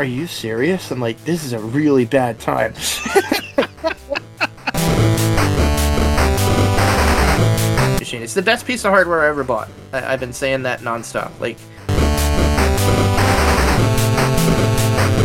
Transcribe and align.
are 0.00 0.04
you 0.04 0.26
serious? 0.26 0.90
I'm 0.90 0.98
like, 0.98 1.22
this 1.26 1.44
is 1.44 1.52
a 1.52 1.58
really 1.58 2.06
bad 2.06 2.40
time. 2.40 2.72
Machine. 7.98 8.22
It's 8.22 8.32
the 8.32 8.40
best 8.42 8.66
piece 8.66 8.82
of 8.86 8.92
hardware 8.92 9.20
I 9.20 9.28
ever 9.28 9.44
bought. 9.44 9.68
I- 9.92 10.14
I've 10.14 10.20
been 10.20 10.32
saying 10.32 10.62
that 10.62 10.80
nonstop. 10.80 11.38
Like, 11.38 11.58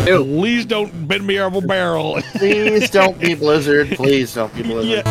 Please 0.06 0.66
don't 0.66 1.08
bend 1.08 1.26
me 1.26 1.40
over 1.40 1.60
barrel. 1.62 2.20
please 2.36 2.90
don't 2.90 3.18
be 3.18 3.34
Blizzard. 3.42 3.88
Please 3.92 4.34
don't 4.34 4.54
be 4.54 4.62
Blizzard. 4.62 5.04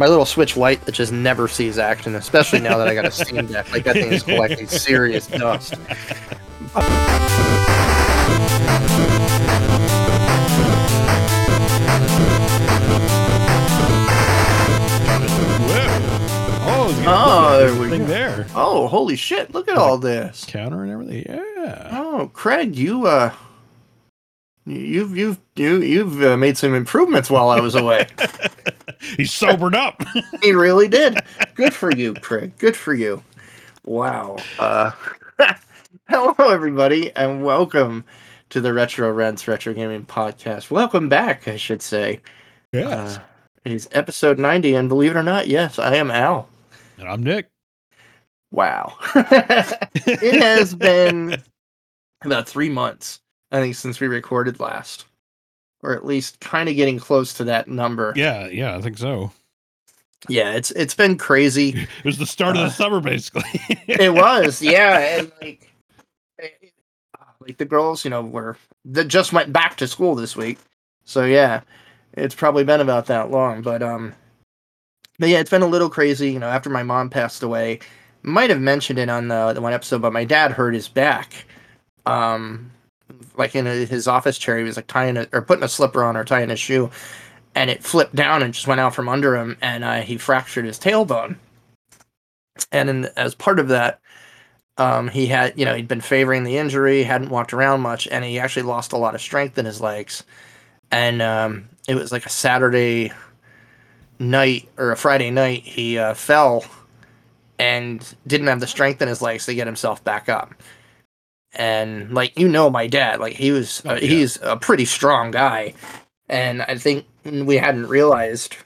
My 0.00 0.06
little 0.06 0.24
Switch 0.24 0.56
Lite 0.56 0.80
that 0.86 0.92
just 0.92 1.12
never 1.12 1.46
sees 1.46 1.76
action, 1.78 2.14
especially 2.14 2.60
now 2.60 2.78
that 2.78 2.88
I 2.88 2.94
got 2.94 3.04
a 3.04 3.10
Steam 3.10 3.46
Deck. 3.48 3.70
Like 3.70 3.84
that 3.84 3.92
thing 3.96 4.10
is 4.10 4.22
collecting 4.22 4.66
serious 4.66 5.26
dust. 5.26 5.74
Oh, 16.62 16.88
it's 16.90 17.00
got 17.02 17.28
Oh, 17.28 17.58
there's 17.58 17.72
there 17.74 17.80
we 17.90 17.98
go. 17.98 18.04
there. 18.04 18.46
Oh, 18.54 18.88
holy 18.88 19.16
shit! 19.16 19.52
Look 19.52 19.68
at 19.68 19.76
all 19.76 19.98
this. 19.98 20.46
Counter 20.46 20.82
and 20.82 20.90
everything. 20.92 21.24
Yeah. 21.26 21.88
Oh, 21.92 22.30
Craig, 22.32 22.74
you 22.74 23.06
uh, 23.06 23.32
you've 24.64 25.14
you've 25.16 25.38
you 25.56 25.82
you've 25.82 26.22
uh, 26.22 26.36
made 26.38 26.56
some 26.56 26.74
improvements 26.74 27.28
while 27.28 27.50
I 27.50 27.60
was 27.60 27.74
away. 27.74 28.06
He's 29.00 29.32
sobered 29.32 29.74
up. 29.74 30.02
he 30.42 30.52
really 30.52 30.88
did. 30.88 31.18
Good 31.54 31.74
for 31.74 31.90
you, 31.90 32.14
Craig. 32.14 32.52
Good 32.58 32.76
for 32.76 32.92
you. 32.94 33.22
Wow. 33.84 34.36
Uh, 34.58 34.90
hello, 36.08 36.34
everybody, 36.50 37.10
and 37.16 37.42
welcome 37.42 38.04
to 38.50 38.60
the 38.60 38.72
Retro 38.74 39.10
Rents 39.10 39.48
Retro 39.48 39.72
Gaming 39.72 40.04
Podcast. 40.04 40.70
Welcome 40.70 41.08
back, 41.08 41.48
I 41.48 41.56
should 41.56 41.80
say. 41.82 42.20
yes. 42.72 43.16
Uh, 43.16 43.22
it 43.64 43.72
is 43.72 43.88
episode 43.92 44.38
ninety, 44.38 44.74
and 44.74 44.88
believe 44.88 45.12
it 45.12 45.16
or 45.16 45.22
not, 45.22 45.48
yes, 45.48 45.78
I 45.78 45.96
am 45.96 46.10
Al. 46.10 46.48
and 46.98 47.08
I'm 47.08 47.22
Nick. 47.22 47.48
Wow. 48.52 48.96
it 49.14 50.42
has 50.42 50.74
been 50.74 51.42
about 52.22 52.48
three 52.48 52.68
months, 52.68 53.20
I 53.52 53.60
think, 53.60 53.76
since 53.76 54.00
we 54.00 54.08
recorded 54.08 54.60
last. 54.60 55.06
Or 55.82 55.94
at 55.94 56.04
least 56.04 56.40
kind 56.40 56.68
of 56.68 56.76
getting 56.76 56.98
close 56.98 57.32
to 57.34 57.44
that 57.44 57.66
number. 57.68 58.12
Yeah, 58.16 58.46
yeah, 58.48 58.76
I 58.76 58.80
think 58.82 58.98
so. 58.98 59.32
Yeah, 60.28 60.52
it's 60.52 60.70
it's 60.72 60.94
been 60.94 61.16
crazy. 61.16 61.70
It 61.98 62.04
was 62.04 62.18
the 62.18 62.26
start 62.26 62.56
of 62.56 62.62
Uh, 62.62 62.64
the 62.66 62.70
summer, 62.70 63.00
basically. 63.00 63.48
it 63.88 64.12
was, 64.12 64.60
yeah, 64.60 64.98
and 65.18 65.32
like 65.40 65.70
it- 66.38 66.72
like 67.40 67.56
the 67.56 67.64
girls, 67.64 68.04
you 68.04 68.10
know, 68.10 68.20
were 68.22 68.56
that 68.84 69.08
just 69.08 69.32
went 69.32 69.50
back 69.52 69.76
to 69.78 69.86
school 69.88 70.14
this 70.14 70.36
week. 70.36 70.58
So 71.04 71.24
yeah, 71.24 71.62
it's 72.12 72.34
probably 72.34 72.64
been 72.64 72.82
about 72.82 73.06
that 73.06 73.30
long, 73.30 73.62
but 73.62 73.82
um 73.82 74.14
but 75.18 75.30
yeah, 75.30 75.38
it's 75.38 75.50
been 75.50 75.62
a 75.62 75.66
little 75.66 75.88
crazy, 75.90 76.30
you 76.32 76.38
know, 76.38 76.48
after 76.48 76.68
my 76.68 76.82
mom 76.82 77.08
passed 77.08 77.42
away. 77.42 77.80
Might 78.22 78.50
have 78.50 78.60
mentioned 78.60 78.98
it 78.98 79.08
on 79.08 79.28
the, 79.28 79.54
the 79.54 79.62
one 79.62 79.72
episode, 79.72 80.02
but 80.02 80.12
my 80.12 80.24
dad 80.24 80.52
hurt 80.52 80.74
his 80.74 80.88
back. 80.88 81.46
Um 82.04 82.70
like 83.36 83.54
in 83.54 83.66
his 83.66 84.08
office 84.08 84.38
chair, 84.38 84.58
he 84.58 84.64
was 84.64 84.76
like 84.76 84.86
tying 84.86 85.16
a, 85.16 85.26
or 85.32 85.42
putting 85.42 85.64
a 85.64 85.68
slipper 85.68 86.02
on 86.04 86.16
or 86.16 86.24
tying 86.24 86.50
a 86.50 86.56
shoe, 86.56 86.90
and 87.54 87.70
it 87.70 87.82
flipped 87.82 88.14
down 88.14 88.42
and 88.42 88.54
just 88.54 88.66
went 88.66 88.80
out 88.80 88.94
from 88.94 89.08
under 89.08 89.36
him, 89.36 89.56
and 89.60 89.84
uh, 89.84 90.00
he 90.00 90.16
fractured 90.16 90.64
his 90.64 90.78
tailbone. 90.78 91.36
And 92.72 92.90
in, 92.90 93.04
as 93.16 93.34
part 93.34 93.58
of 93.58 93.68
that, 93.68 94.00
um, 94.76 95.08
he 95.08 95.26
had, 95.26 95.58
you 95.58 95.64
know, 95.64 95.74
he'd 95.74 95.88
been 95.88 96.00
favoring 96.00 96.44
the 96.44 96.56
injury, 96.56 97.02
hadn't 97.02 97.30
walked 97.30 97.52
around 97.52 97.80
much, 97.80 98.06
and 98.08 98.24
he 98.24 98.38
actually 98.38 98.62
lost 98.62 98.92
a 98.92 98.96
lot 98.96 99.14
of 99.14 99.20
strength 99.20 99.58
in 99.58 99.66
his 99.66 99.80
legs. 99.80 100.24
And 100.90 101.20
um, 101.22 101.68
it 101.88 101.94
was 101.94 102.12
like 102.12 102.26
a 102.26 102.30
Saturday 102.30 103.12
night 104.20 104.68
or 104.76 104.92
a 104.92 104.96
Friday 104.96 105.30
night, 105.30 105.62
he 105.62 105.98
uh, 105.98 106.14
fell 106.14 106.64
and 107.58 108.14
didn't 108.26 108.46
have 108.46 108.60
the 108.60 108.66
strength 108.66 109.02
in 109.02 109.08
his 109.08 109.20
legs 109.20 109.46
to 109.46 109.54
get 109.54 109.66
himself 109.66 110.02
back 110.04 110.28
up. 110.28 110.54
And 111.52 112.14
like 112.14 112.38
you 112.38 112.48
know, 112.48 112.70
my 112.70 112.86
dad, 112.86 113.18
like 113.20 113.34
he 113.34 113.50
was, 113.50 113.82
Oh, 113.84 113.90
uh, 113.90 113.94
yeah. 113.94 114.00
he's 114.00 114.38
a 114.42 114.56
pretty 114.56 114.84
strong 114.84 115.30
guy, 115.32 115.74
and 116.28 116.62
I 116.62 116.76
think 116.78 117.06
we 117.24 117.56
hadn't 117.56 117.88
realized, 117.88 118.56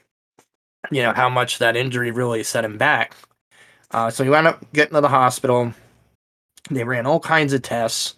you 0.90 1.02
know, 1.02 1.12
how 1.12 1.28
much 1.30 1.58
that 1.58 1.76
injury 1.76 2.10
really 2.10 2.42
set 2.42 2.64
him 2.64 2.76
back. 2.76 3.14
Uh, 3.90 4.10
so 4.10 4.22
he 4.22 4.28
wound 4.30 4.46
up 4.46 4.70
getting 4.72 4.94
to 4.94 5.00
the 5.00 5.08
hospital. 5.08 5.72
They 6.70 6.84
ran 6.84 7.06
all 7.06 7.20
kinds 7.20 7.52
of 7.52 7.62
tests. 7.62 8.16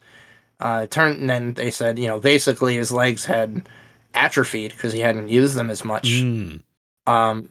Uh, 0.58 0.86
turned, 0.86 1.20
and 1.20 1.28
then 1.28 1.52
they 1.54 1.70
said, 1.70 1.98
you 1.98 2.06
know, 2.08 2.18
basically 2.18 2.76
his 2.76 2.90
legs 2.90 3.26
had 3.26 3.68
atrophied 4.14 4.72
because 4.72 4.92
he 4.92 5.00
hadn't 5.00 5.28
used 5.28 5.54
them 5.54 5.68
as 5.70 5.84
much. 5.84 6.08
Mm. 6.08 6.62
Um, 7.06 7.48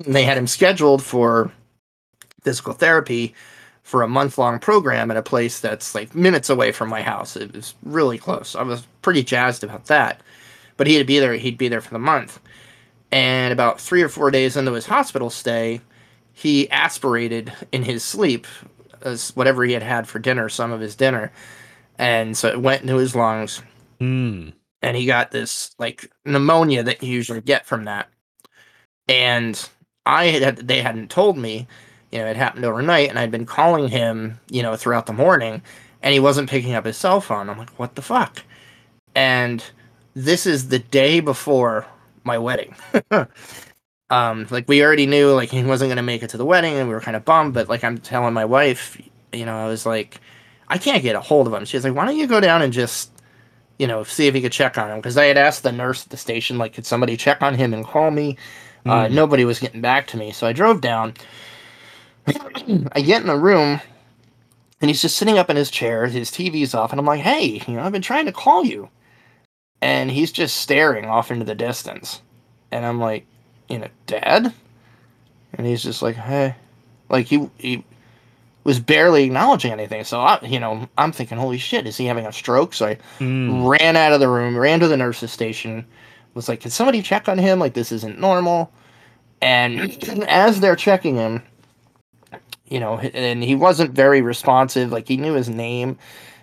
they 0.00 0.24
had 0.24 0.36
him 0.36 0.48
scheduled 0.48 1.02
for 1.02 1.52
physical 2.42 2.72
therapy 2.72 3.34
for 3.82 4.02
a 4.02 4.08
month 4.08 4.38
long 4.38 4.58
program 4.58 5.10
at 5.10 5.16
a 5.16 5.22
place 5.22 5.60
that's 5.60 5.94
like 5.94 6.14
minutes 6.14 6.48
away 6.48 6.72
from 6.72 6.88
my 6.88 7.02
house. 7.02 7.36
It 7.36 7.52
was 7.54 7.74
really 7.82 8.18
close. 8.18 8.54
I 8.54 8.62
was 8.62 8.86
pretty 9.02 9.22
jazzed 9.22 9.64
about 9.64 9.86
that. 9.86 10.20
But 10.76 10.86
he'd 10.86 11.06
be 11.06 11.18
there. 11.18 11.34
He'd 11.34 11.58
be 11.58 11.68
there 11.68 11.80
for 11.80 11.90
the 11.92 11.98
month. 11.98 12.40
And 13.10 13.52
about 13.52 13.80
three 13.80 14.02
or 14.02 14.08
four 14.08 14.30
days 14.30 14.56
into 14.56 14.72
his 14.72 14.86
hospital 14.86 15.28
stay, 15.30 15.80
he 16.32 16.70
aspirated 16.70 17.52
in 17.72 17.82
his 17.82 18.02
sleep 18.02 18.46
as 19.02 19.30
whatever 19.36 19.64
he 19.64 19.72
had 19.72 19.82
had 19.82 20.08
for 20.08 20.18
dinner, 20.18 20.48
some 20.48 20.72
of 20.72 20.80
his 20.80 20.96
dinner, 20.96 21.30
and 21.98 22.36
so 22.36 22.48
it 22.48 22.60
went 22.60 22.82
into 22.82 22.96
his 22.96 23.14
lungs 23.14 23.62
Mm. 24.00 24.52
and 24.80 24.96
he 24.96 25.06
got 25.06 25.30
this 25.30 25.74
like 25.78 26.10
pneumonia 26.24 26.82
that 26.82 27.02
you 27.02 27.12
usually 27.12 27.40
get 27.40 27.66
from 27.66 27.84
that. 27.84 28.08
And 29.08 29.68
I 30.06 30.26
had 30.26 30.56
they 30.56 30.80
hadn't 30.80 31.10
told 31.10 31.36
me, 31.36 31.68
you 32.12 32.18
know, 32.18 32.26
it 32.26 32.36
happened 32.36 32.64
overnight, 32.64 33.08
and 33.08 33.18
I'd 33.18 33.30
been 33.30 33.46
calling 33.46 33.88
him, 33.88 34.38
you 34.50 34.62
know, 34.62 34.76
throughout 34.76 35.06
the 35.06 35.12
morning, 35.12 35.62
and 36.02 36.12
he 36.12 36.20
wasn't 36.20 36.50
picking 36.50 36.74
up 36.74 36.84
his 36.84 36.96
cell 36.96 37.20
phone. 37.20 37.48
I'm 37.48 37.58
like, 37.58 37.70
what 37.78 37.94
the 37.94 38.02
fuck? 38.02 38.42
And 39.14 39.64
this 40.14 40.46
is 40.46 40.68
the 40.68 40.78
day 40.78 41.20
before 41.20 41.86
my 42.24 42.38
wedding. 42.38 42.74
um, 44.10 44.46
like 44.50 44.68
we 44.68 44.82
already 44.84 45.06
knew 45.06 45.32
like 45.32 45.50
he 45.50 45.62
wasn't 45.64 45.90
gonna 45.90 46.02
make 46.02 46.22
it 46.22 46.30
to 46.30 46.36
the 46.36 46.44
wedding, 46.44 46.74
and 46.74 46.88
we 46.88 46.94
were 46.94 47.00
kind 47.00 47.16
of 47.16 47.24
bummed. 47.24 47.54
But 47.54 47.68
like 47.68 47.82
I'm 47.84 47.98
telling 47.98 48.34
my 48.34 48.44
wife, 48.44 49.00
you 49.32 49.46
know, 49.46 49.56
I 49.56 49.66
was 49.66 49.86
like, 49.86 50.20
I 50.68 50.78
can't 50.78 51.02
get 51.02 51.16
a 51.16 51.20
hold 51.20 51.46
of 51.46 51.54
him. 51.54 51.64
She's 51.64 51.84
like, 51.84 51.94
why 51.94 52.04
don't 52.04 52.16
you 52.16 52.26
go 52.26 52.40
down 52.40 52.62
and 52.62 52.72
just 52.72 53.10
you 53.78 53.86
know, 53.88 54.04
see 54.04 54.28
if 54.28 54.34
he 54.34 54.40
could 54.40 54.52
check 54.52 54.78
on 54.78 54.90
him 54.90 54.98
because 54.98 55.16
I 55.16 55.24
had 55.24 55.36
asked 55.36 55.64
the 55.64 55.72
nurse 55.72 56.04
at 56.04 56.10
the 56.10 56.16
station, 56.16 56.56
like, 56.58 56.74
could 56.74 56.86
somebody 56.86 57.16
check 57.16 57.42
on 57.42 57.54
him 57.54 57.74
and 57.74 57.84
call 57.84 58.10
me? 58.12 58.36
Uh, 58.86 59.06
Mm. 59.06 59.12
nobody 59.12 59.44
was 59.44 59.58
getting 59.58 59.80
back 59.80 60.06
to 60.08 60.16
me, 60.16 60.30
so 60.30 60.46
I 60.46 60.52
drove 60.52 60.80
down. 60.80 61.14
I 62.92 63.00
get 63.02 63.22
in 63.22 63.28
the 63.28 63.36
room, 63.36 63.80
and 64.80 64.90
he's 64.90 65.02
just 65.02 65.16
sitting 65.16 65.38
up 65.38 65.50
in 65.50 65.56
his 65.56 65.70
chair. 65.70 66.06
His 66.06 66.30
TV's 66.30 66.74
off, 66.74 66.92
and 66.92 67.00
I'm 67.00 67.06
like, 67.06 67.20
"Hey, 67.20 67.62
you 67.66 67.74
know, 67.74 67.82
I've 67.82 67.92
been 67.92 68.02
trying 68.02 68.26
to 68.26 68.32
call 68.32 68.64
you," 68.64 68.88
and 69.80 70.10
he's 70.10 70.32
just 70.32 70.56
staring 70.58 71.06
off 71.06 71.30
into 71.30 71.44
the 71.44 71.54
distance, 71.54 72.22
and 72.70 72.84
I'm 72.86 73.00
like, 73.00 73.26
"You 73.68 73.80
know, 73.80 73.88
Dad," 74.06 74.52
and 75.54 75.66
he's 75.66 75.82
just 75.82 76.02
like, 76.02 76.16
"Hey," 76.16 76.54
like 77.08 77.26
he 77.26 77.48
he 77.58 77.84
was 78.64 78.78
barely 78.80 79.24
acknowledging 79.24 79.72
anything. 79.72 80.04
So 80.04 80.20
I, 80.20 80.38
you 80.44 80.60
know, 80.60 80.88
I'm 80.98 81.12
thinking, 81.12 81.38
"Holy 81.38 81.58
shit, 81.58 81.86
is 81.86 81.96
he 81.96 82.06
having 82.06 82.26
a 82.26 82.32
stroke?" 82.32 82.74
So 82.74 82.86
I 82.86 82.98
Mm. 83.20 83.68
ran 83.68 83.96
out 83.96 84.12
of 84.12 84.20
the 84.20 84.28
room, 84.28 84.56
ran 84.56 84.80
to 84.80 84.88
the 84.88 84.96
nurse's 84.96 85.32
station, 85.32 85.84
was 86.34 86.48
like, 86.48 86.60
Can 86.60 86.70
somebody 86.70 87.02
check 87.02 87.28
on 87.28 87.38
him? 87.38 87.58
Like, 87.58 87.74
this 87.74 87.92
isn't 87.92 88.20
normal. 88.20 88.70
And 89.40 89.98
as 90.28 90.60
they're 90.60 90.76
checking 90.76 91.16
him, 91.16 91.42
you 92.72 92.80
know, 92.80 92.98
and 92.98 93.44
he 93.44 93.54
wasn't 93.54 93.92
very 93.92 94.22
responsive. 94.22 94.90
Like, 94.90 95.06
he 95.06 95.18
knew 95.18 95.34
his 95.34 95.50
name, 95.50 95.98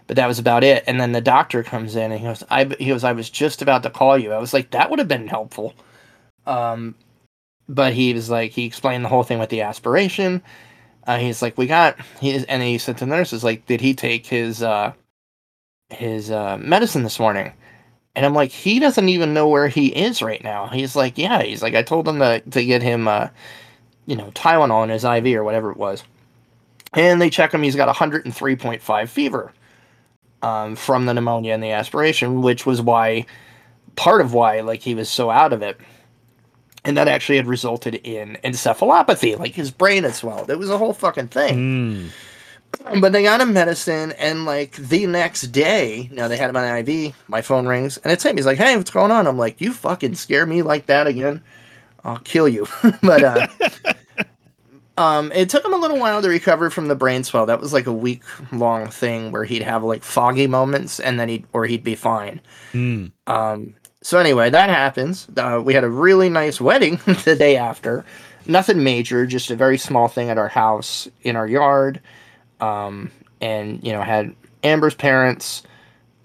but 0.06 0.16
that 0.18 0.28
was 0.28 0.38
about 0.38 0.64
it. 0.64 0.84
And 0.86 1.02
then 1.02 1.12
the 1.12 1.22
doctor 1.22 1.64
comes 1.64 1.96
in 1.96 2.12
and 2.12 2.20
he 2.22 2.28
goes, 2.28 2.44
I, 2.52 2.66
he 2.78 2.88
goes, 2.88 3.04
I 3.04 3.14
was 3.14 3.32
just 3.32 3.64
about 3.64 3.82
to 3.84 3.90
call 3.90 4.16
you. 4.16 4.32
I 4.32 4.38
was 4.38 4.54
like, 4.54 4.70
That 4.72 4.90
would 4.90 5.00
have 5.00 5.08
been 5.08 5.28
helpful. 5.28 5.74
Um, 6.46 6.94
but 7.68 7.94
he 7.94 8.14
was 8.14 8.30
like, 8.30 8.52
he 8.52 8.66
explained 8.66 9.04
the 9.04 9.10
whole 9.10 9.24
thing 9.24 9.40
with 9.40 9.50
the 9.50 9.62
aspiration. 9.62 10.44
Uh, 11.08 11.18
he's 11.18 11.42
like, 11.42 11.58
we 11.58 11.66
got, 11.66 12.00
he, 12.20 12.46
and 12.48 12.62
he 12.62 12.78
said 12.78 12.98
to 12.98 13.06
the 13.06 13.16
nurses, 13.16 13.44
like, 13.44 13.66
did 13.66 13.82
he 13.82 13.96
take 13.96 14.28
his, 14.28 14.62
uh, 14.62 14.94
his 15.90 16.30
uh, 16.30 16.58
medicine 16.58 17.02
this 17.02 17.20
morning. 17.20 17.52
And 18.16 18.26
I'm 18.26 18.36
like, 18.36 18.52
he 18.52 18.80
doesn't 18.80 19.10
even 19.10 19.34
know 19.34 19.48
where 19.48 19.68
he 19.68 19.88
is 19.88 20.22
right 20.22 20.44
now. 20.44 20.68
He's 20.68 20.96
like, 20.96 21.18
yeah. 21.18 21.42
He's 21.42 21.64
like, 21.64 21.74
I 21.74 21.82
told 21.82 22.08
him 22.08 22.20
to, 22.20 22.40
to 22.42 22.66
get 22.66 22.84
him, 22.84 23.08
uh, 23.08 23.30
you 24.06 24.16
know, 24.16 24.32
Tylenol 24.32 24.84
in 24.84 24.90
his 24.90 25.04
IV 25.04 25.36
or 25.36 25.44
whatever 25.44 25.72
it 25.72 25.78
was. 25.78 26.04
And 26.94 27.22
they 27.22 27.30
check 27.30 27.54
him. 27.54 27.64
He's 27.64 27.76
got 27.76 27.94
103.5 27.94 29.10
fever 29.10 29.54
um, 30.42 30.76
from 30.76 31.06
the 31.06 31.14
pneumonia 31.14 31.54
and 31.54 31.64
the 31.64 31.72
aspiration, 31.72 32.42
which 32.42 32.66
was 32.66 32.82
why, 32.82 33.26
part 33.96 34.22
of 34.22 34.34
why, 34.34 34.62
like, 34.62 34.82
he 34.82 34.96
was 34.96 35.10
so 35.10 35.30
out 35.30 35.54
of 35.54 35.62
it. 35.62 35.80
And 36.86 36.98
that 36.98 37.08
actually 37.08 37.36
had 37.36 37.48
resulted 37.48 37.96
in 37.96 38.38
encephalopathy. 38.44 39.38
Like, 39.38 39.54
his 39.54 39.70
brain 39.70 40.04
had 40.04 40.16
swelled. 40.16 40.50
It 40.50 40.58
was 40.58 40.70
a 40.70 40.78
whole 40.78 40.94
fucking 40.94 41.28
thing. 41.28 41.58
Mm. 41.58 42.10
but 43.02 43.12
they 43.12 43.24
got 43.24 43.42
him 43.42 43.54
medicine, 43.54 44.12
and 44.14 44.46
like 44.46 44.74
the 44.74 45.06
next 45.08 45.48
day, 45.48 46.08
you 46.10 46.16
know, 46.16 46.28
they 46.28 46.38
had 46.38 46.50
him 46.50 46.56
on 46.56 46.78
IV. 46.88 47.16
My 47.28 47.42
phone 47.42 47.68
rings, 47.68 47.98
and 47.98 48.12
it's 48.14 48.24
him. 48.24 48.38
He's 48.38 48.46
like, 48.46 48.58
"Hey, 48.60 48.78
what's 48.78 48.92
going 48.92 49.12
on?" 49.12 49.28
I'm 49.28 49.38
like, 49.38 49.60
"You 49.60 49.74
fucking 49.74 50.16
scare 50.16 50.46
me 50.46 50.62
like 50.62 50.86
that 50.86 51.08
again, 51.08 51.42
I'll 52.04 52.20
kill 52.20 52.48
you." 52.48 52.68
but 53.02 53.24
uh, 53.24 53.48
um, 55.00 55.32
it 55.32 55.48
took 55.50 55.64
him 55.64 55.74
a 55.74 55.78
little 55.78 55.98
while 55.98 56.22
to 56.22 56.28
recover 56.28 56.70
from 56.70 56.90
the 56.90 56.96
brain 56.96 57.24
swell. 57.24 57.46
That 57.46 57.62
was 57.62 57.72
like 57.72 57.88
a 57.88 57.94
week 57.94 58.22
long 58.52 58.90
thing 58.90 59.32
where 59.32 59.46
he'd 59.46 59.62
have 59.62 59.82
like 59.82 60.04
foggy 60.04 60.46
moments, 60.46 61.00
and 61.00 61.18
then 61.18 61.30
he'd 61.30 61.48
or 61.54 61.66
he'd 61.66 61.86
be 61.86 61.96
fine. 61.96 62.42
Mm. 62.74 63.14
Um, 63.26 63.76
so 64.02 64.20
anyway, 64.20 64.50
that 64.50 64.70
happens. 64.70 65.26
Uh, 65.38 65.62
we 65.64 65.74
had 65.74 65.86
a 65.86 65.90
really 65.90 66.28
nice 66.28 66.60
wedding 66.60 67.00
the 67.24 67.38
day 67.38 67.56
after. 67.56 68.04
Nothing 68.46 68.84
major, 68.84 69.26
just 69.26 69.50
a 69.50 69.56
very 69.56 69.78
small 69.78 70.10
thing 70.10 70.30
at 70.30 70.38
our 70.38 70.50
house 70.50 71.08
in 71.22 71.38
our 71.38 71.48
yard. 71.48 72.02
Um, 72.60 73.10
and 73.40 73.82
you 73.82 73.94
know, 73.94 74.02
had 74.02 74.36
Amber's 74.64 74.96
parents. 74.96 75.64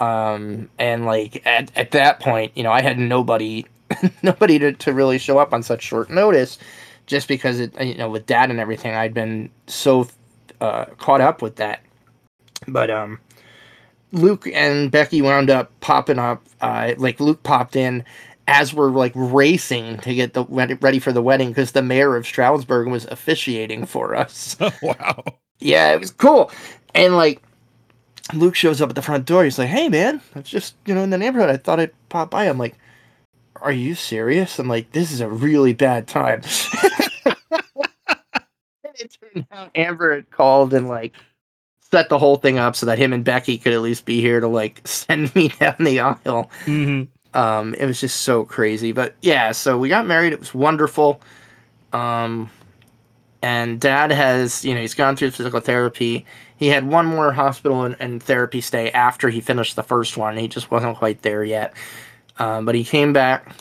Um, 0.01 0.69
and 0.81 1.07
like 1.07 1.47
at, 1.47 1.71
at 1.77 1.93
that 1.93 2.19
point, 2.19 2.51
you 2.57 2.65
know, 2.65 2.73
I 2.73 2.83
had 2.83 2.99
nobody, 2.99 3.67
nobody 4.25 4.59
to, 4.59 4.73
to 4.73 4.93
really 4.93 5.19
show 5.19 5.39
up 5.39 5.53
on 5.53 5.63
such 5.63 5.83
short 5.83 6.11
notice, 6.11 6.59
just 7.07 7.29
because 7.29 7.61
it, 7.61 7.79
you 7.81 7.95
know, 7.95 8.11
with 8.11 8.27
dad 8.27 8.51
and 8.51 8.61
everything, 8.61 8.95
I'd 8.95 9.15
been 9.15 9.51
so 9.67 10.09
uh, 10.61 10.87
caught 10.99 11.21
up 11.21 11.43
with 11.43 11.57
that. 11.57 11.81
But 12.67 12.91
um, 12.91 13.19
Luke 14.13 14.47
and 14.53 14.91
Becky 14.91 15.23
wound 15.23 15.51
up 15.51 15.71
popping 15.81 16.19
up. 16.19 16.45
Uh, 16.61 16.95
like 16.99 17.21
Luke 17.21 17.43
popped 17.43 17.77
in 17.77 18.05
as 18.47 18.75
we're 18.75 18.91
like 18.91 19.13
racing 19.15 19.99
to 19.99 20.15
get 20.15 20.35
the 20.35 20.45
ready 20.45 20.99
for 20.99 21.13
the 21.13 21.23
wedding 21.23 21.49
because 21.49 21.73
the 21.73 21.83
mayor 21.83 22.17
of 22.17 22.27
Stroudsburg 22.27 22.89
was 22.89 23.07
officiating 23.07 23.87
for 23.87 24.15
us. 24.15 24.57
Oh, 24.61 24.73
wow. 24.83 25.25
Yeah, 25.61 25.93
it 25.93 26.01
was 26.01 26.11
cool. 26.11 26.51
And 26.95 27.17
like 27.17 27.43
Luke 28.33 28.55
shows 28.55 28.81
up 28.81 28.91
at 28.91 28.97
the 28.97 29.03
front 29.03 29.27
door. 29.27 29.45
He's 29.45 29.59
like, 29.59 29.69
"Hey, 29.69 29.89
man, 29.89 30.21
it's 30.35 30.49
just 30.51 30.75
you 30.87 30.95
know 30.95 31.03
in 31.03 31.11
the 31.11 31.19
neighborhood. 31.19 31.51
I 31.51 31.57
thought 31.57 31.81
I'd 31.81 31.93
pop 32.09 32.31
by." 32.31 32.45
I'm 32.45 32.59
like, 32.59 32.77
"Are 33.61 33.73
you 33.73 33.95
serious?" 33.95 34.59
I'm 34.59 34.69
like, 34.69 34.93
"This 34.93 35.13
is 35.13 35.21
a 35.21 35.29
really 35.29 35.73
bad 35.73 36.07
time." 36.07 36.43
it 38.97 39.17
turned 39.21 39.47
out 39.51 39.71
Amber 39.75 40.15
had 40.15 40.31
called 40.31 40.73
and 40.75 40.89
like 40.89 41.15
set 41.93 42.09
the 42.09 42.19
whole 42.19 42.37
thing 42.37 42.59
up 42.59 42.75
so 42.77 42.87
that 42.87 42.99
him 42.99 43.13
and 43.13 43.25
Becky 43.25 43.59
could 43.59 43.73
at 43.73 43.81
least 43.81 44.05
be 44.05 44.21
here 44.21 44.41
to 44.41 44.49
like 44.49 44.81
send 44.87 45.35
me 45.35 45.49
down 45.49 45.77
the 45.81 46.01
aisle. 46.01 46.51
Mm-hmm. 46.65 47.39
Um, 47.39 47.75
it 47.75 47.87
was 47.87 48.01
just 48.01 48.23
so 48.23 48.45
crazy. 48.45 48.93
But 48.93 49.15
yeah, 49.21 49.53
so 49.53 49.79
we 49.79 49.89
got 49.89 50.07
married. 50.07 50.33
It 50.33 50.41
was 50.41 50.55
wonderful. 50.55 51.21
Um, 51.93 52.51
and 53.43 53.81
dad 53.81 54.11
has, 54.11 54.65
you 54.65 54.75
know, 54.75 54.81
he's 54.81 54.95
gone 54.95 55.17
through 55.17 55.33
physical 55.33 55.61
therapy. 55.61 56.25
He 56.57 56.69
had 56.69 56.87
one 56.87 57.07
more 57.07 57.33
hospital 57.33 57.83
and, 57.83 57.97
and 57.99 58.23
therapy 58.23 58.61
stay 58.61 58.91
after 58.93 59.29
he 59.29 59.41
finished 59.41 59.77
the 59.77 59.83
first 59.83 60.17
one. 60.17 60.37
He 60.37 60.49
just 60.49 60.71
wasn't 60.71 60.97
quite 60.97 61.23
there 61.23 61.45
yet. 61.45 61.75
Um, 62.39 62.65
but 62.65 62.75
he 62.75 62.85
came 62.85 63.13
back. 63.13 63.55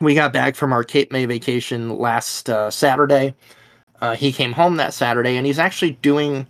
We 0.00 0.14
got 0.14 0.32
back 0.32 0.54
from 0.54 0.72
our 0.72 0.84
Cape 0.84 1.10
May 1.10 1.26
vacation 1.26 1.98
last 1.98 2.48
uh, 2.48 2.70
Saturday. 2.70 3.34
Uh, 4.00 4.14
he 4.14 4.32
came 4.32 4.52
home 4.52 4.76
that 4.76 4.94
Saturday, 4.94 5.36
and 5.36 5.46
he's 5.46 5.58
actually 5.58 5.92
doing 6.02 6.46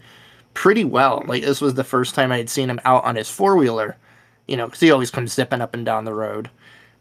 pretty 0.55 0.85
well. 0.85 1.23
Like 1.27 1.43
this 1.43 1.61
was 1.61 1.75
the 1.75 1.85
first 1.85 2.15
time 2.15 2.31
I 2.33 2.39
had 2.39 2.51
seen 2.51 2.69
him 2.69 2.81
out 2.85 3.05
on 3.05 3.17
his 3.17 3.31
four 3.31 3.57
wheeler, 3.57 3.97
you 4.47 4.57
know, 4.57 4.67
because 4.67 4.81
he 4.81 4.91
always 4.91 5.11
comes 5.11 5.33
zipping 5.33 5.61
up 5.61 5.75
and 5.75 5.87
down 5.87 6.05
the 6.05 6.15
road. 6.15 6.51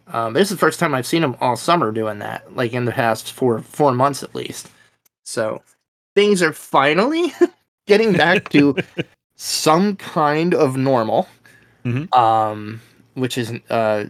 Um, 0.08 0.34
this 0.34 0.44
is 0.44 0.52
the 0.52 0.60
first 0.60 0.80
time 0.80 0.94
I've 0.94 1.08
seen 1.08 1.24
him 1.24 1.36
all 1.42 1.58
summer 1.58 1.92
doing 1.92 2.20
that, 2.20 2.56
like 2.56 2.74
in 2.74 2.86
the 2.86 2.94
past 2.94 3.34
four 3.34 3.60
four 3.60 3.92
months 3.92 4.24
at 4.24 4.36
least. 4.36 4.70
So 5.24 5.62
things 6.16 6.42
are 6.42 6.54
finally 6.54 7.34
getting 7.88 8.14
back 8.14 8.48
to 8.50 8.78
some 9.36 9.98
kind 9.98 10.54
of 10.54 10.78
normal. 10.78 11.28
Mhm. 11.84 12.14
Um, 12.16 12.82
which 13.16 13.38
is 13.38 13.52
uh, 13.70 14.06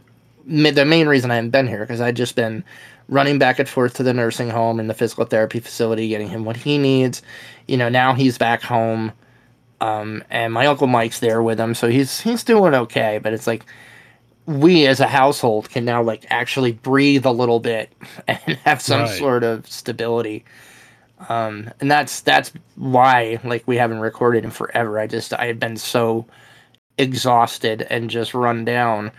the 0.47 0.85
main 0.85 1.07
reason 1.07 1.31
I 1.31 1.35
haven't 1.35 1.51
been 1.51 1.67
here 1.67 1.81
because 1.81 2.01
I've 2.01 2.15
just 2.15 2.35
been 2.35 2.63
running 3.09 3.39
back 3.39 3.59
and 3.59 3.69
forth 3.69 3.95
to 3.95 4.03
the 4.03 4.13
nursing 4.13 4.49
home 4.49 4.79
and 4.79 4.89
the 4.89 4.95
physical 4.95 5.25
therapy 5.25 5.59
facility, 5.59 6.09
getting 6.09 6.29
him 6.29 6.45
what 6.45 6.57
he 6.57 6.77
needs. 6.77 7.21
You 7.67 7.77
know, 7.77 7.89
now 7.89 8.13
he's 8.15 8.37
back 8.37 8.61
home, 8.63 9.13
um, 9.81 10.23
and 10.29 10.53
my 10.53 10.67
uncle 10.67 10.87
Mike's 10.87 11.19
there 11.19 11.43
with 11.43 11.59
him, 11.59 11.75
so 11.75 11.89
he's 11.89 12.21
he's 12.21 12.43
doing 12.43 12.75
okay. 12.75 13.19
But 13.21 13.33
it's 13.33 13.47
like 13.47 13.65
we 14.45 14.87
as 14.87 14.99
a 15.01 15.07
household 15.07 15.69
can 15.69 15.85
now 15.85 16.01
like 16.03 16.25
actually 16.29 16.73
breathe 16.73 17.25
a 17.25 17.31
little 17.31 17.59
bit 17.59 17.91
and 18.27 18.39
have 18.65 18.81
some 18.81 19.05
Right. 19.05 19.07
sort 19.07 19.43
of 19.43 19.67
stability. 19.67 20.45
Um, 21.29 21.71
and 21.81 21.89
that's 21.91 22.21
that's 22.21 22.51
why 22.75 23.39
like 23.43 23.63
we 23.67 23.77
haven't 23.77 23.99
recorded 23.99 24.43
in 24.45 24.51
forever. 24.51 24.99
I 24.99 25.07
just 25.07 25.33
I 25.33 25.45
had 25.47 25.59
been 25.59 25.77
so 25.77 26.27
exhausted 26.97 27.87
and 27.89 28.09
just 28.09 28.33
run 28.33 28.65
down 28.65 29.11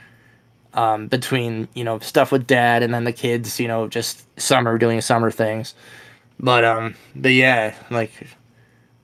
um, 0.74 1.08
between 1.08 1.68
you 1.74 1.84
know 1.84 1.98
stuff 2.00 2.32
with 2.32 2.46
dad 2.46 2.82
and 2.82 2.92
then 2.92 3.04
the 3.04 3.12
kids, 3.12 3.58
you 3.60 3.68
know, 3.68 3.88
just 3.88 4.24
summer 4.40 4.78
doing 4.78 5.00
summer 5.00 5.30
things. 5.30 5.74
But 6.40 6.64
um, 6.64 6.94
but 7.16 7.32
yeah, 7.32 7.74
like 7.90 8.12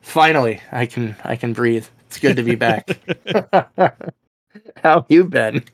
finally 0.00 0.60
I 0.72 0.86
can 0.86 1.16
I 1.24 1.36
can 1.36 1.52
breathe. 1.52 1.86
It's 2.06 2.18
good 2.18 2.36
to 2.36 2.42
be 2.42 2.54
back. 2.54 2.88
How 4.82 5.04
you 5.08 5.24
been? 5.24 5.64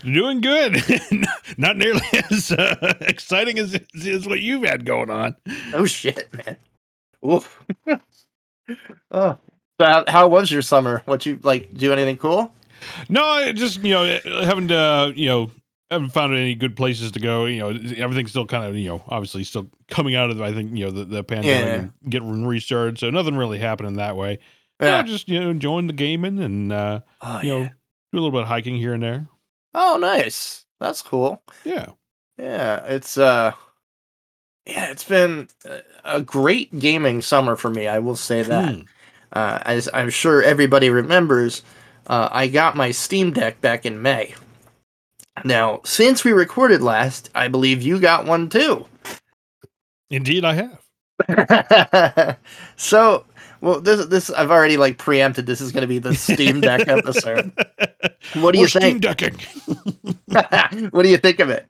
Doing 0.00 0.40
good. 0.40 0.82
Not 1.56 1.76
nearly 1.76 2.02
as 2.30 2.50
uh, 2.50 2.94
exciting 3.00 3.58
as, 3.58 3.78
as 4.04 4.26
what 4.26 4.40
you've 4.40 4.64
had 4.64 4.84
going 4.84 5.10
on. 5.10 5.36
Oh 5.72 5.86
shit, 5.86 6.28
man. 6.34 6.56
Oof. 7.24 7.64
oh. 9.10 9.38
So 9.78 9.86
how, 9.86 10.04
how 10.08 10.28
was 10.28 10.50
your 10.50 10.62
summer? 10.62 11.02
What 11.04 11.26
you 11.26 11.38
like? 11.42 11.72
Do 11.74 11.92
anything 11.92 12.16
cool? 12.16 12.52
No, 13.08 13.52
just 13.52 13.82
you 13.82 13.90
know 13.94 14.18
haven't 14.24 14.70
uh, 14.70 15.12
you 15.14 15.26
know 15.26 15.50
haven't 15.90 16.10
found 16.10 16.34
any 16.34 16.54
good 16.54 16.76
places 16.76 17.12
to 17.12 17.20
go. 17.20 17.44
You 17.46 17.60
know 17.60 17.68
everything's 17.96 18.30
still 18.30 18.46
kind 18.46 18.64
of 18.64 18.76
you 18.76 18.88
know 18.88 19.02
obviously 19.08 19.44
still 19.44 19.68
coming 19.88 20.14
out 20.14 20.30
of 20.30 20.40
I 20.40 20.52
think 20.52 20.76
you 20.76 20.84
know 20.86 20.90
the, 20.90 21.04
the 21.04 21.24
pandemic 21.24 21.66
Yeah. 21.66 21.74
and 21.74 21.92
getting 22.08 22.46
restarted. 22.46 22.98
So 22.98 23.10
nothing 23.10 23.36
really 23.36 23.58
happening 23.58 23.94
that 23.96 24.16
way. 24.16 24.38
Yeah, 24.80 25.02
just 25.02 25.28
you 25.28 25.40
know 25.40 25.50
enjoying 25.50 25.86
the 25.86 25.92
gaming 25.92 26.38
and 26.40 26.72
uh, 26.72 27.00
Oh, 27.22 27.40
you 27.42 27.48
know 27.50 27.64
do 27.64 27.70
a 28.12 28.14
little 28.20 28.30
bit 28.30 28.42
of 28.42 28.48
hiking 28.48 28.76
here 28.76 28.92
and 28.94 29.02
there. 29.02 29.26
oh, 29.74 29.96
nice. 30.00 30.64
That's 30.80 31.02
cool. 31.02 31.42
Yeah. 31.64 31.86
Yeah, 32.38 32.84
it's 32.84 33.16
uh, 33.16 33.52
yeah, 34.66 34.90
it's 34.90 35.04
been 35.04 35.48
a- 35.64 35.82
a 36.04 36.20
great 36.22 36.78
gaming 36.78 37.22
summer 37.22 37.56
for 37.56 37.70
me. 37.70 37.86
I 37.88 37.98
will 37.98 38.16
say 38.16 38.42
that. 38.42 38.74
Hmm. 38.74 38.80
Uh, 39.32 39.58
as 39.62 39.88
I'm 39.92 40.08
sure 40.10 40.42
everybody 40.42 40.88
remembers, 40.90 41.62
uh, 42.06 42.28
I 42.30 42.46
got 42.48 42.76
my 42.76 42.90
Steam 42.90 43.32
Deck 43.32 43.60
back 43.60 43.86
in 43.86 44.02
May. 44.02 44.34
Now, 45.44 45.80
since 45.84 46.24
we 46.24 46.32
recorded 46.32 46.80
last, 46.82 47.30
I 47.34 47.48
believe 47.48 47.82
you 47.82 48.00
got 48.00 48.24
one 48.26 48.48
too. 48.48 48.86
Indeed, 50.10 50.44
I 50.44 50.54
have. 51.28 52.36
so, 52.76 53.24
well, 53.60 53.80
this 53.80 54.06
this 54.06 54.30
I've 54.30 54.50
already 54.50 54.76
like 54.76 54.98
preempted. 54.98 55.46
This 55.46 55.60
is 55.60 55.72
going 55.72 55.82
to 55.82 55.86
be 55.88 55.98
the 55.98 56.14
Steam 56.14 56.60
Deck 56.60 56.88
episode. 56.88 57.52
What 58.34 58.52
do 58.52 58.58
you 58.58 58.64
We're 58.64 58.68
Steam 58.68 59.00
think? 59.00 59.02
decking. 59.02 59.34
what 60.90 61.02
do 61.02 61.08
you 61.08 61.16
think 61.18 61.40
of 61.40 61.50
it? 61.50 61.66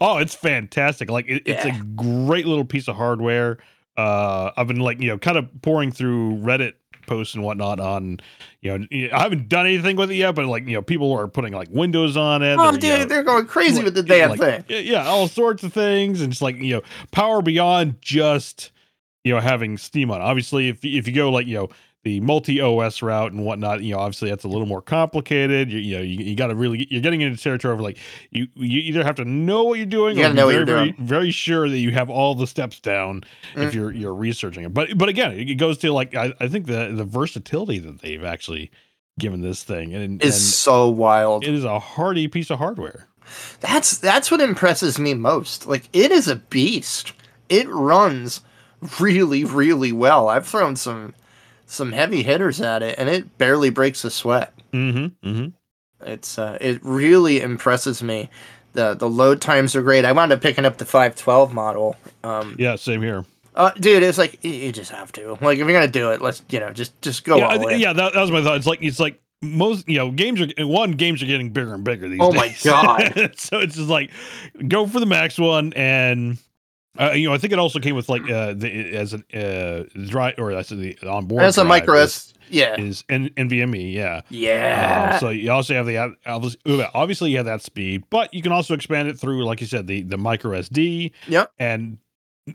Oh, 0.00 0.18
it's 0.18 0.34
fantastic! 0.34 1.10
Like 1.10 1.26
it, 1.28 1.42
it's 1.46 1.64
Yeah. 1.64 1.78
a 1.78 1.82
great 1.82 2.46
little 2.46 2.64
piece 2.64 2.88
of 2.88 2.96
hardware. 2.96 3.58
Uh, 4.00 4.52
I've 4.56 4.66
been 4.66 4.80
like 4.80 5.00
you 5.00 5.08
know 5.08 5.18
kind 5.18 5.36
of 5.36 5.48
pouring 5.62 5.92
through 5.92 6.36
Reddit 6.36 6.74
posts 7.06 7.34
and 7.34 7.42
whatnot 7.42 7.80
on 7.80 8.20
you 8.62 8.78
know 8.78 8.86
I 9.12 9.22
haven't 9.22 9.48
done 9.48 9.66
anything 9.66 9.96
with 9.96 10.10
it 10.10 10.14
yet, 10.14 10.34
but 10.34 10.46
like 10.46 10.66
you 10.66 10.74
know 10.74 10.82
people 10.82 11.12
are 11.12 11.28
putting 11.28 11.52
like 11.52 11.68
Windows 11.70 12.16
on 12.16 12.42
it. 12.42 12.56
Oh, 12.58 12.70
they're, 12.70 12.72
dude, 12.72 12.84
you 12.84 12.98
know, 12.98 13.04
they're 13.04 13.22
going 13.22 13.46
crazy 13.46 13.76
like- 13.76 13.84
with 13.84 13.94
the 13.94 14.02
damn 14.02 14.30
like, 14.30 14.40
thing. 14.40 14.64
Yeah, 14.68 14.78
yeah, 14.78 15.06
all 15.06 15.28
sorts 15.28 15.62
of 15.62 15.72
things, 15.72 16.22
and 16.22 16.32
it's 16.32 16.40
like 16.40 16.56
you 16.56 16.76
know, 16.76 16.82
power 17.10 17.42
beyond 17.42 18.00
just 18.00 18.70
you 19.24 19.34
know 19.34 19.40
having 19.40 19.76
Steam 19.76 20.10
on. 20.10 20.22
Obviously, 20.22 20.68
if 20.68 20.84
if 20.84 21.06
you 21.06 21.14
go 21.14 21.30
like 21.30 21.46
you 21.46 21.56
know 21.56 21.68
the 22.02 22.18
multi 22.20 22.60
OS 22.60 23.02
route 23.02 23.32
and 23.32 23.44
whatnot, 23.44 23.82
you 23.82 23.92
know, 23.92 24.00
obviously 24.00 24.30
that's 24.30 24.44
a 24.44 24.48
little 24.48 24.66
more 24.66 24.80
complicated. 24.80 25.70
You, 25.70 25.78
you 25.78 25.96
know, 25.96 26.02
you, 26.02 26.18
you 26.24 26.34
got 26.34 26.46
to 26.46 26.54
really 26.54 26.86
you're 26.90 27.02
getting 27.02 27.20
into 27.20 27.40
territory 27.42 27.74
of 27.74 27.80
like 27.80 27.98
you 28.30 28.46
you 28.54 28.80
either 28.80 29.04
have 29.04 29.16
to 29.16 29.24
know 29.24 29.64
what 29.64 29.74
you're 29.78 29.86
doing, 29.86 30.16
You 30.16 30.24
or 30.26 30.32
know 30.32 30.46
very, 30.46 30.54
you're 30.56 30.64
very, 30.66 30.92
doing. 30.92 31.06
very 31.06 31.30
sure 31.30 31.68
that 31.68 31.78
you 31.78 31.90
have 31.90 32.08
all 32.08 32.34
the 32.34 32.46
steps 32.46 32.80
down 32.80 33.22
Mm. 33.54 33.66
if 33.66 33.74
you're 33.74 33.92
you're 33.92 34.14
researching 34.14 34.64
it. 34.64 34.72
But 34.72 34.96
but 34.96 35.08
again, 35.08 35.32
it 35.32 35.56
goes 35.56 35.76
to 35.78 35.92
like 35.92 36.14
I, 36.14 36.32
I 36.40 36.48
think 36.48 36.66
the 36.66 36.92
the 36.94 37.04
versatility 37.04 37.78
that 37.80 38.00
they've 38.00 38.24
actually 38.24 38.70
given 39.18 39.42
this 39.42 39.62
thing, 39.64 39.92
and, 39.94 40.22
Is 40.24 40.56
so 40.56 40.88
wild. 40.88 41.44
it 41.44 41.52
is 41.52 41.64
a 41.64 41.78
hardy 41.78 42.26
piece 42.28 42.48
of 42.50 42.58
hardware. 42.58 43.06
That's 43.60 43.98
that's 43.98 44.30
what 44.30 44.40
impresses 44.40 44.98
me 44.98 45.12
most. 45.14 45.66
Like 45.66 45.88
it 45.92 46.10
is 46.10 46.28
a 46.28 46.36
beast. 46.36 47.12
It 47.50 47.68
runs 47.68 48.40
really 48.98 49.44
really 49.44 49.92
well. 49.92 50.28
I've 50.28 50.46
thrown 50.46 50.76
some 50.76 51.14
some 51.70 51.92
heavy 51.92 52.22
hitters 52.22 52.60
at 52.60 52.82
it 52.82 52.98
and 52.98 53.08
it 53.08 53.38
barely 53.38 53.70
breaks 53.70 54.04
a 54.04 54.10
sweat. 54.10 54.52
Mm-hmm. 54.72 55.28
Mm-hmm. 55.28 55.46
It's 56.06 56.38
uh, 56.38 56.58
it 56.60 56.80
really 56.82 57.40
impresses 57.40 58.02
me. 58.02 58.28
The 58.72 58.94
the 58.94 59.08
load 59.08 59.40
times 59.40 59.74
are 59.76 59.82
great. 59.82 60.04
I 60.04 60.12
wound 60.12 60.32
up 60.32 60.40
picking 60.40 60.64
up 60.64 60.78
the 60.78 60.84
512 60.86 61.52
model. 61.54 61.96
Um 62.24 62.56
Yeah, 62.58 62.76
same 62.76 63.02
here. 63.02 63.24
Uh, 63.54 63.70
dude, 63.72 64.02
it's 64.02 64.16
like 64.16 64.42
you, 64.44 64.52
you 64.52 64.72
just 64.72 64.92
have 64.92 65.10
to. 65.12 65.32
Like, 65.40 65.58
if 65.58 65.66
you're 65.66 65.72
gonna 65.72 65.88
do 65.88 66.12
it, 66.12 66.22
let's 66.22 66.40
you 66.50 66.60
know, 66.60 66.70
just 66.72 67.00
just 67.02 67.24
go 67.24 67.36
yeah, 67.36 67.46
all 67.48 67.68
I- 67.68 67.72
in. 67.74 67.80
yeah. 67.80 67.92
That, 67.92 68.14
that 68.14 68.20
was 68.20 68.30
my 68.30 68.42
thought. 68.42 68.56
It's 68.56 68.66
like 68.66 68.78
it's 68.82 69.00
like 69.00 69.20
most 69.42 69.88
you 69.88 69.98
know 69.98 70.10
games 70.10 70.40
are 70.40 70.66
one 70.66 70.92
games 70.92 71.22
are 71.22 71.26
getting 71.26 71.50
bigger 71.50 71.74
and 71.74 71.82
bigger 71.84 72.08
these 72.08 72.20
Oh 72.22 72.32
days. 72.32 72.64
my 72.64 72.70
God. 72.70 73.32
so 73.36 73.58
it's 73.58 73.74
just 73.76 73.88
like 73.88 74.10
go 74.68 74.86
for 74.86 75.00
the 75.00 75.06
max 75.06 75.38
one 75.38 75.72
and. 75.74 76.38
Uh, 76.98 77.12
you 77.12 77.28
know, 77.28 77.34
I 77.34 77.38
think 77.38 77.52
it 77.52 77.58
also 77.58 77.78
came 77.78 77.94
with 77.94 78.08
like 78.08 78.28
uh, 78.28 78.52
the 78.54 78.96
as 78.96 79.12
an 79.12 79.24
uh, 79.32 79.84
dry 80.08 80.34
or 80.36 80.52
that's 80.52 80.70
the 80.70 80.96
on 81.08 81.26
board. 81.26 81.42
That's 81.42 81.58
a 81.58 81.64
micro 81.64 81.98
S. 81.98 82.34
Yeah, 82.48 82.80
is 82.80 83.04
N- 83.08 83.30
NVMe, 83.36 83.92
yeah. 83.94 84.22
yeah. 84.28 85.12
Um, 85.14 85.20
so 85.20 85.28
you 85.28 85.52
also 85.52 85.72
have 85.74 85.86
the 85.86 85.98
uh, 85.98 86.08
obviously, 86.26 86.84
obviously 86.94 87.30
you 87.30 87.36
have 87.36 87.46
that 87.46 87.62
speed, 87.62 88.02
but 88.10 88.34
you 88.34 88.42
can 88.42 88.50
also 88.50 88.74
expand 88.74 89.06
it 89.06 89.20
through, 89.20 89.44
like 89.44 89.60
you 89.60 89.68
said, 89.68 89.86
the 89.86 90.02
the 90.02 90.18
micro 90.18 90.58
SD. 90.58 91.12
Yep. 91.28 91.52
And 91.60 91.98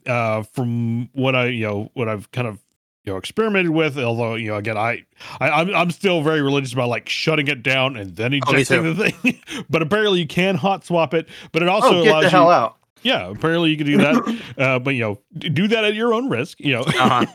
uh, 0.06 0.44
from 0.44 1.10
what 1.14 1.34
I 1.36 1.46
you 1.48 1.66
know 1.66 1.92
what 1.94 2.10
I've 2.10 2.30
kind 2.32 2.46
of 2.46 2.60
you 3.06 3.14
know 3.14 3.18
experimented 3.18 3.70
with, 3.72 3.98
although 3.98 4.36
you 4.36 4.50
know 4.50 4.58
again 4.58 4.78
I, 4.78 5.06
I 5.40 5.50
I'm 5.50 5.74
I'm 5.74 5.92
still 5.92 6.22
very 6.22 6.42
religious 6.42 6.74
about 6.74 6.90
like 6.90 7.08
shutting 7.08 7.48
it 7.48 7.64
down 7.64 7.96
and 7.96 8.18
then 8.18 8.34
Oh, 8.34 8.52
ejecting 8.54 8.96
the 8.96 9.12
thing. 9.12 9.42
but 9.70 9.82
apparently 9.82 10.20
you 10.20 10.28
can 10.28 10.56
hot 10.56 10.84
swap 10.84 11.14
it, 11.14 11.30
but 11.54 11.62
it 11.64 11.70
also 11.70 12.00
oh, 12.00 12.04
get 12.04 12.12
allows 12.12 12.24
the 12.26 12.30
hell 12.32 12.46
you. 12.48 12.52
out. 12.52 12.78
Yeah, 13.06 13.30
apparently 13.30 13.70
you 13.70 13.78
can 13.78 13.86
do 13.86 13.98
that. 13.98 14.42
uh, 14.58 14.80
but 14.80 14.96
you 14.96 15.02
know, 15.02 15.20
do 15.38 15.68
that 15.68 15.86
at 15.86 15.94
your 15.94 16.12
own 16.12 16.28
risk. 16.28 16.60
You 16.60 16.84
know. 16.84 17.30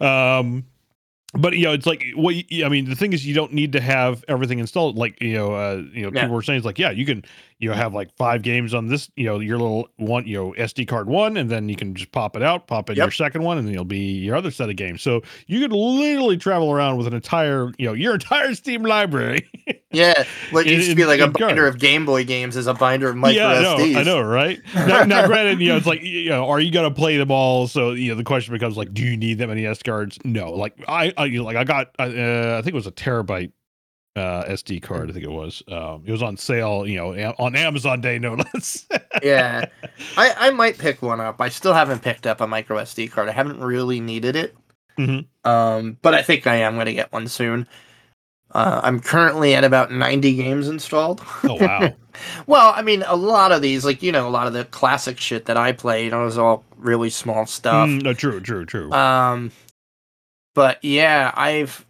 um, 0.00 0.64
but 1.34 1.56
you 1.56 1.64
know, 1.64 1.72
it's 1.72 1.86
like 1.86 2.04
what 2.14 2.34
you, 2.50 2.64
I 2.64 2.68
mean. 2.68 2.88
The 2.88 2.94
thing 2.96 3.12
is, 3.12 3.26
you 3.26 3.34
don't 3.34 3.52
need 3.52 3.72
to 3.72 3.80
have 3.80 4.24
everything 4.28 4.58
installed. 4.58 4.96
Like 4.96 5.20
you 5.20 5.34
know, 5.34 5.54
uh, 5.54 5.82
you 5.92 6.02
know, 6.02 6.10
Yeah. 6.14 6.22
people 6.22 6.34
were 6.36 6.42
saying 6.42 6.58
it's 6.58 6.66
like, 6.66 6.78
yeah, 6.78 6.90
you 6.90 7.04
can 7.04 7.24
you 7.58 7.68
know 7.70 7.74
have 7.74 7.94
like 7.94 8.14
five 8.16 8.42
games 8.42 8.72
on 8.74 8.86
this. 8.88 9.10
You 9.16 9.26
know, 9.26 9.40
your 9.40 9.58
little 9.58 9.88
one, 9.96 10.26
you 10.26 10.36
know, 10.36 10.54
SD 10.56 10.86
card 10.88 11.08
one, 11.08 11.36
and 11.36 11.50
then 11.50 11.68
you 11.68 11.76
can 11.76 11.94
just 11.94 12.12
pop 12.12 12.36
it 12.36 12.42
out, 12.42 12.66
pop 12.68 12.88
in 12.90 12.96
Yep. 12.96 13.04
your 13.06 13.10
second 13.10 13.42
one, 13.42 13.58
and 13.58 13.66
then 13.66 13.74
it'll 13.74 13.84
be 13.84 13.98
your 14.18 14.36
other 14.36 14.50
set 14.50 14.70
of 14.70 14.76
games. 14.76 15.02
So 15.02 15.22
you 15.46 15.60
could 15.60 15.72
literally 15.72 16.36
travel 16.36 16.70
around 16.70 16.96
with 16.96 17.06
an 17.06 17.14
entire, 17.14 17.70
you 17.78 17.86
know, 17.86 17.92
your 17.92 18.14
entire 18.14 18.54
Steam 18.54 18.82
library. 18.82 19.46
Yeah, 19.92 20.24
what 20.50 20.66
In- 20.66 20.74
used 20.74 20.90
to 20.90 20.94
be 20.96 21.06
like 21.06 21.20
a 21.20 21.28
binder 21.28 21.62
cards. 21.62 21.76
of 21.76 21.80
Game 21.80 22.04
Boy 22.04 22.24
games 22.24 22.54
is 22.56 22.66
a 22.66 22.74
binder 22.74 23.08
of 23.08 23.16
micro 23.16 23.36
yeah, 23.42 23.48
I 23.48 23.62
know. 23.62 23.98
I 24.00 24.02
know, 24.02 24.20
right? 24.20 24.60
Now, 24.74 25.04
now, 25.04 25.26
granted, 25.26 25.58
you 25.60 25.70
know, 25.70 25.76
it's 25.76 25.86
like, 25.86 26.02
you 26.02 26.28
know, 26.28 26.46
are 26.48 26.60
you 26.60 26.70
gonna 26.70 26.90
play 26.90 27.16
them 27.16 27.30
all? 27.30 27.66
So, 27.66 27.92
you 27.92 28.10
know, 28.10 28.14
the 28.14 28.24
question 28.24 28.52
becomes 28.52 28.76
like, 28.76 28.92
do 28.92 29.02
you 29.02 29.16
need 29.16 29.38
that 29.38 29.48
many 29.48 29.64
S 29.64 29.82
cards? 29.82 30.18
No. 30.22 30.52
Like, 30.52 30.74
I, 30.86 31.14
I 31.16 31.24
you 31.26 31.38
know, 31.38 31.44
like, 31.44 31.56
I 31.56 31.64
got, 31.64 31.88
uh, 31.98 32.04
I 32.58 32.62
think 32.62 32.68
it 32.68 32.74
was 32.74 32.86
a 32.86 32.92
terabyte 32.92 33.52
uh, 34.16 34.44
SD 34.44 34.82
card. 34.82 35.10
I 35.10 35.12
think 35.12 35.24
it 35.24 35.30
was. 35.30 35.62
Um, 35.68 36.02
it 36.06 36.12
was 36.12 36.22
on 36.22 36.36
sale, 36.36 36.86
you 36.86 36.96
know, 36.96 37.12
a- 37.14 37.34
on 37.38 37.54
Amazon 37.56 38.00
Day, 38.00 38.18
no 38.18 38.34
less. 38.34 38.86
Yeah, 39.22 39.64
I, 40.16 40.34
I 40.38 40.50
might 40.50 40.76
pick 40.78 41.00
one 41.00 41.20
up. 41.20 41.40
I 41.40 41.48
still 41.48 41.72
haven't 41.72 42.02
picked 42.02 42.26
up 42.26 42.40
a 42.42 42.46
micro 42.46 42.76
SD 42.78 43.10
card. 43.10 43.28
I 43.28 43.32
haven't 43.32 43.60
really 43.60 43.98
needed 44.00 44.36
it. 44.36 44.54
Mhm. 44.98 45.26
Um, 45.44 45.96
but 46.02 46.14
I 46.14 46.22
think 46.22 46.46
I 46.46 46.56
am 46.56 46.74
going 46.74 46.86
to 46.86 46.92
get 46.92 47.12
one 47.12 47.26
soon. 47.28 47.66
Uh, 48.52 48.80
I'm 48.84 49.00
currently 49.00 49.54
at 49.54 49.64
about 49.64 49.90
90 49.92 50.34
games 50.36 50.68
installed. 50.68 51.20
oh 51.44 51.54
wow. 51.54 51.92
Well, 52.46 52.72
I 52.74 52.80
mean, 52.80 53.04
a 53.06 53.14
lot 53.16 53.52
of 53.52 53.60
these, 53.60 53.84
like 53.84 54.02
you 54.02 54.10
know, 54.10 54.26
a 54.26 54.30
lot 54.30 54.46
of 54.46 54.54
the 54.54 54.64
classic 54.64 55.20
shit 55.20 55.44
that 55.46 55.58
I 55.58 55.72
play, 55.72 56.04
you 56.04 56.10
know, 56.10 56.26
is 56.26 56.38
all 56.38 56.64
really 56.78 57.10
small 57.10 57.44
stuff. 57.44 57.88
Mm, 57.90 58.02
no, 58.02 58.14
true, 58.14 58.40
true, 58.40 58.64
true. 58.64 58.90
Um, 58.92 59.52
but 60.56 60.82
yeah, 60.82 61.32
I've. 61.36 61.86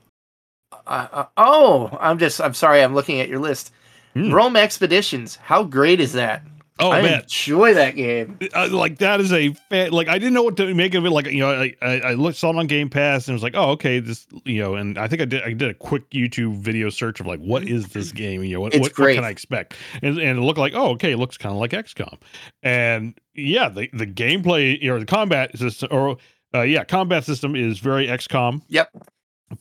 Uh, 0.87 1.09
uh, 1.11 1.25
oh, 1.39 1.97
I'm 1.99 2.19
just. 2.19 2.41
I'm 2.41 2.53
sorry. 2.53 2.83
I'm 2.83 2.95
looking 2.95 3.21
at 3.21 3.29
your 3.29 3.39
list. 3.39 3.73
Hmm. 4.13 4.33
Rome 4.33 4.57
Expeditions. 4.57 5.37
How 5.37 5.63
great 5.63 6.01
is 6.01 6.13
that? 6.13 6.43
oh 6.79 6.91
I 6.91 7.03
man, 7.03 7.23
enjoy 7.23 7.75
that 7.75 7.97
game. 7.97 8.39
uh, 8.55 8.69
like 8.71 8.99
that 8.99 9.21
is 9.21 9.33
a 9.33 9.53
fan, 9.71 9.93
like 9.93 10.09
I 10.09 10.19
didn't 10.19 10.35
know 10.35 10.43
what 10.43 10.57
to 10.59 10.75
make 10.75 10.95
of 10.95 11.05
it. 11.07 11.11
Like 11.11 11.27
you 11.27 11.41
know, 11.41 11.51
I 11.51 11.75
I, 11.81 12.01
I 12.01 12.15
looked 12.15 12.39
saw 12.39 12.51
it 12.51 12.57
on 12.57 12.67
Game 12.67 12.91
Pass 12.91 13.29
and 13.29 13.35
was 13.35 13.43
like, 13.43 13.55
oh 13.55 13.71
okay, 13.71 14.01
this 14.01 14.27
you 14.45 14.61
know, 14.61 14.75
and 14.75 14.99
I 14.99 15.09
think 15.09 15.23
I 15.23 15.25
did 15.25 15.43
I 15.43 15.53
did 15.53 15.71
a 15.71 15.75
quick 15.75 16.09
YouTube 16.11 16.57
video 16.57 16.91
search 16.91 17.21
of 17.21 17.27
like 17.27 17.41
what 17.41 17.65
is 17.65 17.89
this 17.89 18.13
game? 18.13 18.43
You 18.45 18.55
know, 18.55 18.61
what 18.61 18.75
what, 18.75 18.99
what 18.99 19.15
can 19.15 19.25
I 19.25 19.31
expect? 19.31 19.75
And 20.03 20.19
and 20.19 20.39
it 20.39 20.43
looked 20.43 20.59
like 20.59 20.75
oh 20.75 20.91
okay, 20.91 21.13
it 21.13 21.19
looks 21.19 21.37
kind 21.37 21.53
of 21.53 21.61
like 21.61 21.71
XCOM, 21.71 22.19
and 22.63 23.15
yeah, 23.35 23.69
the 23.69 23.89
the 23.93 24.07
gameplay 24.07 24.85
or 24.87 24.99
the 24.99 25.07
combat 25.07 25.57
system 25.57 25.89
or 25.91 26.17
uh, 26.55 26.63
yeah, 26.63 26.85
combat 26.85 27.25
system 27.25 27.55
is 27.57 27.79
very 27.79 28.07
XCOM. 28.07 28.63
Yep. 28.69 28.91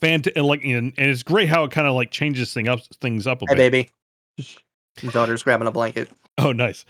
Fant- 0.02 0.32
and 0.36 0.46
like 0.46 0.64
and, 0.64 0.94
and 0.98 1.10
it's 1.12 1.24
great 1.24 1.48
how 1.48 1.64
it 1.64 1.72
kind 1.72 1.88
of 1.88 1.94
like 1.94 2.10
changes 2.12 2.54
thing 2.54 2.68
up 2.68 2.80
things 3.02 3.28
up 3.28 3.42
a 3.42 3.46
Hey, 3.48 3.56
bit. 3.56 3.72
baby. 4.38 4.48
Your 5.02 5.12
daughter's 5.12 5.44
grabbing 5.44 5.68
a 5.68 5.72
blanket. 5.72 6.10
Oh, 6.38 6.52
nice. 6.52 6.86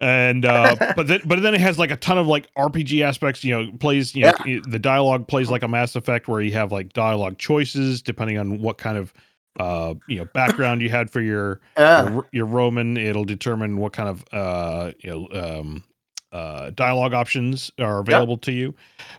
And 0.00 0.44
uh 0.44 0.74
but 0.96 1.06
then 1.06 1.20
but 1.24 1.40
then 1.42 1.54
it 1.54 1.60
has 1.60 1.78
like 1.78 1.92
a 1.92 1.96
ton 1.96 2.18
of 2.18 2.26
like 2.26 2.52
RPG 2.54 3.02
aspects, 3.02 3.44
you 3.44 3.52
know, 3.54 3.70
plays, 3.78 4.14
you 4.16 4.24
know, 4.24 4.32
the 4.66 4.78
dialogue 4.80 5.28
plays 5.28 5.50
like 5.50 5.62
a 5.62 5.68
Mass 5.68 5.94
Effect 5.94 6.26
where 6.26 6.40
you 6.40 6.52
have 6.52 6.72
like 6.72 6.92
dialogue 6.92 7.38
choices 7.38 8.02
depending 8.02 8.38
on 8.38 8.60
what 8.60 8.78
kind 8.78 8.96
of 8.98 9.12
uh 9.60 9.94
you 10.08 10.16
know 10.16 10.24
background 10.24 10.80
you 10.82 10.88
had 10.88 11.10
for 11.10 11.20
your 11.20 11.60
Uh, 11.76 12.08
your, 12.10 12.28
your 12.32 12.46
Roman, 12.46 12.96
it'll 12.96 13.24
determine 13.24 13.76
what 13.76 13.92
kind 13.92 14.08
of 14.08 14.24
uh 14.32 14.90
you 14.98 15.10
know 15.10 15.28
um 15.60 15.84
uh 16.32 16.70
dialogue 16.70 17.12
options 17.14 17.70
are 17.78 17.98
available 18.00 18.38
to 18.38 18.52
you. 18.52 18.74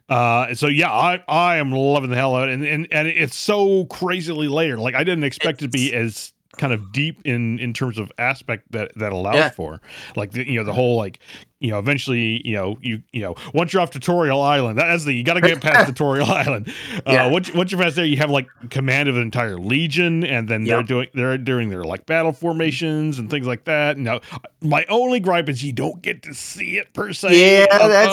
Uh 0.10 0.48
and 0.50 0.60
so 0.60 0.68
yeah, 0.68 0.92
I 0.92 1.24
I 1.28 1.58
am 1.58 1.72
loving 1.72 2.10
the 2.10 2.16
hell 2.16 2.36
out 2.36 2.50
and 2.50 2.66
and 2.66 2.88
and 2.92 3.08
it's 3.08 3.36
so 3.36 3.86
crazily 3.86 4.48
layered. 4.48 4.80
Like 4.80 4.96
I 4.96 5.04
didn't 5.04 5.24
expect 5.24 5.62
it 5.62 5.66
to 5.66 5.70
be 5.70 5.94
as 5.94 6.33
kind 6.58 6.74
of 6.74 6.92
deep 6.92 7.20
in 7.26 7.60
in 7.60 7.74
terms 7.74 7.98
of 7.98 8.12
aspect 8.18 8.72
that 8.72 8.92
that 8.96 9.12
allows 9.12 9.36
Yeah. 9.36 9.50
for. 9.50 9.82
Like 10.16 10.32
the, 10.32 10.48
you 10.48 10.60
know 10.60 10.64
the 10.64 10.74
whole 10.74 10.98
like 10.98 11.20
you 11.60 11.72
know 11.72 11.80
eventually 11.80 12.42
you 12.48 12.56
know 12.56 12.78
you 12.82 13.02
you 13.12 13.22
know 13.22 13.36
once 13.54 13.74
you're 13.74 13.82
off 13.82 13.90
tutorial 13.92 14.42
island 14.42 14.78
that's 14.78 15.06
the 15.06 15.14
you 15.14 15.24
got 15.24 15.36
to 15.36 15.42
get 15.42 15.62
past 15.62 15.86
tutorial 15.88 16.30
island. 16.32 16.72
Uh 17.06 17.12
Yeah. 17.14 17.26
once, 17.26 17.52
once 17.54 17.72
you're 17.72 17.82
past 17.82 17.96
there 17.96 18.06
you 18.06 18.18
have 18.18 18.30
like 18.30 18.48
command 18.70 19.10
of 19.10 19.16
an 19.16 19.22
entire 19.24 19.58
legion 19.58 20.24
and 20.24 20.48
then 20.48 20.68
they're 20.68 20.84
doing 20.84 21.08
they're 21.14 21.38
doing 21.38 21.70
their 21.70 21.84
like 21.84 22.06
battle 22.06 22.34
formations 22.34 23.18
and 23.20 23.30
things 23.30 23.48
like 23.48 23.64
that. 23.66 23.98
Now 23.98 24.22
my 24.62 24.86
only 24.90 25.20
gripe 25.20 25.50
is 25.50 25.64
you 25.64 25.74
don't 25.74 26.02
get 26.02 26.22
to 26.24 26.34
see 26.34 26.78
it 26.78 26.94
per 26.94 27.14
se 27.14 27.30
Yeah, 27.62 27.68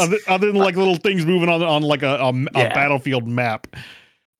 other, 0.05 0.19
other 0.29 0.47
than 0.47 0.57
like 0.57 0.77
little 0.77 0.97
things 0.97 1.27
moving 1.27 1.49
on 1.49 1.63
on 1.63 1.83
like 1.83 2.03
a, 2.03 2.17
a, 2.17 2.29
a 2.55 2.67
battlefield 2.67 3.27
map 3.29 3.67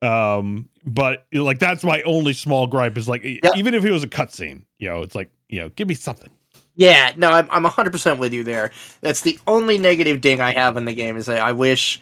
um 0.03 0.69
but 0.87 1.27
like 1.33 1.59
that's 1.59 1.85
my 1.85 2.01
only 2.03 2.33
small 2.33 2.67
gripe 2.67 2.97
is 2.97 3.09
like 3.09 3.23
Yeah. 3.23 3.51
even 3.57 3.75
if 3.75 3.85
it 3.85 3.91
was 3.91 4.03
a 4.03 4.09
cutscene 4.09 4.63
you 4.79 4.89
know 4.89 5.03
it's 5.03 5.15
like 5.15 5.31
you 5.49 5.61
know 5.61 5.69
give 5.71 5.89
me 5.89 5.95
something 5.95 6.31
yeah, 6.77 7.13
no, 7.17 7.31
I'm 7.31 7.47
I'm 7.51 7.65
100% 7.65 8.17
with 8.19 8.33
you 8.33 8.43
there. 8.43 8.71
That's 9.03 9.21
the 9.21 9.39
only 9.47 9.77
negative 9.77 10.23
ding 10.23 10.41
I 10.41 10.53
have 10.53 10.79
in 10.79 10.87
the 10.87 10.95
game 10.95 11.19
is 11.19 11.27
that 11.27 11.41
I 11.43 11.53
wish 11.53 12.01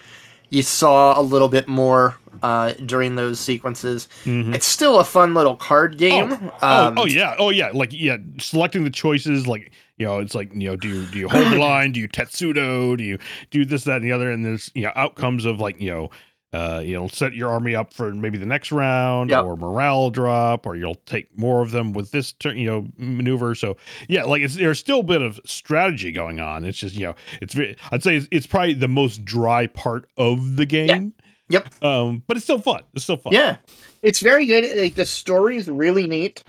you 0.50 0.62
saw 0.62 1.18
a 1.18 1.22
little 1.22 1.48
bit 1.48 1.66
more 1.66 2.16
uh, 2.44 2.74
during 2.86 3.16
those 3.16 3.40
sequences. 3.40 4.06
Mhm. 4.24 4.54
It's 4.54 4.66
still 4.66 5.00
a 5.00 5.04
fun 5.04 5.34
little 5.34 5.56
card 5.56 5.98
game. 5.98 6.32
oh, 6.62 6.86
Um, 6.88 6.98
oh 6.98 7.06
yeah 7.06 7.34
oh 7.40 7.50
yeah 7.50 7.70
like 7.74 7.88
yeah 7.92 8.18
selecting 8.38 8.84
the 8.84 8.90
choices 8.90 9.48
like 9.48 9.72
you 9.96 10.06
know 10.06 10.18
it's 10.20 10.34
like 10.36 10.52
you 10.52 10.68
know 10.68 10.76
do 10.76 10.88
you 10.88 11.06
do 11.06 11.18
you 11.18 11.28
hold 11.28 11.46
the 11.50 11.58
line 11.70 11.90
do 11.90 11.98
you 11.98 12.06
testudo 12.06 12.94
do 12.94 13.02
you 13.02 13.18
do 13.50 13.64
this 13.64 13.82
that 13.84 13.96
and 13.96 14.04
the 14.04 14.12
other 14.12 14.30
and 14.30 14.44
there's 14.44 14.70
you 14.76 14.82
know 14.82 14.92
outcomes 14.94 15.44
of 15.44 15.58
like 15.60 15.80
you 15.80 15.90
know 15.90 16.08
uh 16.52 16.80
you'll 16.84 17.08
set 17.10 17.34
your 17.34 17.50
army 17.50 17.74
up 17.74 17.92
for 17.92 18.12
maybe 18.14 18.38
the 18.38 18.46
next 18.46 18.72
round 18.72 19.28
Yep. 19.30 19.44
or 19.44 19.56
morale 19.56 20.08
drop 20.10 20.66
or 20.66 20.76
you'll 20.76 20.94
take 21.06 21.26
more 21.38 21.60
of 21.62 21.70
them 21.72 21.92
with 21.92 22.10
this 22.10 22.32
turn 22.32 22.56
you 22.56 22.66
know 22.66 22.86
maneuver 22.96 23.54
so 23.54 23.76
yeah 24.08 24.24
like 24.24 24.40
it's 24.42 24.54
there's 24.56 24.78
still 24.78 25.00
a 25.00 25.02
bit 25.02 25.20
of 25.20 25.38
strategy 25.44 26.10
going 26.10 26.40
on 26.40 26.64
it's 26.64 26.78
just 26.78 26.94
you 26.94 27.06
know 27.06 27.14
it's 27.42 27.54
i'd 27.92 28.02
say 28.02 28.16
it's, 28.16 28.28
it's 28.30 28.46
probably 28.46 28.72
the 28.74 28.88
most 28.88 29.24
dry 29.24 29.66
part 29.66 30.08
of 30.16 30.56
the 30.56 30.64
game 30.64 31.12
Yep. 31.50 31.84
um 31.84 32.22
but 32.26 32.36
it's 32.38 32.44
still 32.44 32.60
fun 32.60 32.82
it's 32.94 33.04
still 33.04 33.16
fun 33.18 33.32
Yeah, 33.34 33.56
it's 34.02 34.20
very 34.20 34.46
good. 34.46 34.76
Like 34.78 34.94
the 34.94 35.06
story 35.06 35.56
is 35.56 35.66
really 35.68 36.06
neat. 36.06 36.44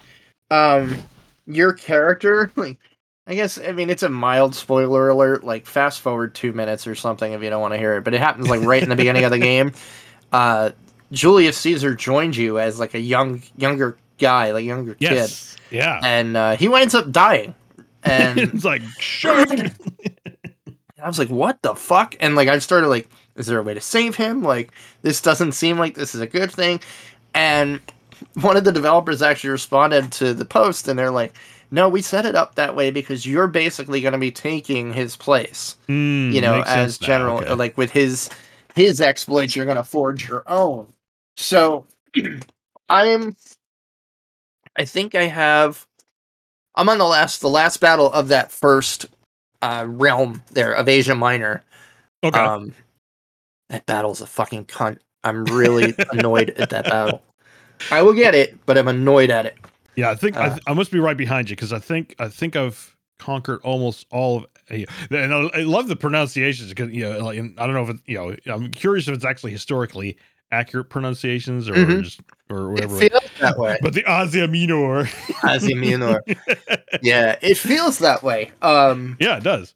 Um, 0.52 0.98
your 1.48 1.74
character, 1.74 2.52
like, 2.58 2.78
I 3.30 3.36
guess, 3.36 3.60
I 3.60 3.74
mean, 3.74 3.92
it's 3.92 4.02
a 4.02 4.10
mild 4.10 4.56
spoiler 4.56 5.08
alert. 5.08 5.44
Like, 5.44 5.68
fast 5.68 6.02
forward 6.02 6.34
two 6.34 6.52
minutes 6.52 6.88
or 6.88 6.96
something 6.96 7.32
if 7.32 7.44
you 7.44 7.50
don't 7.52 7.62
want 7.62 7.76
to 7.76 7.78
hear 7.78 7.96
it. 7.96 8.04
But 8.04 8.16
it 8.16 8.20
happens 8.20 8.50
like 8.50 8.62
right 8.62 8.82
in 8.82 8.90
the 8.90 8.96
beginning 8.96 9.24
of 9.24 9.32
the 9.32 9.40
game. 9.40 9.72
Uh, 10.32 10.70
Julius 11.12 11.58
Caesar 11.58 11.96
joined 11.96 12.36
you 12.36 12.60
as 12.60 12.80
like 12.80 12.94
a 12.94 13.00
young, 13.00 13.42
younger 13.58 13.98
guy, 14.20 14.52
like 14.52 14.64
younger 14.64 14.96
yes 15.00 15.56
yeah 15.72 16.00
kid, 16.00 16.06
and 16.06 16.38
uh, 16.38 16.56
he 16.56 16.68
winds 16.68 16.94
up 16.94 17.12
dying. 17.12 17.56
And 18.04 18.38
it's 18.54 18.64
like 18.64 18.84
sure 19.00 19.44
I 21.02 21.08
was 21.08 21.18
like, 21.18 21.30
what 21.30 21.62
the 21.62 21.74
fuck? 21.74 22.16
And 22.20 22.36
like, 22.36 22.48
I 22.48 22.60
started 22.60 22.90
like, 22.90 23.10
is 23.36 23.48
there 23.48 23.58
a 23.58 23.64
way 23.64 23.74
to 23.74 23.82
save 23.82 24.16
him? 24.16 24.44
Like, 24.44 24.72
this 25.02 25.22
doesn't 25.22 25.54
seem 25.54 25.80
like 25.80 25.96
this 25.96 26.14
is 26.14 26.22
a 26.22 26.28
good 26.28 26.52
thing. 26.52 26.82
And 27.34 27.80
one 28.42 28.58
of 28.58 28.66
the 28.66 28.72
developers 28.72 29.22
actually 29.22 29.52
responded 29.52 30.12
to 30.14 30.34
the 30.34 30.46
post 30.46 30.88
and 30.88 31.00
they're 31.00 31.10
like, 31.10 31.34
no, 31.72 31.88
we 31.90 32.02
set 32.02 32.26
it 32.26 32.36
up 32.36 32.56
that 32.56 32.76
way 32.76 32.92
because 32.92 33.26
you're 33.26 33.48
basically 33.48 34.02
going 34.02 34.14
to 34.14 34.18
be 34.20 34.32
taking 34.32 34.94
his 34.94 35.16
place, 35.16 35.76
Mm, 35.88 36.34
you 36.34 36.42
know, 36.42 36.64
as 36.66 36.98
general, 36.98 37.40
okay. 37.40 37.54
like 37.54 37.78
with 37.78 37.92
his, 37.92 38.30
his 38.76 39.02
exploits, 39.02 39.56
you're 39.56 39.66
going 39.66 39.78
to 39.78 39.84
forge 39.84 40.28
your 40.28 40.44
own. 40.48 40.88
So 41.38 41.86
I'm, 42.90 43.36
I 44.76 44.86
think 44.86 45.16
I 45.16 45.24
have, 45.24 45.86
I'm 46.76 46.90
on 46.90 46.98
the 46.98 47.06
last, 47.06 47.42
the 47.42 47.50
last 47.50 47.78
battle 47.80 48.12
of 48.14 48.30
that 48.30 48.52
first 48.52 49.06
uh, 49.62 49.86
realm 49.88 50.42
there 50.52 50.74
of 50.74 50.88
Asia 50.88 51.16
Minor. 51.16 51.64
okay 52.24 52.40
Um, 52.40 52.74
That 53.70 53.86
battle's 53.86 54.22
a 54.22 54.28
fucking 54.28 54.66
cunt. 54.66 55.00
I'm 55.24 55.44
really 55.46 55.94
annoyed 56.12 56.52
at 56.52 56.70
that 56.72 56.86
battle. 56.86 57.22
I 57.92 58.02
will 58.02 58.14
get 58.14 58.34
it, 58.36 58.58
but 58.66 58.78
I'm 58.78 58.88
annoyed 58.88 59.30
at 59.30 59.46
it. 59.46 59.58
Yeah, 60.00 60.10
I 60.12 60.16
think 60.16 60.36
I, 60.38 60.46
Uh, 60.48 60.50
th- 60.50 60.62
I 60.68 60.74
must 60.74 60.92
be 60.92 61.00
right 61.00 61.18
behind 61.18 61.50
you 61.50 61.56
because 61.56 61.74
I 61.74 61.80
think 61.80 62.16
I 62.20 62.28
think 62.30 62.56
I've 62.56 62.96
conquered 63.20 63.60
almost 63.64 64.06
all 64.12 64.38
of. 64.38 64.46
Uh, 64.72 64.86
and 65.12 65.34
I, 65.34 65.50
I 65.54 65.62
love 65.64 65.88
the 65.88 65.96
pronunciations 65.96 66.70
because 66.70 66.92
you 66.92 67.02
know, 67.04 67.20
like 67.20 67.38
I 67.40 67.66
don't 67.66 67.74
know 67.74 67.84
if 67.84 67.90
it, 67.90 67.98
you 68.06 68.16
know, 68.18 68.36
I'm 68.54 68.70
curious 68.72 69.08
if 69.08 69.16
it's 69.16 69.26
actually 69.26 69.52
historically 69.52 70.18
accurate 70.52 70.90
pronunciations 70.90 71.70
or 71.70 71.74
Mhm. 71.76 72.04
just 72.04 72.22
or 72.50 72.70
It 72.72 72.74
whatever. 72.74 72.98
feels 73.00 73.30
that 73.40 73.58
way. 73.58 73.78
but 73.82 73.94
the 73.94 74.04
Asia 74.08 74.48
Minor, 74.48 75.10
yeah, 77.02 77.36
it 77.42 77.58
feels 77.58 78.00
that 78.00 78.24
way. 78.24 78.52
Um, 78.62 79.18
yeah, 79.20 79.38
it 79.38 79.44
does. 79.44 79.74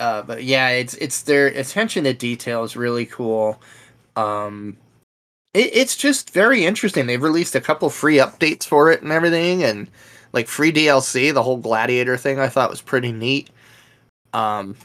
uh, 0.00 0.22
but 0.22 0.44
yeah, 0.44 0.68
it's 0.68 0.94
it's 0.94 1.22
their 1.22 1.46
attention 1.48 2.04
to 2.04 2.12
detail 2.12 2.64
is 2.64 2.76
really 2.76 3.06
cool. 3.06 3.60
Um, 4.16 4.76
it, 5.54 5.70
it's 5.74 5.96
just 5.96 6.30
very 6.30 6.64
interesting. 6.64 7.06
They've 7.06 7.22
released 7.22 7.54
a 7.54 7.60
couple 7.60 7.90
free 7.90 8.16
updates 8.16 8.64
for 8.64 8.90
it 8.90 9.02
and 9.02 9.12
everything, 9.12 9.62
and 9.62 9.88
like 10.32 10.48
free 10.48 10.72
DLC. 10.72 11.32
The 11.32 11.42
whole 11.42 11.58
gladiator 11.58 12.16
thing 12.16 12.38
I 12.38 12.48
thought 12.48 12.70
was 12.70 12.80
pretty 12.80 13.12
neat. 13.12 13.50
Um, 14.32 14.76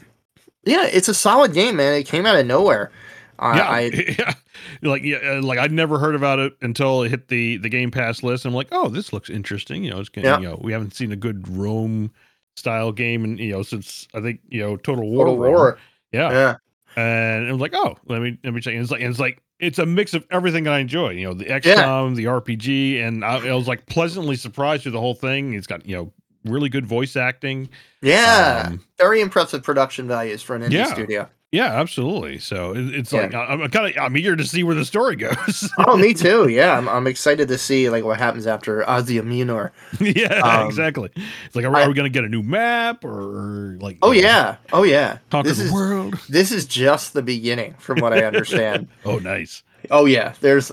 yeah, 0.64 0.86
it's 0.86 1.08
a 1.08 1.14
solid 1.14 1.54
game, 1.54 1.76
man. 1.76 1.94
It 1.94 2.06
came 2.06 2.26
out 2.26 2.36
of 2.36 2.46
nowhere. 2.46 2.90
Uh, 3.38 3.54
yeah, 3.56 3.68
I 3.68 3.80
yeah. 4.18 4.34
Like 4.82 5.02
yeah, 5.02 5.18
uh, 5.18 5.42
like 5.42 5.58
I'd 5.58 5.72
never 5.72 5.98
heard 5.98 6.14
about 6.14 6.38
it 6.40 6.54
until 6.60 7.02
it 7.02 7.10
hit 7.10 7.28
the 7.28 7.56
the 7.58 7.68
Game 7.68 7.90
Pass 7.90 8.22
list. 8.22 8.44
I'm 8.44 8.54
like, 8.54 8.68
oh, 8.72 8.88
this 8.88 9.12
looks 9.12 9.30
interesting. 9.30 9.84
You 9.84 9.90
know, 9.92 10.00
it's 10.00 10.10
Yeah. 10.16 10.38
you 10.38 10.48
know, 10.48 10.60
we 10.62 10.72
haven't 10.72 10.94
seen 10.94 11.12
a 11.12 11.16
good 11.16 11.48
Rome 11.48 12.10
style 12.56 12.90
game, 12.92 13.24
and 13.24 13.38
you 13.38 13.52
know, 13.52 13.62
since 13.62 14.08
I 14.14 14.20
think 14.20 14.40
you 14.48 14.60
know, 14.60 14.76
Total 14.76 15.08
War. 15.08 15.26
Total 15.26 15.36
War. 15.38 15.78
Yeah. 16.12 16.30
Yeah, 16.30 16.54
and 16.96 17.48
I 17.48 17.52
was 17.52 17.60
like, 17.60 17.74
oh, 17.74 17.96
let 18.06 18.20
me 18.20 18.36
let 18.42 18.52
me 18.52 18.60
check. 18.60 18.74
And 18.74 18.82
it's 18.82 18.90
like 18.90 19.00
and 19.00 19.10
it's 19.10 19.20
like 19.20 19.40
it's 19.60 19.78
a 19.78 19.86
mix 19.86 20.14
of 20.14 20.26
everything 20.30 20.64
that 20.64 20.72
I 20.72 20.78
enjoy. 20.78 21.10
You 21.10 21.28
know, 21.28 21.34
the 21.34 21.46
XCOM, 21.46 22.14
the 22.16 22.24
RPG, 22.24 23.02
and 23.02 23.24
I, 23.24 23.48
I 23.48 23.54
was 23.54 23.66
like 23.68 23.86
pleasantly 23.86 24.36
surprised 24.36 24.84
with 24.84 24.94
the 24.94 25.00
whole 25.00 25.14
thing. 25.14 25.54
It's 25.54 25.66
got 25.66 25.86
you 25.86 25.96
know 25.96 26.12
really 26.44 26.68
good 26.68 26.86
voice 26.86 27.16
acting. 27.16 27.68
yeah. 28.00 28.64
Um, 28.68 28.84
Very 28.96 29.20
impressive 29.20 29.62
production 29.62 30.06
values 30.08 30.40
for 30.42 30.54
an 30.56 30.62
indie 30.62 30.72
Yeah. 30.72 30.84
studio. 30.92 31.28
Yeah, 31.50 31.80
absolutely. 31.80 32.38
So 32.38 32.74
it, 32.74 32.94
it's 32.94 33.10
Yeah. 33.12 33.22
like 33.22 33.34
I, 33.34 33.44
I'm 33.46 33.70
kind 33.70 33.86
of 33.96 34.02
I'm 34.02 34.14
eager 34.18 34.36
to 34.36 34.44
see 34.44 34.62
where 34.62 34.74
the 34.74 34.84
story 34.84 35.16
goes. 35.16 35.70
Oh, 35.78 35.96
me 35.96 36.12
too. 36.12 36.48
Yeah, 36.48 36.76
I'm, 36.76 36.88
I'm 36.88 37.06
excited 37.06 37.48
to 37.48 37.56
see 37.56 37.88
like 37.88 38.04
what 38.04 38.18
happens 38.18 38.46
after 38.46 38.82
Asia 38.82 39.22
Minor. 39.22 39.72
yeah, 39.98 40.40
Um, 40.44 40.66
exactly. 40.66 41.10
It's 41.46 41.56
like, 41.56 41.64
are, 41.64 41.74
I- 41.74 41.84
are 41.84 41.88
we 41.88 41.94
going 41.94 42.10
to 42.10 42.14
get 42.14 42.24
a 42.24 42.28
new 42.28 42.42
map 42.42 43.02
or, 43.04 43.78
like? 43.80 43.96
Oh 44.02 44.10
you 44.12 44.20
know, 44.22 44.28
yeah, 44.28 44.56
oh 44.74 44.82
yeah. 44.82 45.18
conquer 45.30 45.48
This 45.48 45.58
the 45.58 45.64
is 45.64 45.72
world. 45.72 46.14
this 46.28 46.52
is 46.52 46.66
just 46.66 47.14
the 47.14 47.22
beginning, 47.22 47.74
from 47.78 48.00
what 48.00 48.12
I 48.12 48.24
understand. 48.24 48.88
Oh, 49.06 49.18
nice. 49.18 49.62
oh 49.90 50.04
yeah, 50.04 50.34
there's 50.40 50.70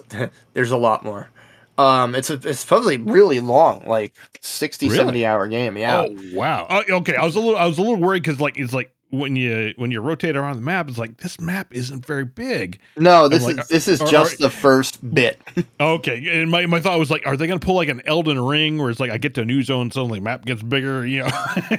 there's 0.54 0.72
a 0.72 0.78
lot 0.78 1.06
more. 1.06 1.30
Um, 1.78 2.16
it's 2.16 2.30
a, 2.30 2.36
it's 2.36 2.60
supposedly 2.62 2.98
really 2.98 3.42
long, 3.42 3.86
like 3.86 4.14
60, 4.42 4.88
Really? 4.88 4.98
70 4.98 5.26
hour 5.26 5.48
game. 5.48 5.78
Yeah, 5.78 6.06
Oh 6.08 6.16
wow. 6.34 6.66
Uh, 6.70 6.84
okay, 6.90 7.16
I 7.16 7.26
was 7.26 7.36
a 7.36 7.40
little 7.40 7.58
I 7.58 7.66
was 7.66 7.78
a 7.78 7.82
little 7.82 7.98
worried 7.98 8.24
because 8.24 8.40
like 8.42 8.58
it's 8.58 8.74
like 8.74 8.92
when 9.12 9.36
you 9.36 9.74
when 9.78 9.92
you 9.92 10.02
rotate 10.02 10.36
around 10.36 10.56
the 10.58 10.62
map, 10.62 10.90
it's 10.90 10.98
like 10.98 11.18
this 11.18 11.40
map 11.40 11.68
isn't 11.72 12.06
very 12.06 12.26
big. 12.26 12.80
no, 12.98 13.28
this 13.28 13.44
like, 13.44 13.60
is 13.60 13.68
this 13.68 13.88
is 13.88 14.02
are- 14.02 14.08
just 14.08 14.36
are- 14.36 14.44
the 14.44 14.50
first 14.50 15.14
bit. 15.14 15.40
Okay, 15.80 16.42
and 16.42 16.50
my, 16.50 16.66
my 16.66 16.80
thought 16.80 16.98
was 17.00 17.12
like, 17.12 17.26
are 17.28 17.36
they 17.38 17.48
gonna 17.48 17.60
pull 17.60 17.76
like 17.76 17.90
an 17.90 18.02
Elden 18.06 18.40
Ring 18.40 18.78
where 18.78 18.90
it's 18.90 19.00
like 19.00 19.12
I 19.12 19.18
get 19.18 19.34
to 19.36 19.42
a 19.42 19.46
new 19.46 19.62
zone, 19.62 19.92
suddenly 19.92 20.20
map 20.20 20.46
gets 20.46 20.64
bigger, 20.64 21.06
you 21.06 21.20
know? 21.20 21.30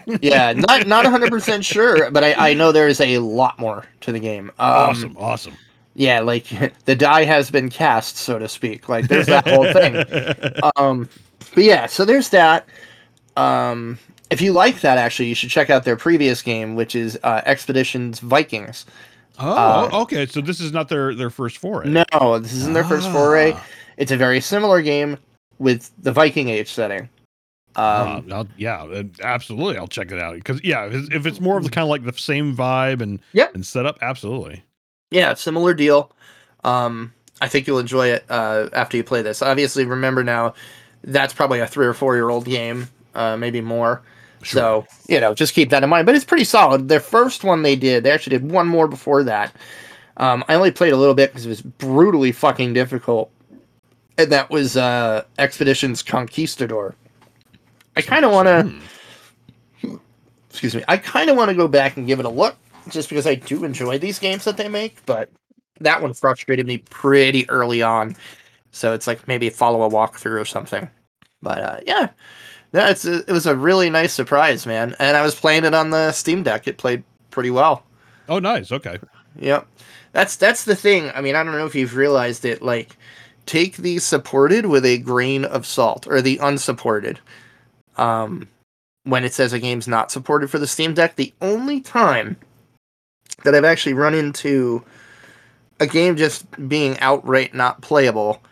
yeah, 0.21 0.53
not 0.53 0.87
not 0.87 1.05
100 1.05 1.31
percent 1.31 1.65
sure, 1.65 2.11
but 2.11 2.23
I 2.23 2.51
I 2.51 2.55
know 2.55 2.73
there 2.73 2.89
is 2.89 3.01
a 3.01 3.19
lot 3.19 3.59
more 3.59 3.85
to 4.03 4.13
the 4.13 4.21
game. 4.21 4.51
Um, 4.59 4.71
awesome, 4.73 5.17
awesome. 5.19 5.55
Yeah, 5.95 6.21
like 6.21 6.47
the 6.85 6.95
die 6.95 7.25
has 7.25 7.51
been 7.51 7.71
cast, 7.71 8.17
so 8.17 8.39
to 8.39 8.49
speak. 8.49 8.89
Like 8.89 9.09
there's 9.09 9.27
that 9.27 9.49
whole 9.49 9.73
thing. 9.73 9.97
um 10.77 11.09
but 11.55 11.65
yeah 11.65 11.87
so 11.87 12.05
there's 12.05 12.29
that 12.31 12.67
um 13.37 13.99
if 14.31 14.41
you 14.41 14.53
like 14.53 14.81
that 14.81 14.99
actually 14.99 15.29
you 15.29 15.35
should 15.35 15.51
check 15.51 15.71
out 15.71 15.85
their 15.85 15.97
previous 15.97 16.43
game 16.43 16.75
which 16.75 16.95
is 16.95 17.19
uh 17.23 17.43
expeditions 17.47 18.19
vikings 18.21 18.87
oh, 19.39 19.53
uh, 19.93 20.01
okay. 20.03 20.27
So 20.27 20.41
this 20.41 20.61
is 20.61 20.73
not 20.73 20.89
their 20.89 21.15
their 21.15 21.31
first 21.31 21.59
foray. 21.59 21.89
no 21.89 22.39
this 22.39 22.53
isn't 22.53 22.73
their 22.73 22.85
first 22.85 23.11
foray 23.11 23.53
Ah. 23.55 23.65
it's 23.97 24.11
a 24.13 24.17
very 24.17 24.41
similar 24.41 24.83
game 24.83 25.19
with 25.59 25.91
the 26.03 26.13
viking 26.13 26.49
age 26.49 26.73
setting 26.73 27.09
Uh, 27.77 28.17
um 28.19 28.33
I'll- 28.33 28.49
yeah, 28.57 28.83
uh, 28.85 29.03
absolutely. 29.23 29.77
I'll 29.79 29.87
check 29.87 30.11
it 30.11 30.19
out 30.19 30.35
because 30.37 30.63
yeah, 30.65 30.87
if 30.91 31.27
it's, 31.27 31.41
more 31.41 31.59
of 31.59 31.65
the 31.65 31.71
kind 31.71 31.83
of 31.85 31.91
like 31.91 32.05
the 32.05 32.13
same 32.19 32.57
vibe 32.57 33.01
and 33.03 33.21
Yep. 33.35 33.55
and 33.55 33.67
setup, 33.67 33.99
absolutely. 34.03 34.65
yeah 35.11 35.35
similar 35.35 35.73
deal 35.75 36.11
um 36.65 37.13
i 37.43 37.47
think 37.49 37.67
you'll 37.67 37.79
enjoy 37.79 38.09
it 38.09 38.25
uh 38.31 38.69
after 38.73 38.97
you 38.97 39.05
play 39.05 39.23
this 39.23 39.41
obviously 39.43 39.85
remember 39.85 40.25
now 40.25 40.53
that's 41.05 41.33
probably 41.35 41.61
a 41.61 41.67
three 41.67 41.87
or 41.87 41.93
four 41.95 42.17
year 42.17 42.29
old 42.31 42.45
game 42.47 42.89
uh 43.15 43.37
maybe 43.37 43.61
more 43.61 44.03
So, 44.53 44.87
you 45.09 45.21
know, 45.21 45.35
just 45.35 45.55
keep 45.55 45.71
that 45.71 45.83
in 45.83 45.89
mind. 45.91 46.07
But 46.07 46.15
it's 46.15 46.25
pretty 46.25 46.45
solid. 46.45 46.89
Their 46.89 47.01
first 47.01 47.45
one 47.45 47.63
they 47.63 47.77
did, 47.77 48.05
they 48.05 48.11
actually 48.11 48.39
did 48.39 48.51
one 48.51 48.69
more 48.69 48.89
before 48.89 49.23
that. 49.25 49.55
Um, 50.19 50.45
I 50.49 50.55
only 50.55 50.71
played 50.71 50.93
a 50.93 50.97
little 50.97 51.15
bit 51.15 51.31
because 51.31 51.47
it 51.47 51.51
was 51.51 51.61
brutally 51.63 52.33
fucking 52.33 52.73
difficult. 52.73 53.31
And 54.19 54.33
that 54.33 54.49
was 54.51 54.77
uh, 54.77 55.25
Expeditions 55.39 56.03
Conquistador. 56.03 56.95
I 57.97 58.03
kind 58.03 58.25
of 58.25 58.33
want 58.33 58.47
to, 58.47 58.63
Hmm. 59.83 59.97
excuse 60.51 60.75
me, 60.75 60.85
I 60.89 60.97
kind 60.97 61.29
of 61.29 61.37
want 61.37 61.51
to 61.51 61.55
go 61.55 61.69
back 61.69 61.97
and 61.97 62.07
give 62.07 62.19
it 62.19 62.25
a 62.27 62.31
look 62.31 62.57
just 62.89 63.09
because 63.09 63.27
I 63.27 63.35
do 63.35 63.65
enjoy 63.65 63.99
these 63.99 64.19
games 64.19 64.45
that 64.45 64.57
they 64.57 64.69
make. 64.69 65.05
But 65.07 65.31
that 65.81 66.01
one 66.01 66.15
frustrated 66.15 66.67
me 66.67 66.79
pretty 66.79 67.49
early 67.51 67.83
on. 67.83 68.17
So 68.71 68.95
it's 68.95 69.07
like 69.07 69.27
maybe 69.29 69.51
follow 69.51 69.83
a 69.83 69.91
walkthrough 69.91 70.41
or 70.41 70.45
something. 70.45 70.89
But 71.43 71.59
uh, 71.59 71.81
yeah, 71.87 72.09
yeah, 72.77 72.91
it's 72.91 73.07
it 73.07 73.29
was 73.29 73.47
a 73.47 73.57
really 73.57 73.89
nice 73.89 74.13
surprise, 74.13 74.67
man. 74.67 74.95
And 74.99 75.17
I 75.17 75.23
was 75.23 75.35
playing 75.35 75.65
it 75.65 75.73
on 75.73 75.89
the 75.89 76.13
Steam 76.13 76.43
Deck. 76.43 76.69
It 76.69 76.77
played 76.77 77.03
pretty 77.31 77.51
well. 77.51 77.83
Oh, 78.29 78.39
nice. 78.39 78.71
Okay. 78.71 78.99
Yep. 79.39 79.67
That's 80.13 80.37
that's 80.37 80.65
the 80.65 80.77
thing. 80.77 81.11
I 81.15 81.23
mean, 81.23 81.35
I 81.35 81.43
don't 81.43 81.55
know 81.55 81.65
if 81.65 81.75
you've 81.75 81.97
realized 81.97 82.45
it. 82.45 82.61
Like, 82.61 82.99
take 83.47 83.79
the 83.79 83.99
supported 83.99 84.67
with 84.67 84.85
a 84.85 84.99
grain 84.99 85.47
of 85.47 85.65
salt, 85.65 86.07
or 86.07 86.21
the 86.21 86.37
unsupported. 86.37 87.19
Um, 87.97 88.47
when 89.05 89.25
it 89.25 89.33
says 89.33 89.55
a 89.55 89.59
game's 89.59 89.89
not 89.89 90.11
supported 90.11 90.51
for 90.51 90.59
the 90.59 90.67
Steam 90.67 90.93
Deck, 90.93 91.17
the 91.17 91.33
only 91.41 91.81
time 91.81 92.37
that 93.45 93.55
I've 93.55 93.65
actually 93.65 93.95
run 93.95 94.13
into 94.13 94.85
a 95.81 95.87
game 95.87 96.17
just 96.17 96.45
being 96.69 96.99
outright 96.99 97.55
not 97.55 97.81
playable 97.81 98.43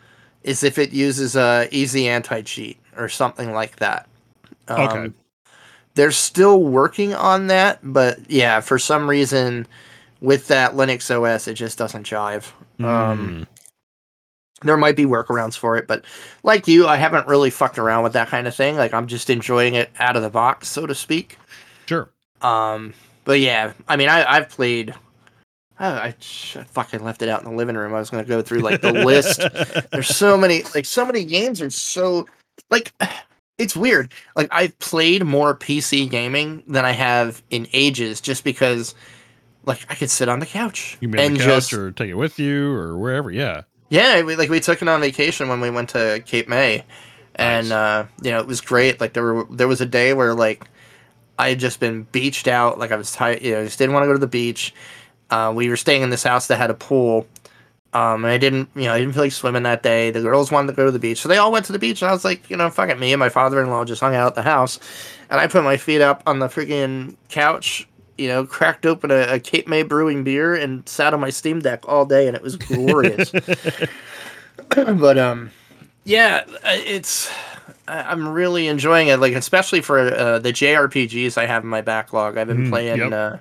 is 0.44 0.62
if 0.62 0.78
it 0.78 0.92
uses 0.92 1.36
a 1.36 1.68
easy 1.70 2.08
anti 2.08 2.40
cheat 2.40 2.78
or 2.96 3.10
something 3.10 3.52
like 3.52 3.76
that. 3.76 4.08
Um, 4.68 4.80
Okay. 4.80 5.12
They're 5.94 6.10
still 6.10 6.60
working 6.62 7.14
on 7.14 7.46
that, 7.46 7.78
but 7.82 8.18
yeah, 8.28 8.58
for 8.60 8.80
some 8.80 9.08
reason, 9.08 9.64
with 10.20 10.48
that 10.48 10.72
Linux 10.72 11.08
OS, 11.08 11.46
it 11.46 11.54
just 11.54 11.78
doesn't 11.78 12.04
jive. 12.04 12.46
Um, 12.80 12.84
Mm. 12.84 13.46
there 14.62 14.76
might 14.76 14.96
be 14.96 15.04
workarounds 15.04 15.56
for 15.56 15.76
it, 15.76 15.86
but 15.86 16.04
like 16.42 16.66
you, 16.66 16.88
I 16.88 16.96
haven't 16.96 17.28
really 17.28 17.50
fucked 17.50 17.78
around 17.78 18.02
with 18.02 18.14
that 18.14 18.26
kind 18.28 18.48
of 18.48 18.54
thing. 18.56 18.76
Like 18.76 18.92
I'm 18.92 19.06
just 19.06 19.30
enjoying 19.30 19.74
it 19.74 19.90
out 20.00 20.16
of 20.16 20.22
the 20.22 20.30
box, 20.30 20.66
so 20.68 20.84
to 20.86 20.94
speak. 20.96 21.38
sure. 21.86 22.08
Um, 22.42 22.92
but 23.24 23.38
yeah, 23.38 23.72
I 23.86 23.94
mean, 23.96 24.08
I, 24.08 24.24
I've 24.28 24.48
played. 24.48 24.94
I, 25.78 25.86
I, 25.86 26.06
I 26.08 26.12
fucking 26.64 27.04
left 27.04 27.22
it 27.22 27.28
out 27.28 27.42
in 27.44 27.48
the 27.50 27.56
living 27.56 27.76
room. 27.76 27.94
I 27.94 27.98
was 28.00 28.10
gonna 28.10 28.24
go 28.24 28.42
through 28.42 28.60
like 28.60 28.80
the 28.80 28.92
list. 28.92 29.40
There's 29.92 30.08
so 30.08 30.36
many, 30.36 30.62
like 30.74 30.86
so 30.86 31.06
many 31.06 31.24
games 31.24 31.60
are 31.62 31.70
so 31.70 32.26
like. 32.70 32.92
It's 33.58 33.76
weird. 33.76 34.12
Like 34.36 34.48
I've 34.50 34.76
played 34.78 35.24
more 35.24 35.56
PC 35.56 36.10
gaming 36.10 36.62
than 36.66 36.84
I 36.84 36.92
have 36.92 37.42
in 37.50 37.68
ages, 37.72 38.20
just 38.20 38.42
because, 38.44 38.94
like, 39.64 39.86
I 39.88 39.94
could 39.94 40.10
sit 40.10 40.28
on 40.28 40.40
the 40.40 40.46
couch 40.46 40.98
You 41.00 41.08
and 41.16 41.36
the 41.36 41.38
couch 41.40 41.70
just 41.70 41.72
or 41.72 41.92
take 41.92 42.10
it 42.10 42.14
with 42.14 42.38
you 42.38 42.72
or 42.72 42.98
wherever. 42.98 43.30
Yeah. 43.30 43.62
yeah, 43.90 44.22
we, 44.22 44.34
like 44.36 44.50
we 44.50 44.60
took 44.60 44.82
it 44.82 44.88
on 44.88 45.00
vacation 45.00 45.48
when 45.48 45.60
we 45.60 45.70
went 45.70 45.90
to 45.90 46.22
Cape 46.26 46.48
May, 46.48 46.84
and 47.36 47.68
Nice. 47.68 47.76
uh, 47.76 48.06
you 48.22 48.30
know 48.32 48.40
it 48.40 48.46
was 48.46 48.60
great. 48.60 49.00
Like 49.00 49.12
there 49.12 49.22
were 49.22 49.46
there 49.50 49.68
was 49.68 49.80
a 49.80 49.86
day 49.86 50.14
where 50.14 50.34
like 50.34 50.68
I 51.38 51.50
had 51.50 51.60
just 51.60 51.78
been 51.80 52.04
beached 52.10 52.48
out. 52.48 52.78
Like 52.78 52.90
I 52.92 52.96
was 52.96 53.12
tired, 53.12 53.42
you 53.42 53.52
know, 53.52 53.64
just 53.64 53.78
didn't 53.78 53.92
want 53.92 54.02
to 54.04 54.08
go 54.08 54.12
to 54.14 54.18
the 54.18 54.26
beach. 54.26 54.74
Uh, 55.30 55.52
we 55.54 55.68
were 55.68 55.76
staying 55.76 56.02
in 56.02 56.10
this 56.10 56.22
house 56.24 56.48
that 56.48 56.56
had 56.58 56.70
a 56.70 56.74
pool, 56.74 57.26
um, 57.94 58.24
and 58.24 58.32
I 58.32 58.38
didn't, 58.38 58.68
you 58.74 58.84
know, 58.84 58.92
I 58.94 58.98
didn't 58.98 59.14
feel 59.14 59.22
like 59.24 59.32
swimming 59.32 59.62
that 59.64 59.82
day. 59.82 60.10
The 60.10 60.20
girls 60.22 60.50
wanted 60.52 60.68
to 60.68 60.72
go 60.74 60.84
to 60.86 60.90
the 60.92 60.98
beach, 60.98 61.20
so 61.22 61.28
they 61.28 61.38
all 61.38 61.52
went 61.52 61.66
to 61.66 61.72
the 61.72 61.78
beach, 61.78 62.02
and 62.02 62.10
I 62.10 62.12
was 62.12 62.24
like, 62.24 62.50
you 62.50 62.56
know, 62.56 62.70
fuck 62.70 62.90
it, 62.90 62.98
me 62.98 63.12
and 63.12 63.20
my 63.20 63.28
father-in-law 63.30 63.84
just 63.86 64.00
hung 64.02 64.14
out 64.14 64.28
at 64.28 64.34
the 64.34 64.42
house, 64.42 64.80
and 65.30 65.40
I 65.40 65.46
put 65.46 65.64
my 65.64 65.76
feet 65.76 66.00
up 66.02 66.22
on 66.26 66.40
the 66.40 66.48
freaking 66.48 67.16
couch. 67.28 67.88
You 68.18 68.28
know, 68.28 68.46
cracked 68.46 68.86
open 68.86 69.10
a, 69.10 69.34
a 69.34 69.40
Cape 69.40 69.66
May 69.68 69.82
brewing 69.82 70.22
beer 70.24 70.54
and 70.54 70.88
sat 70.88 71.14
on 71.14 71.20
my 71.20 71.30
Steam 71.30 71.60
Deck 71.60 71.88
all 71.88 72.06
day, 72.06 72.28
and 72.28 72.36
it 72.36 72.42
was 72.42 72.56
glorious 72.56 73.34
but 74.68 75.18
um 75.18 75.50
yeah 76.04 76.44
uh, 76.48 76.58
it's 76.86 77.30
i'm 77.88 78.28
really 78.28 78.66
enjoying 78.68 79.08
it 79.08 79.18
like 79.18 79.34
especially 79.34 79.80
for 79.80 80.00
uh, 80.00 80.38
the 80.38 80.52
jrpgs 80.52 81.36
i 81.38 81.46
have 81.46 81.62
in 81.64 81.68
my 81.68 81.80
backlog 81.80 82.36
i've 82.36 82.46
been 82.48 82.62
Mm, 82.62 82.64
playing 82.64 83.12
yep. 83.12 83.12
uh, 83.12 83.38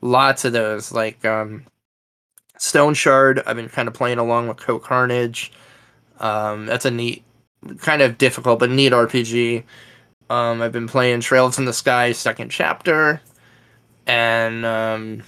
lots 0.00 0.44
of 0.44 0.52
those 0.52 0.92
like 0.92 1.24
um 1.24 1.64
Stoneshard, 2.58 3.42
I've 3.46 3.56
been 3.56 3.68
kind 3.68 3.88
of 3.88 3.94
playing 3.94 4.18
along 4.18 4.48
with 4.48 4.58
Co 4.58 4.78
Carnage. 4.78 5.52
Um, 6.20 6.66
that's 6.66 6.84
a 6.84 6.90
neat, 6.90 7.24
kind 7.78 8.02
of 8.02 8.18
difficult 8.18 8.58
but 8.60 8.70
neat 8.70 8.92
RPG. 8.92 9.64
Um, 10.30 10.62
I've 10.62 10.72
been 10.72 10.86
playing 10.88 11.20
Trails 11.20 11.58
in 11.58 11.64
the 11.64 11.72
Sky 11.72 12.12
second 12.12 12.50
chapter, 12.50 13.20
and 14.06 14.64
um, 14.64 15.22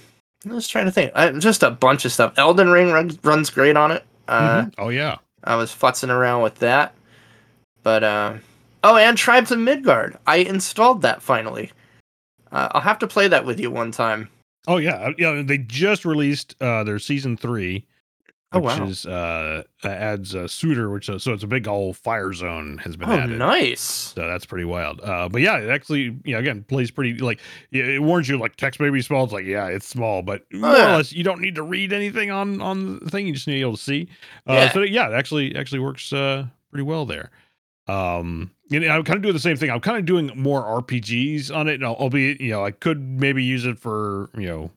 I 0.49 0.53
was 0.53 0.67
trying 0.67 0.85
to 0.85 0.91
think, 0.91 1.11
I, 1.15 1.31
just 1.33 1.63
a 1.63 1.71
bunch 1.71 2.05
of 2.05 2.11
stuff. 2.11 2.33
Elden 2.37 2.69
Ring 2.69 2.91
runs, 2.91 3.17
runs 3.23 3.49
great 3.49 3.75
on 3.77 3.91
it. 3.91 4.03
Uh, 4.27 4.63
Mhm. 4.63 4.73
Oh 4.77 4.89
yeah. 4.89 5.17
I 5.43 5.55
was 5.55 5.71
futzing 5.71 6.09
around 6.09 6.41
with 6.41 6.55
that, 6.55 6.93
but 7.83 8.03
uh, 8.03 8.33
oh, 8.83 8.97
and 8.97 9.17
Tribes 9.17 9.51
of 9.51 9.59
Midgard. 9.59 10.17
I 10.25 10.37
installed 10.37 11.01
that 11.03 11.21
finally. 11.21 11.71
Uh, 12.51 12.69
I'll 12.71 12.81
have 12.81 12.99
to 12.99 13.07
play 13.07 13.27
that 13.27 13.45
with 13.45 13.59
you 13.59 13.69
one 13.71 13.91
time. 13.91 14.29
Oh 14.67 14.77
yeah. 14.77 15.11
Yeah. 15.17 15.41
They 15.45 15.57
just 15.57 16.05
released 16.05 16.55
uh 16.61 16.83
their 16.83 16.99
season 16.99 17.37
three. 17.37 17.85
Oh, 18.53 18.59
Which 18.59 18.77
wow. 18.79 18.85
is 18.87 19.05
uh 19.05 19.63
adds 19.83 20.33
a 20.33 20.47
suitor, 20.47 20.89
which 20.89 21.09
uh, 21.09 21.19
so 21.19 21.33
it's 21.33 21.43
a 21.43 21.47
big 21.47 21.67
old 21.67 21.97
fire 21.97 22.31
zone 22.31 22.77
has 22.77 22.95
been 22.95 23.09
Oh, 23.09 23.13
added. 23.13 23.37
nice. 23.39 23.81
So 23.81 24.25
that's 24.25 24.45
pretty 24.45 24.63
wild. 24.63 25.01
Uh, 25.01 25.27
but 25.27 25.41
yeah, 25.41 25.57
it 25.57 25.69
actually, 25.69 26.17
yeah, 26.23 26.37
again, 26.37 26.63
plays 26.63 26.89
pretty 26.89 27.15
like 27.19 27.41
it 27.71 27.85
it 27.89 27.99
warns 28.01 28.29
you 28.29 28.37
like 28.37 28.55
text 28.55 28.79
may 28.79 28.89
be 28.89 29.01
small. 29.01 29.25
It's 29.25 29.33
like 29.33 29.43
yeah, 29.45 29.67
it's 29.67 29.85
small, 29.85 30.21
but 30.21 30.43
more 30.53 30.71
yeah. 30.77 30.93
or 30.93 30.97
less 30.97 31.11
you 31.11 31.25
don't 31.25 31.41
need 31.41 31.55
to 31.55 31.63
read 31.63 31.91
anything 31.91 32.31
on 32.31 32.61
on 32.61 32.99
the 32.99 33.09
thing. 33.09 33.27
You 33.27 33.33
just 33.33 33.47
need 33.47 33.55
to 33.55 33.57
be 33.57 33.61
able 33.61 33.75
to 33.75 33.83
see. 33.83 34.07
Uh, 34.47 34.53
Yeah. 34.53 34.71
So 34.71 34.81
yeah, 34.81 35.09
it 35.09 35.13
actually 35.13 35.53
actually 35.57 35.79
works 35.79 36.13
uh, 36.13 36.45
pretty 36.71 36.83
well 36.83 37.05
there. 37.05 37.31
Um, 37.87 38.51
and 38.71 38.83
I'm 38.85 39.03
kind 39.03 39.15
of 39.17 39.21
doing 39.23 39.33
the 39.33 39.39
same 39.39 39.55
thing. 39.57 39.69
I'm 39.71 39.79
kind 39.79 39.97
of 39.97 40.05
doing 40.05 40.31
more 40.35 40.61
RPGs 40.81 41.55
on 41.55 41.67
it, 41.69 41.81
I'll- 41.83 41.93
albeit 41.95 42.41
you 42.41 42.51
know 42.51 42.65
I 42.65 42.71
could 42.71 43.01
maybe 43.01 43.43
use 43.43 43.65
it 43.65 43.79
for 43.79 44.29
you 44.37 44.45
know 44.47 44.71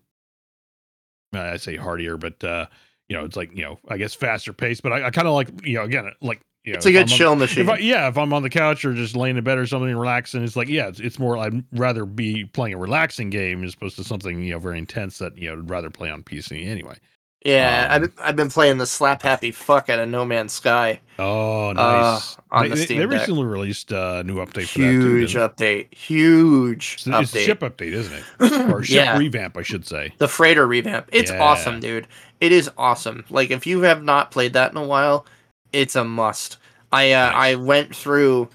I 1.33 1.57
say 1.59 1.77
hardier, 1.77 2.17
but 2.17 2.43
uh, 2.43 2.67
you 3.09 3.17
know 3.17 3.25
it's 3.25 3.37
like 3.37 3.55
you 3.57 3.63
know 3.63 3.79
I 3.89 3.97
guess 3.97 4.15
faster 4.15 4.53
pace. 4.53 4.81
But 4.81 4.93
I, 4.93 5.07
I 5.07 5.11
kind 5.11 5.29
of 5.29 5.35
like 5.35 5.49
you 5.67 5.75
know 5.75 5.85
again 5.85 6.11
like 6.21 6.41
you 6.65 6.73
know 6.73 6.77
It's 6.77 6.87
a 6.87 6.93
good 6.93 7.07
I'm 7.09 7.13
on- 7.13 7.19
chill 7.19 7.37
machine. 7.37 7.65
if 7.65 7.69
I, 7.71 7.79
yeah, 7.79 8.09
if 8.09 8.19
I'm 8.19 8.33
on 8.33 8.43
the 8.43 8.51
couch 8.51 8.85
or 8.85 8.93
just 8.95 9.17
laying 9.17 9.37
in 9.37 9.45
bed 9.45 9.59
or 9.59 9.67
something, 9.67 9.95
relaxing, 9.97 10.43
it's 10.45 10.57
like 10.57 10.69
yeah, 10.69 10.89
it's, 10.89 11.01
it's 11.01 11.19
more. 11.19 11.37
I'd 11.39 11.65
rather 11.73 12.05
be 12.05 12.45
playing 12.45 12.75
a 12.75 12.79
relaxing 12.79 13.31
game 13.31 13.65
as 13.65 13.75
opposed 13.75 13.97
to 13.97 14.05
something 14.05 14.43
you 14.43 14.53
know 14.53 14.59
very 14.59 14.79
intense 14.79 15.19
that 15.19 15.37
you 15.39 15.49
know 15.49 15.55
I'd 15.61 15.71
rather 15.71 15.91
play 15.91 16.11
on 16.11 16.23
PC 16.23 16.67
anyway. 16.67 16.97
Yeah, 17.45 17.89
um, 17.91 18.03
I've, 18.05 18.13
I've 18.21 18.37
been 18.37 18.51
playing 18.51 18.79
the 18.79 18.87
slap 18.87 19.23
happy 19.23 19.51
fuck 19.51 19.89
out 19.89 19.99
of 19.99 20.09
No 20.09 20.25
Man's 20.25 20.53
Sky. 20.53 21.01
Oh, 21.19 21.73
nice. 21.73 22.37
on 22.51 22.65
they, 22.65 22.69
the 22.71 22.77
Steam 22.77 22.99
they 22.99 23.07
Deck. 23.07 23.21
recently 23.21 23.45
released 23.45 23.93
uh, 23.93 24.17
a 24.21 24.25
new 24.25 24.37
update 24.37 24.69
for 24.69 24.79
that 24.81 24.91
too. 24.93 25.17
Huge 25.17 25.35
update. 25.35 25.95
Huge 25.95 27.05
they? 27.05 27.11
It's, 27.13 27.21
it's 27.21 27.35
a 27.35 27.39
update. 27.39 27.45
ship 27.45 27.61
update, 27.61 27.93
isn't 27.93 28.13
it? 28.13 28.25
Or 28.73 28.83
ship 28.83 28.95
yeah, 28.97 29.17
revamp, 29.19 29.57
I 29.57 29.63
should 29.63 29.87
say. 29.87 30.13
the 30.19 30.29
freighter 30.29 30.67
revamp. 30.67 31.09
It's 31.13 31.31
Yeah. 31.31 31.43
awesome, 31.43 31.81
dude. 31.81 32.07
It 32.41 32.53
is 32.53 32.71
awesome. 32.79 33.25
Like 33.31 33.51
if 33.51 33.67
you 33.67 33.83
have 33.83 34.03
not 34.03 34.31
played 34.31 34.53
that 34.55 34.71
in 34.73 34.77
a 34.79 34.85
while, 34.87 35.27
it's 35.73 35.97
a 35.97 36.05
must. 36.05 36.59
I 36.93 37.13
uh, 37.13 37.27
Nice. 37.27 37.35
I 37.37 37.55
went 37.57 37.95
through. 37.97 38.49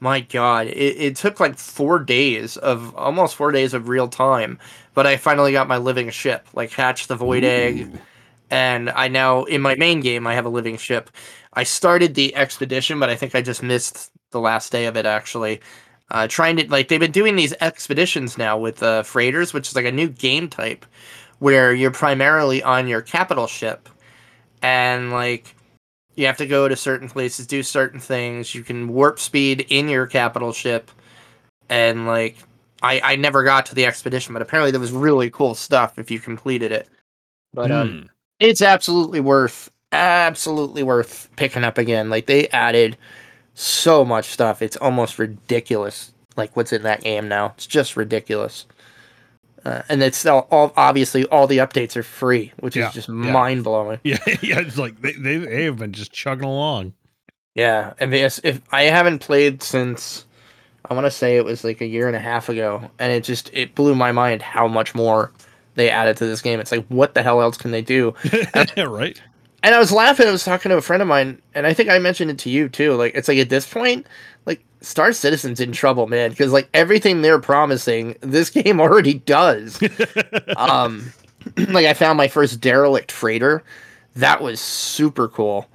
My 0.00 0.18
God, 0.18 0.66
it, 0.66 0.72
it 0.98 1.14
took 1.16 1.38
like 1.38 1.56
four 1.56 2.00
days 2.00 2.56
of 2.56 2.92
almost 2.96 3.36
four 3.36 3.52
days 3.52 3.72
of 3.72 3.88
real 3.88 4.08
time, 4.08 4.58
but 4.94 5.06
I 5.06 5.16
finally 5.16 5.52
got 5.52 5.68
my 5.68 5.76
living 5.78 6.10
ship, 6.10 6.44
like 6.54 6.72
hatch 6.72 7.06
the 7.06 7.14
void 7.14 7.44
egg, 7.44 7.82
Ooh. 7.82 7.98
And 8.52 8.90
I 8.90 9.08
now 9.08 9.44
in 9.44 9.62
my 9.62 9.74
main 9.76 10.00
game 10.00 10.26
I 10.26 10.34
have 10.34 10.44
a 10.44 10.50
living 10.50 10.76
ship. 10.76 11.10
I 11.54 11.64
started 11.64 12.14
the 12.14 12.36
expedition, 12.36 13.00
but 13.00 13.08
I 13.08 13.16
think 13.16 13.34
I 13.34 13.42
just 13.42 13.62
missed 13.62 14.12
the 14.30 14.40
last 14.40 14.70
day 14.70 14.86
of 14.86 14.96
it 14.96 15.06
actually. 15.06 15.60
Uh, 16.10 16.28
trying 16.28 16.56
to 16.58 16.68
like 16.70 16.88
they've 16.88 17.00
been 17.00 17.10
doing 17.10 17.36
these 17.36 17.54
expeditions 17.62 18.36
now 18.36 18.58
with 18.58 18.82
uh, 18.82 19.02
freighters, 19.02 19.54
which 19.54 19.68
is 19.68 19.76
like 19.76 19.86
a 19.86 19.92
new 19.92 20.08
game 20.08 20.48
type 20.48 20.84
where 21.38 21.72
you're 21.72 21.90
primarily 21.90 22.62
on 22.62 22.86
your 22.86 23.00
capital 23.00 23.46
ship, 23.46 23.88
and 24.62 25.10
like 25.12 25.54
you 26.14 26.26
have 26.26 26.36
to 26.36 26.46
go 26.46 26.68
to 26.68 26.76
certain 26.76 27.08
places, 27.08 27.46
do 27.46 27.62
certain 27.62 28.00
things. 28.00 28.54
You 28.54 28.62
can 28.64 28.88
warp 28.88 29.18
speed 29.18 29.66
in 29.70 29.88
your 29.88 30.06
capital 30.06 30.52
ship, 30.52 30.90
and 31.70 32.06
like 32.06 32.36
I 32.82 33.00
I 33.02 33.16
never 33.16 33.44
got 33.44 33.66
to 33.66 33.74
the 33.74 33.86
expedition, 33.86 34.34
but 34.34 34.42
apparently 34.42 34.72
there 34.72 34.80
was 34.80 34.92
really 34.92 35.30
cool 35.30 35.54
stuff 35.54 35.98
if 35.98 36.10
you 36.10 36.20
completed 36.20 36.72
it. 36.72 36.88
But 37.54 37.72
um, 37.72 37.98
Hmm. 38.02 38.06
It's 38.40 38.62
absolutely 38.62 39.20
worth 39.20 39.70
absolutely 39.92 40.82
worth 40.82 41.28
picking 41.36 41.64
up 41.64 41.78
again. 41.78 42.10
Like 42.10 42.26
they 42.26 42.48
added 42.48 42.96
so 43.54 44.04
much 44.04 44.26
stuff. 44.26 44.62
It's 44.62 44.76
almost 44.76 45.18
ridiculous. 45.18 46.12
Like 46.36 46.56
what's 46.56 46.72
in 46.72 46.82
that 46.82 47.02
game 47.02 47.28
now? 47.28 47.52
It's 47.56 47.66
just 47.66 47.96
ridiculous. 47.96 48.66
Uh, 49.64 49.82
and 49.88 50.02
it's 50.02 50.26
all, 50.26 50.48
all 50.50 50.72
obviously 50.76 51.24
all 51.26 51.46
the 51.46 51.58
updates 51.58 51.96
are 51.96 52.02
free 52.02 52.52
which 52.60 52.74
Yeah, 52.74 52.88
is 52.88 52.90
just 52.94 53.08
yeah. 53.22 53.32
mind-blowing. 53.32 54.00
Yeah, 54.04 54.18
yeah, 54.42 54.58
it's 54.60 54.76
like 54.78 55.00
they, 55.00 55.12
they 55.12 55.36
they 55.36 55.64
have 55.64 55.78
been 55.78 55.92
just 55.92 56.12
chugging 56.12 56.44
along. 56.48 56.94
yeah 57.54 57.92
and 58.00 58.12
this, 58.12 58.40
if 58.42 58.60
i 58.72 58.82
haven't 58.84 59.20
played 59.20 59.62
since 59.62 60.26
i 60.90 60.94
want 60.94 61.06
to 61.06 61.12
say 61.12 61.36
it 61.36 61.44
was 61.44 61.64
like 61.64 61.80
a 61.80 61.86
year 61.86 62.08
and 62.08 62.16
a 62.16 62.20
half 62.20 62.48
ago 62.48 62.90
and 62.98 63.12
it 63.12 63.22
just 63.24 63.50
it 63.52 63.74
blew 63.76 63.94
my 63.94 64.10
mind 64.12 64.42
how 64.42 64.66
much 64.66 64.94
more 64.96 65.30
they 65.74 65.90
added 65.90 66.16
to 66.16 66.26
this 66.26 66.42
game 66.42 66.60
it's 66.60 66.72
like 66.72 66.86
what 66.88 67.14
the 67.14 67.22
hell 67.22 67.40
else 67.42 67.56
can 67.56 67.70
they 67.70 67.82
do 67.82 68.14
right? 68.76 69.20
And 69.62 69.74
I 69.74 69.78
was 69.78 69.92
laughing. 69.92 70.26
I 70.26 70.32
was 70.32 70.44
talking 70.44 70.70
to 70.70 70.76
a 70.76 70.82
friend 70.82 71.02
of 71.02 71.08
mine, 71.08 71.40
and 71.54 71.66
I 71.66 71.72
think 71.72 71.88
I 71.88 71.98
mentioned 72.00 72.30
it 72.30 72.38
to 72.40 72.50
you 72.50 72.68
too. 72.68 72.94
Like, 72.94 73.14
it's 73.14 73.28
like 73.28 73.38
at 73.38 73.48
this 73.48 73.66
point, 73.70 74.06
like 74.44 74.60
Star 74.80 75.12
Citizen's 75.12 75.60
in 75.60 75.70
trouble, 75.70 76.08
man, 76.08 76.30
because 76.30 76.52
like 76.52 76.68
everything 76.74 77.22
they're 77.22 77.38
promising, 77.38 78.16
this 78.20 78.50
game 78.50 78.80
already 78.80 79.14
does. 79.14 79.80
um, 80.56 81.12
like 81.56 81.86
I 81.86 81.94
found 81.94 82.16
my 82.16 82.28
first 82.28 82.60
derelict 82.60 83.12
freighter. 83.12 83.62
That 84.16 84.42
was 84.42 84.60
super 84.60 85.28
cool. 85.28 85.68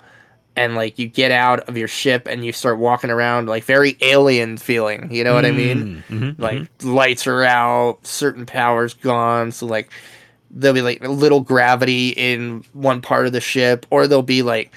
And 0.58 0.76
like 0.76 0.98
you 1.00 1.08
get 1.08 1.32
out 1.32 1.62
of 1.70 1.78
your 1.78 1.88
ship 1.88 2.28
and 2.28 2.44
you 2.44 2.52
start 2.52 2.80
walking 2.80 3.10
around, 3.10 3.48
like 3.48 3.64
very 3.64 3.96
alien 4.02 4.58
feeling. 4.58 5.10
You 5.12 5.24
know 5.24 5.34
what 5.36 5.46
I 5.46 5.52
mean? 5.52 6.04
Mm, 6.10 6.20
mhm, 6.20 6.40
like 6.40 6.58
mhm. 6.58 6.68
lights 6.82 7.28
are 7.28 7.44
out, 7.44 8.06
certain 8.06 8.46
powers 8.46 8.94
gone, 8.94 9.52
so 9.52 9.68
like 9.68 9.92
there'll 10.50 10.74
be 10.74 10.82
like 10.82 11.04
a 11.04 11.10
little 11.10 11.42
gravity 11.42 12.10
in 12.10 12.64
one 12.74 13.02
part 13.02 13.28
of 13.28 13.34
the 13.34 13.42
ship, 13.42 13.86
or 13.92 14.08
there'll 14.08 14.24
be 14.24 14.42
like 14.42 14.74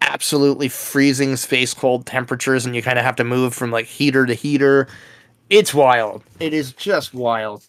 absolutely 0.00 0.68
freezing 0.68 1.36
space 1.36 1.74
cold 1.74 2.06
temperatures, 2.06 2.64
and 2.64 2.74
you 2.76 2.82
kind 2.82 2.98
of 2.98 3.04
have 3.04 3.16
to 3.16 3.24
move 3.24 3.52
from 3.52 3.70
like 3.70 3.86
heater 3.86 4.26
to 4.26 4.34
heater. 4.34 4.86
It's 5.48 5.74
wild. 5.74 6.22
It 6.38 6.54
is 6.54 6.72
just 6.72 7.12
wild. 7.12 7.64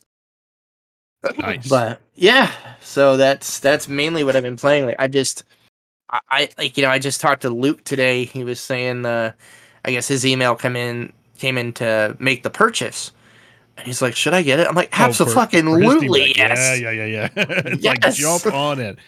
Nice. 1.37 1.67
But 1.67 1.99
yeah, 2.15 2.51
so 2.81 3.17
that's 3.17 3.59
that's 3.59 3.87
mainly 3.87 4.23
what 4.23 4.35
I've 4.35 4.43
been 4.43 4.57
playing. 4.57 4.85
Like 4.85 4.95
I 4.99 5.07
just, 5.07 5.43
I, 6.29 6.49
like 6.57 6.77
you 6.77 6.83
know 6.83 6.89
I 6.89 6.99
just 6.99 7.21
talked 7.21 7.43
to 7.43 7.49
Luke 7.49 7.83
today. 7.83 8.25
He 8.25 8.43
was 8.43 8.59
saying, 8.59 9.05
uh, 9.05 9.33
I 9.85 9.91
guess 9.91 10.07
his 10.07 10.25
email 10.25 10.55
come 10.55 10.75
in 10.75 11.13
came 11.37 11.57
in 11.57 11.73
to 11.73 12.15
make 12.19 12.43
the 12.43 12.49
purchase, 12.49 13.11
and 13.77 13.85
he's 13.87 14.01
like, 14.01 14.15
"Should 14.15 14.33
I 14.33 14.41
get 14.41 14.59
it?" 14.59 14.67
I'm 14.67 14.75
like, 14.75 14.89
Oh, 14.99 15.05
"Absolutely, 15.05 16.21
his 16.21 16.37
yes." 16.37 16.57
Yeah, 16.57 16.91
yeah, 16.91 16.91
yeah, 16.91 17.05
yeah. 17.05 17.29
it's 17.37 17.83
Yes. 17.83 18.03
like 18.03 18.15
jump 18.15 18.45
on 18.53 18.79
it. 18.79 18.99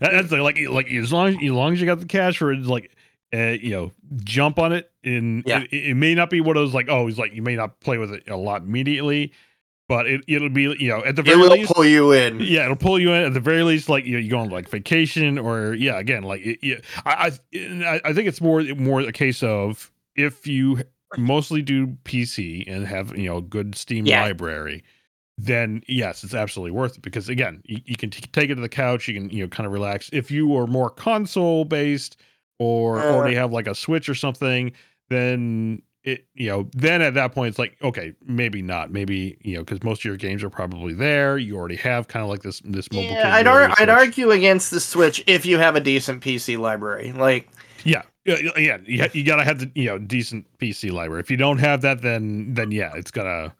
That's 0.00 0.30
like, 0.30 0.40
like 0.42 0.68
like 0.68 0.90
as 0.92 1.12
long 1.12 1.28
as, 1.28 1.36
as 1.36 1.50
long 1.50 1.72
as 1.72 1.80
you 1.80 1.86
got 1.86 2.00
the 2.00 2.06
cash 2.06 2.38
for 2.38 2.52
it, 2.52 2.60
like 2.62 2.90
uh, 3.32 3.56
you 3.60 3.70
know, 3.70 3.92
jump 4.24 4.58
on 4.58 4.72
it. 4.72 4.90
And 5.04 5.44
Yeah. 5.46 5.60
it, 5.70 5.72
it 5.72 5.94
may 5.94 6.14
not 6.14 6.30
be 6.30 6.40
one 6.40 6.56
of 6.56 6.62
those 6.62 6.74
like, 6.74 6.88
oh, 6.88 7.06
he's 7.06 7.18
like 7.18 7.32
you 7.34 7.42
may 7.42 7.56
not 7.56 7.80
play 7.80 7.98
with 7.98 8.12
it 8.12 8.28
a 8.28 8.36
lot 8.36 8.62
immediately, 8.62 9.32
but 9.90 10.06
it 10.06 10.20
it'll 10.28 10.48
be 10.48 10.62
you 10.78 10.88
know 10.88 11.04
at 11.04 11.16
the 11.16 11.22
very 11.22 11.36
least. 11.36 11.46
it 11.46 11.50
will 11.50 11.58
least. 11.58 11.72
pull 11.74 11.84
you 11.84 12.12
in. 12.12 12.38
Yeah, 12.38 12.62
it'll 12.66 12.76
pull 12.76 13.00
you 13.00 13.10
in 13.12 13.24
at 13.24 13.34
the 13.34 13.40
very 13.40 13.64
least. 13.64 13.88
Like 13.88 14.04
you, 14.04 14.12
know, 14.12 14.18
you 14.20 14.30
go 14.30 14.38
on 14.38 14.48
like 14.48 14.68
vacation, 14.68 15.36
or 15.36 15.74
yeah, 15.74 15.98
again, 15.98 16.22
like 16.22 16.42
it, 16.46 16.60
yeah, 16.62 16.76
I, 17.04 17.32
I, 17.52 17.58
I 17.58 18.00
I 18.04 18.12
think 18.14 18.28
it's 18.28 18.40
more 18.40 18.62
more 18.76 19.00
a 19.00 19.10
case 19.10 19.42
of 19.42 19.90
if 20.14 20.46
you 20.46 20.82
mostly 21.18 21.60
do 21.60 21.88
PC 22.04 22.72
and 22.72 22.86
have 22.86 23.18
you 23.18 23.28
know 23.28 23.40
good 23.40 23.74
Steam 23.74 24.06
Yeah. 24.06 24.22
library, 24.22 24.84
then 25.36 25.82
yes, 25.88 26.22
it's 26.22 26.34
absolutely 26.34 26.70
worth 26.70 26.94
it 26.96 27.02
because 27.02 27.28
again, 27.28 27.60
you, 27.64 27.80
you 27.84 27.96
can 27.96 28.10
t- 28.10 28.20
take 28.32 28.48
it 28.48 28.54
to 28.54 28.60
the 28.60 28.68
couch, 28.68 29.08
you 29.08 29.14
can 29.14 29.28
you 29.30 29.42
know 29.42 29.48
kind 29.48 29.66
of 29.66 29.72
relax. 29.72 30.08
If 30.12 30.30
you 30.30 30.56
are 30.56 30.68
more 30.68 30.90
console 30.90 31.64
based 31.64 32.16
or 32.60 33.00
Uh. 33.00 33.12
already 33.12 33.34
have 33.34 33.52
like 33.52 33.66
a 33.66 33.74
Switch 33.74 34.08
or 34.08 34.14
something, 34.14 34.70
then 35.08 35.82
it 36.04 36.24
you 36.34 36.48
know 36.48 36.68
then 36.72 37.02
at 37.02 37.14
that 37.14 37.32
point 37.32 37.48
it's 37.48 37.58
like 37.58 37.76
okay 37.82 38.14
maybe 38.24 38.62
not 38.62 38.90
maybe 38.90 39.36
you 39.42 39.54
know 39.54 39.60
because 39.60 39.82
most 39.82 40.00
of 40.00 40.04
your 40.06 40.16
games 40.16 40.42
are 40.42 40.48
probably 40.50 40.94
there 40.94 41.36
you 41.36 41.56
already 41.56 41.76
have 41.76 42.08
kind 42.08 42.22
of 42.22 42.30
like 42.30 42.42
this 42.42 42.60
this 42.64 42.90
mobile 42.90 43.10
Yeah, 43.10 43.34
I'd, 43.34 43.46
ar- 43.46 43.70
I'd 43.78 43.88
argue 43.90 44.30
against 44.30 44.70
the 44.70 44.80
Switch 44.80 45.22
if 45.26 45.44
you 45.44 45.58
have 45.58 45.76
a 45.76 45.80
decent 45.80 46.22
PC 46.22 46.58
library. 46.58 47.12
Like, 47.12 47.48
yeah 47.84 48.02
yeah 48.24 48.78
yeah, 48.86 49.08
you, 49.12 49.24
gotta 49.24 49.44
have 49.44 49.58
the 49.60 49.70
you 49.74 49.86
know 49.86 49.98
decent 49.98 50.46
pc 50.58 50.92
library 50.92 51.20
if 51.20 51.30
you 51.30 51.38
don't 51.38 51.56
have 51.58 51.80
that 51.80 52.02
then 52.02 52.52
then 52.52 52.70
yeah 52.70 52.92
it's 52.94 53.10
gonna, 53.10 53.54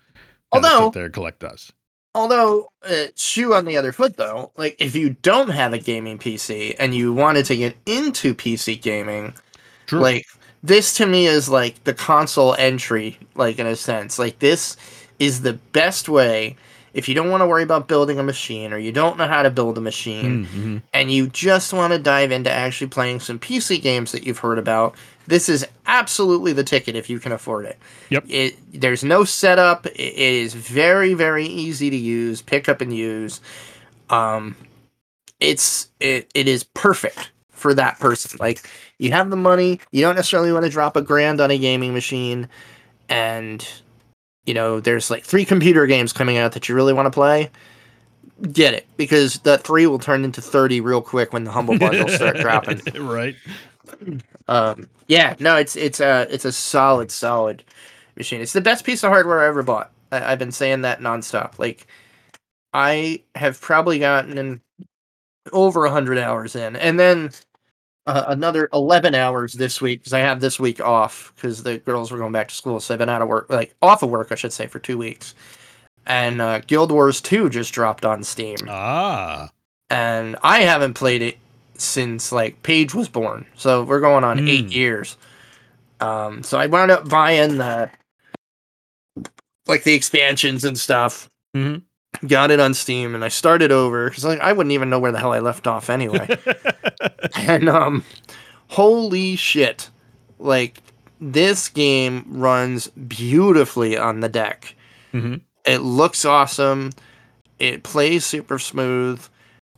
Although- 0.52 0.86
sit 0.86 0.92
there 0.94 1.04
and 1.06 1.14
collect 1.14 1.42
us 1.44 1.72
although 2.14 2.68
uh, 2.84 3.06
shoe 3.16 3.54
on 3.54 3.64
the 3.64 3.76
other 3.76 3.92
foot 3.92 4.16
though, 4.16 4.52
like 4.56 4.76
if 4.78 4.94
you 4.96 5.10
don't 5.22 5.50
have 5.50 5.72
a 5.72 5.78
gaming 5.78 6.18
PC 6.18 6.74
and 6.78 6.94
you 6.94 7.12
wanted 7.12 7.46
to 7.46 7.56
get 7.56 7.76
into 7.86 8.34
PC 8.34 8.80
gaming, 8.80 9.34
True. 9.86 10.00
like 10.00 10.26
this 10.62 10.94
to 10.94 11.06
me 11.06 11.26
is 11.26 11.48
like 11.48 11.82
the 11.84 11.94
console 11.94 12.54
entry 12.54 13.18
like 13.34 13.58
in 13.58 13.66
a 13.66 13.76
sense 13.76 14.18
like 14.18 14.38
this 14.38 14.76
is 15.18 15.42
the 15.42 15.54
best 15.72 16.08
way 16.08 16.56
if 16.92 17.08
you 17.08 17.14
don't 17.14 17.30
want 17.30 17.40
to 17.40 17.46
worry 17.46 17.62
about 17.62 17.86
building 17.86 18.18
a 18.18 18.22
machine 18.22 18.72
or 18.72 18.78
you 18.78 18.90
don't 18.90 19.16
know 19.16 19.26
how 19.28 19.42
to 19.42 19.50
build 19.50 19.78
a 19.78 19.80
machine 19.80 20.44
Mm-hmm. 20.46 20.78
and 20.92 21.12
you 21.12 21.28
just 21.28 21.72
want 21.72 21.92
to 21.92 21.98
dive 21.98 22.32
into 22.32 22.50
actually 22.50 22.88
playing 22.88 23.20
some 23.20 23.38
PC 23.38 23.80
games 23.80 24.10
that 24.12 24.24
you've 24.24 24.38
heard 24.40 24.58
about, 24.58 24.96
this 25.28 25.48
is 25.48 25.64
absolutely 25.86 26.52
the 26.52 26.64
ticket 26.64 26.96
if 26.96 27.08
you 27.08 27.20
can 27.20 27.30
afford 27.30 27.64
it. 27.66 27.78
Yep. 28.08 28.24
It 28.28 28.80
there's 28.80 29.04
no 29.04 29.22
setup. 29.22 29.86
It 29.86 29.92
it 30.00 30.18
is 30.18 30.54
very 30.54 31.14
very 31.14 31.46
easy 31.46 31.90
to 31.90 31.96
use, 31.96 32.42
pick 32.42 32.68
up 32.68 32.80
and 32.80 32.92
use. 32.94 33.40
Um 34.08 34.56
it's 35.38 35.88
it, 36.00 36.28
it 36.34 36.48
is 36.48 36.64
perfect 36.64 37.30
for 37.60 37.74
that 37.74 37.98
person. 37.98 38.38
Like 38.40 38.68
you 38.98 39.12
have 39.12 39.30
the 39.30 39.36
money, 39.36 39.80
you 39.92 40.00
don't 40.00 40.16
necessarily 40.16 40.52
want 40.52 40.64
to 40.64 40.70
drop 40.70 40.96
a 40.96 41.02
grand 41.02 41.40
on 41.40 41.50
a 41.50 41.58
gaming 41.58 41.94
machine 41.94 42.48
and 43.08 43.66
you 44.46 44.54
know, 44.54 44.80
there's 44.80 45.10
like 45.10 45.24
three 45.24 45.44
computer 45.44 45.86
games 45.86 46.12
coming 46.12 46.38
out 46.38 46.52
that 46.52 46.68
you 46.68 46.74
really 46.74 46.92
want 46.92 47.06
to 47.06 47.10
play. 47.10 47.50
Get 48.50 48.74
it 48.74 48.86
because 48.96 49.38
that 49.40 49.62
three 49.62 49.86
will 49.86 49.98
turn 49.98 50.24
into 50.24 50.40
30 50.40 50.80
real 50.80 51.02
quick 51.02 51.32
when 51.32 51.44
the 51.44 51.52
humble 51.52 51.78
bundles 51.78 52.14
start 52.14 52.36
dropping. 52.40 52.80
right. 52.98 53.36
Um, 54.48 54.88
yeah, 55.08 55.34
no, 55.38 55.56
it's 55.56 55.76
it's 55.76 56.00
a 56.00 56.26
it's 56.30 56.44
a 56.44 56.52
solid 56.52 57.10
solid 57.10 57.62
machine. 58.16 58.40
It's 58.40 58.52
the 58.52 58.60
best 58.60 58.84
piece 58.84 59.02
of 59.02 59.10
hardware 59.10 59.40
I 59.40 59.48
ever 59.48 59.62
bought. 59.62 59.92
I, 60.10 60.32
I've 60.32 60.38
been 60.38 60.52
saying 60.52 60.82
that 60.82 61.00
nonstop. 61.00 61.58
Like, 61.58 61.86
I 62.72 63.22
have 63.34 63.60
probably 63.60 63.98
gotten 63.98 64.38
in 64.38 64.60
over 65.52 65.84
a 65.84 65.90
hundred 65.90 66.18
hours 66.18 66.56
in, 66.56 66.76
and 66.76 66.98
then 66.98 67.30
uh, 68.10 68.24
another 68.28 68.68
eleven 68.72 69.14
hours 69.14 69.52
this 69.54 69.80
week 69.80 70.00
because 70.00 70.12
I 70.12 70.18
have 70.20 70.40
this 70.40 70.58
week 70.60 70.80
off 70.80 71.32
because 71.36 71.62
the 71.62 71.78
girls 71.78 72.10
were 72.10 72.18
going 72.18 72.32
back 72.32 72.48
to 72.48 72.54
school, 72.54 72.80
so 72.80 72.94
I've 72.94 72.98
been 72.98 73.08
out 73.08 73.22
of 73.22 73.28
work, 73.28 73.46
like 73.50 73.74
off 73.82 74.02
of 74.02 74.10
work, 74.10 74.28
I 74.30 74.34
should 74.34 74.52
say, 74.52 74.66
for 74.66 74.78
two 74.78 74.98
weeks. 74.98 75.34
And 76.06 76.40
uh, 76.40 76.60
Guild 76.60 76.90
Wars 76.92 77.20
Two 77.20 77.48
just 77.48 77.72
dropped 77.72 78.04
on 78.04 78.22
Steam 78.24 78.56
Ah. 78.68 79.50
and 79.90 80.36
I 80.42 80.60
haven't 80.60 80.94
played 80.94 81.22
it 81.22 81.38
since 81.76 82.32
like 82.32 82.62
Paige 82.62 82.94
was 82.94 83.08
born. 83.08 83.46
So 83.54 83.84
we're 83.84 84.00
going 84.00 84.24
on 84.24 84.48
eight 84.48 84.66
Mm. 84.68 84.72
years. 84.74 85.16
Um, 86.00 86.42
so 86.42 86.58
I 86.58 86.66
wound 86.66 86.90
up 86.90 87.08
buying 87.08 87.58
the 87.58 87.90
like 89.66 89.84
the 89.84 89.94
expansions 89.94 90.64
and 90.64 90.78
stuff. 90.78 91.28
Mhm. 91.56 91.82
Got 92.26 92.50
it 92.50 92.60
on 92.60 92.74
Steam, 92.74 93.14
and 93.14 93.24
I 93.24 93.28
started 93.28 93.72
over 93.72 94.08
because 94.08 94.24
like 94.24 94.40
I 94.40 94.52
wouldn't 94.52 94.72
even 94.72 94.90
know 94.90 94.98
where 94.98 95.12
the 95.12 95.18
hell 95.18 95.32
I 95.32 95.38
left 95.38 95.66
off 95.66 95.88
anyway. 95.88 96.36
and 97.36 97.68
um, 97.68 98.04
holy 98.68 99.36
shit! 99.36 99.88
Like 100.38 100.82
this 101.20 101.68
game 101.68 102.24
runs 102.28 102.88
beautifully 102.88 103.96
on 103.96 104.20
the 104.20 104.28
deck. 104.28 104.74
Mhm. 105.14 105.40
It 105.64 105.78
looks 105.78 106.24
awesome. 106.24 106.90
It 107.58 107.82
plays 107.84 108.26
super 108.26 108.58
smooth. 108.58 109.24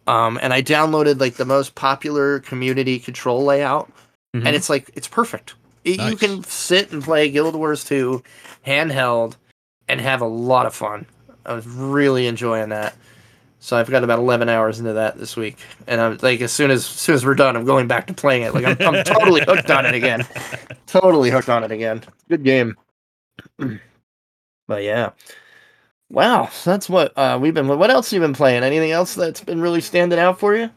Um, 0.09 0.38
and 0.42 0.53
I 0.53 0.62
downloaded 0.62 1.21
like 1.21 1.35
the 1.35 1.45
most 1.45 1.75
popular 1.77 2.40
community 2.40 2.99
control 2.99 3.45
layout, 3.45 3.88
Mhm. 4.35 4.47
and 4.47 4.57
it's 4.57 4.68
like 4.71 4.90
it's 4.95 5.07
perfect. 5.07 5.55
It- 5.85 6.01
You 6.01 6.16
can 6.16 6.42
sit 6.45 6.90
and 6.92 7.03
play 7.05 7.31
Guild 7.31 7.55
Wars 7.55 7.85
2 7.85 8.23
handheld 8.66 9.35
and 9.88 10.01
have 10.01 10.21
a 10.21 10.27
lot 10.27 10.66
of 10.66 10.75
fun. 10.75 11.07
I 11.44 11.55
was 11.55 11.66
really 11.66 12.26
enjoying 12.26 12.70
that. 12.70 12.94
So 13.61 13.76
I've 13.76 13.88
got 13.88 14.02
about 14.02 14.18
11 14.18 14.48
hours 14.48 14.81
into 14.81 14.94
that 14.94 15.18
this 15.18 15.37
week, 15.37 15.57
and 15.87 16.00
I'm 16.00 16.18
like, 16.20 16.40
as 16.40 16.50
soon 16.50 16.72
as, 16.72 16.81
as 16.81 16.87
soon 16.87 17.14
as 17.14 17.24
we're 17.24 17.37
done, 17.37 17.55
I'm 17.55 17.64
going 17.64 17.87
back 17.87 18.09
to 18.09 18.12
playing 18.12 18.42
it. 18.42 18.55
Like 18.55 18.64
I'm, 18.64 18.76
I'm 18.81 19.05
totally 19.05 19.40
hooked 19.46 19.70
on 19.70 19.87
it 19.87 19.94
again. 19.94 20.26
Totally 20.87 21.31
hooked 21.31 21.48
on 21.48 21.64
it 21.64 21.70
again. 21.70 22.02
Good 22.28 22.42
game. 22.42 22.76
But 24.66 24.83
yeah. 24.83 25.12
Wow, 26.11 26.48
so 26.52 26.70
that's 26.70 26.90
what 26.90 27.16
uh, 27.16 27.38
we've 27.40 27.55
been. 27.55 27.66
What 27.68 27.90
else 27.90 28.11
have 28.11 28.20
you 28.20 28.20
been 28.20 28.35
playing? 28.35 28.62
Anything 28.62 28.90
else 28.90 29.14
that's 29.14 29.40
been 29.42 29.62
really 29.62 29.81
standing 29.81 30.18
out 30.18 30.38
for 30.38 30.55
you? 30.55 30.68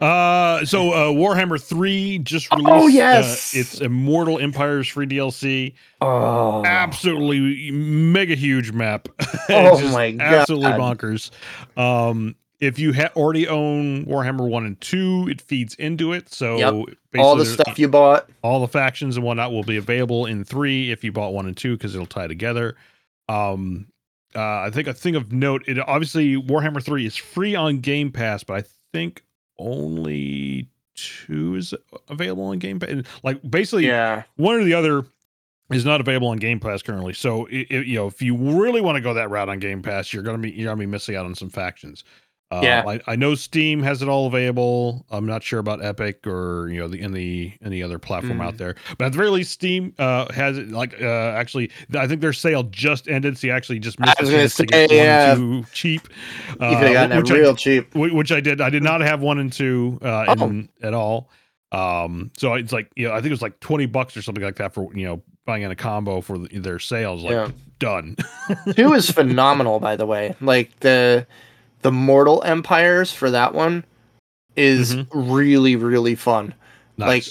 Uh, 0.00 0.64
so 0.64 0.92
uh, 0.92 1.06
Warhammer 1.12 1.60
Three 1.62 2.18
just 2.18 2.50
released. 2.52 2.68
Oh, 2.70 2.84
uh, 2.84 2.88
yes! 2.88 3.54
it's 3.54 3.80
Immortal 3.80 4.38
Empires 4.38 4.86
free 4.88 5.06
DLC. 5.06 5.74
Oh, 6.00 6.64
Absolutely 6.64 7.70
mega 7.70 8.34
huge 8.34 8.72
map. 8.72 9.08
Oh 9.50 9.80
my 9.92 10.10
God. 10.10 10.20
Absolutely 10.20 10.72
bonkers. 10.72 11.30
Um, 11.78 12.36
if 12.60 12.78
you 12.78 12.92
ha- 12.92 13.10
already 13.16 13.48
own 13.48 14.04
Warhammer 14.04 14.46
One 14.46 14.66
and 14.66 14.78
Two, 14.80 15.26
it 15.30 15.40
feeds 15.40 15.74
into 15.76 16.12
it. 16.12 16.28
So 16.32 16.58
Yep. 16.58 16.74
basically 17.12 17.20
all 17.20 17.36
the 17.36 17.46
stuff 17.46 17.78
you 17.78 17.88
bought. 17.88 18.28
all 18.42 18.60
the 18.60 18.68
factions 18.68 19.16
and 19.16 19.24
whatnot 19.24 19.52
will 19.52 19.62
be 19.62 19.78
available 19.78 20.26
in 20.26 20.44
three 20.44 20.90
if 20.92 21.02
you 21.02 21.12
bought 21.12 21.32
one 21.32 21.46
and 21.46 21.56
two 21.56 21.76
because 21.78 21.94
it'll 21.94 22.06
tie 22.06 22.26
together. 22.26 22.76
Um, 23.28 23.86
uh, 24.34 24.40
I 24.60 24.70
think 24.70 24.86
a 24.86 24.92
thing 24.92 25.16
of 25.16 25.32
note, 25.32 25.64
it 25.66 25.78
obviously 25.78 26.36
Warhammer 26.36 26.82
three 26.84 27.06
is 27.06 27.16
free 27.16 27.54
on 27.54 27.78
Game 27.78 28.12
Pass, 28.12 28.44
but 28.44 28.54
I 28.58 28.64
think 28.92 29.24
only 29.58 30.68
two 30.94 31.54
is 31.56 31.74
available 32.08 32.44
on 32.44 32.58
Game 32.58 32.80
Pass. 32.80 33.02
Like 33.22 33.40
basically, 33.48 33.86
Yeah, 33.86 34.24
one 34.36 34.56
or 34.56 34.64
the 34.64 34.74
other 34.74 35.04
is 35.70 35.84
not 35.84 36.00
available 36.00 36.28
on 36.28 36.38
Game 36.38 36.58
Pass 36.60 36.82
currently. 36.82 37.12
So 37.12 37.46
i 37.48 37.66
i- 37.70 37.74
you 37.74 37.94
know, 37.96 38.06
if 38.06 38.22
you 38.22 38.34
really 38.36 38.80
want 38.80 38.96
to 38.96 39.00
go 39.02 39.14
that 39.14 39.30
route 39.30 39.48
on 39.48 39.58
Game 39.58 39.82
Pass, 39.82 40.12
you're 40.12 40.22
gonna 40.22 40.38
be 40.38 40.50
you're 40.50 40.66
gonna 40.66 40.76
be 40.78 40.86
missing 40.86 41.14
out 41.16 41.26
on 41.26 41.34
some 41.34 41.50
factions. 41.50 42.04
Uh, 42.50 42.60
Yeah. 42.62 42.82
I, 42.86 43.00
I 43.06 43.16
know 43.16 43.34
Steam 43.34 43.82
has 43.82 44.00
it 44.00 44.08
all 44.08 44.26
available. 44.26 45.04
I'm 45.10 45.26
not 45.26 45.42
sure 45.42 45.58
about 45.58 45.84
Epic 45.84 46.26
or 46.26 46.68
you 46.70 46.80
know 46.80 46.88
the 46.88 47.00
in 47.00 47.12
the 47.12 47.52
any 47.62 47.82
other 47.82 47.98
platform 47.98 48.38
Mm. 48.38 48.44
out 48.46 48.56
there, 48.56 48.74
but 48.96 49.04
at 49.06 49.12
the 49.12 49.18
very 49.18 49.30
least, 49.30 49.52
Steam 49.52 49.92
uh, 49.98 50.32
has 50.32 50.56
it. 50.56 50.70
Like 50.70 50.94
uh, 51.00 51.04
actually, 51.06 51.70
I 51.94 52.06
think 52.06 52.20
their 52.22 52.32
sale 52.32 52.62
just 52.64 53.06
ended, 53.08 53.36
so 53.36 53.48
you 53.48 53.52
actually 53.52 53.80
just 53.80 54.00
missed 54.00 54.16
I 54.18 54.22
was 54.22 54.30
chance 54.30 54.54
to 54.56 54.66
say, 54.72 54.86
yeah. 54.90 55.34
two 55.34 55.64
cheap. 55.74 56.08
you 56.48 56.56
could 56.56 56.68
have 56.70 56.92
gotten 56.92 57.16
which 57.18 57.28
that 57.28 57.34
I 57.34 57.38
real 57.38 57.54
cheap. 57.54 57.94
Which 57.94 58.32
I 58.32 58.40
did. 58.40 58.60
I 58.62 58.70
did 58.70 58.82
not 58.82 59.00
have 59.02 59.20
one 59.20 59.38
and 59.38 59.52
two 59.52 59.98
uh, 60.02 60.34
Oh. 60.38 60.44
in, 60.46 60.68
at 60.82 60.94
all. 60.94 61.30
Um, 61.70 62.30
so 62.38 62.54
it's 62.54 62.72
like 62.72 62.90
you 62.96 63.08
know, 63.08 63.12
I 63.12 63.16
think 63.16 63.26
it 63.26 63.30
was 63.32 63.42
like 63.42 63.60
twenty 63.60 63.84
bucks 63.84 64.16
or 64.16 64.22
something 64.22 64.42
like 64.42 64.56
that 64.56 64.72
for 64.72 64.88
you 64.96 65.04
know 65.04 65.22
buying 65.44 65.62
in 65.64 65.70
a 65.70 65.76
combo 65.76 66.22
for 66.22 66.38
the, 66.38 66.58
their 66.58 66.78
sales. 66.78 67.22
Like 67.22 67.32
Yeah. 67.32 67.48
done. 67.78 68.16
Two 68.74 68.94
is 68.94 69.10
phenomenal, 69.10 69.78
by 69.80 69.96
the 69.96 70.06
way. 70.06 70.34
Like 70.40 70.80
the 70.80 71.26
the 71.82 71.92
Mortal 71.92 72.42
Empires 72.44 73.12
for 73.12 73.30
that 73.30 73.54
one 73.54 73.84
is 74.56 74.94
Mhm. 74.96 75.06
really 75.12 75.76
really 75.76 76.14
fun. 76.14 76.54
Like. 76.96 77.24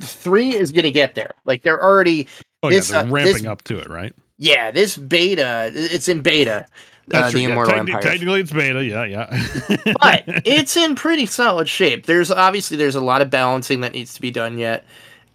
Three 0.00 0.54
is 0.54 0.72
gonna 0.72 0.90
get 0.90 1.14
there. 1.14 1.30
Like 1.46 1.62
they're 1.62 1.82
already 1.82 2.28
oh 2.62 2.68
this, 2.68 2.90
yeah, 2.90 3.02
they're 3.02 3.10
uh, 3.10 3.14
ramping 3.14 3.32
this- 3.34 3.46
up 3.46 3.62
to 3.64 3.78
it, 3.78 3.88
right? 3.88 4.12
yeah. 4.36 4.70
This 4.70 4.96
beta, 4.98 5.70
it's 5.74 6.06
in 6.06 6.20
beta. 6.20 6.64
uh, 6.64 6.64
That's 7.08 7.26
the 7.28 7.30
true, 7.32 7.40
yeah. 7.40 7.48
Immortal. 7.48 7.86
Technically, 8.02 8.40
it's 8.42 8.52
beta. 8.52 8.84
Yeah, 8.84 9.04
yeah. 9.04 9.46
but 10.02 10.24
it's 10.44 10.76
in 10.76 10.96
pretty 10.96 11.24
solid 11.24 11.66
shape. 11.66 12.04
There's 12.04 12.30
obviously 12.30 12.76
there's 12.76 12.94
a 12.94 13.00
lot 13.00 13.22
of 13.22 13.30
balancing 13.30 13.80
that 13.80 13.92
needs 13.92 14.12
to 14.14 14.20
be 14.20 14.30
done 14.30 14.58
yet, 14.58 14.84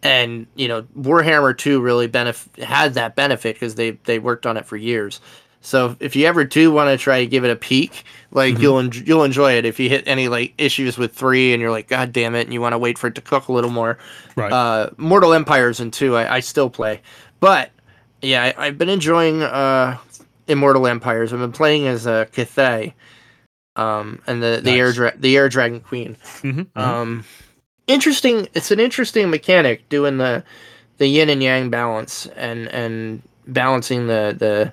and 0.03 0.45
you 0.55 0.67
know 0.67 0.83
Warhammer 0.95 1.57
Two 1.57 1.81
really 1.81 2.07
benef- 2.07 2.63
had 2.63 2.93
that 2.93 3.15
benefit 3.15 3.55
because 3.55 3.73
they 3.73 3.91
they 4.03 4.19
worked 4.19 4.45
on 4.45 4.57
it 4.57 4.65
for 4.67 4.77
years. 4.77 5.21
So 5.65 5.95
if 5.99 6.15
you 6.15 6.27
ever 6.27 6.43
do 6.43 6.71
want 6.71 6.89
to 6.91 6.97
try 6.97 7.19
to 7.21 7.25
give 7.27 7.43
it 7.43 7.49
a 7.51 7.55
peek, 7.55 8.03
like 8.31 8.55
Mhm. 8.55 8.61
you'll 8.61 8.79
en- 8.79 9.03
you'll 9.05 9.23
enjoy 9.23 9.53
it. 9.53 9.65
If 9.65 9.79
you 9.79 9.89
hit 9.89 10.03
any 10.07 10.27
like 10.27 10.53
issues 10.57 10.97
with 10.97 11.13
three 11.13 11.53
and 11.53 11.61
you're 11.61 11.71
like, 11.71 11.87
God 11.87 12.13
damn 12.13 12.35
it, 12.35 12.41
and 12.41 12.53
you 12.53 12.61
want 12.61 12.73
to 12.73 12.77
wait 12.77 12.97
for 12.99 13.07
it 13.07 13.15
to 13.15 13.21
cook 13.21 13.47
a 13.47 13.51
little 13.51 13.71
more, 13.71 13.97
right. 14.35 14.51
uh, 14.51 14.89
Mortal 14.97 15.33
Empires 15.33 15.79
and 15.79 15.91
two, 15.91 16.15
I, 16.15 16.35
I 16.35 16.39
still 16.41 16.69
play. 16.69 17.01
But 17.39 17.71
yeah, 18.21 18.53
I, 18.57 18.67
I've 18.67 18.77
been 18.77 18.89
enjoying 18.89 19.41
uh, 19.41 19.97
Immortal 20.47 20.85
Empires. 20.87 21.33
I've 21.33 21.39
been 21.39 21.51
playing 21.51 21.87
as 21.87 22.05
a 22.05 22.27
Cathay, 22.31 22.93
um, 23.75 24.21
and 24.27 24.41
the 24.43 24.61
the 24.63 24.71
air 24.71 24.91
dra- 24.93 25.17
the 25.17 25.35
air 25.35 25.49
dragon 25.49 25.79
queen. 25.79 26.15
Mhm, 26.43 26.67
mhm. 26.75 26.79
Um, 26.81 27.25
interesting. 27.87 28.47
It's 28.53 28.71
an 28.71 28.79
interesting 28.79 29.29
mechanic 29.29 29.87
doing 29.89 30.17
the 30.17 30.43
the 30.97 31.07
yin 31.07 31.29
and 31.29 31.41
yang 31.41 31.69
balance 31.69 32.27
and 32.35 32.67
and 32.67 33.21
balancing 33.47 34.07
the 34.07 34.35
the 34.37 34.71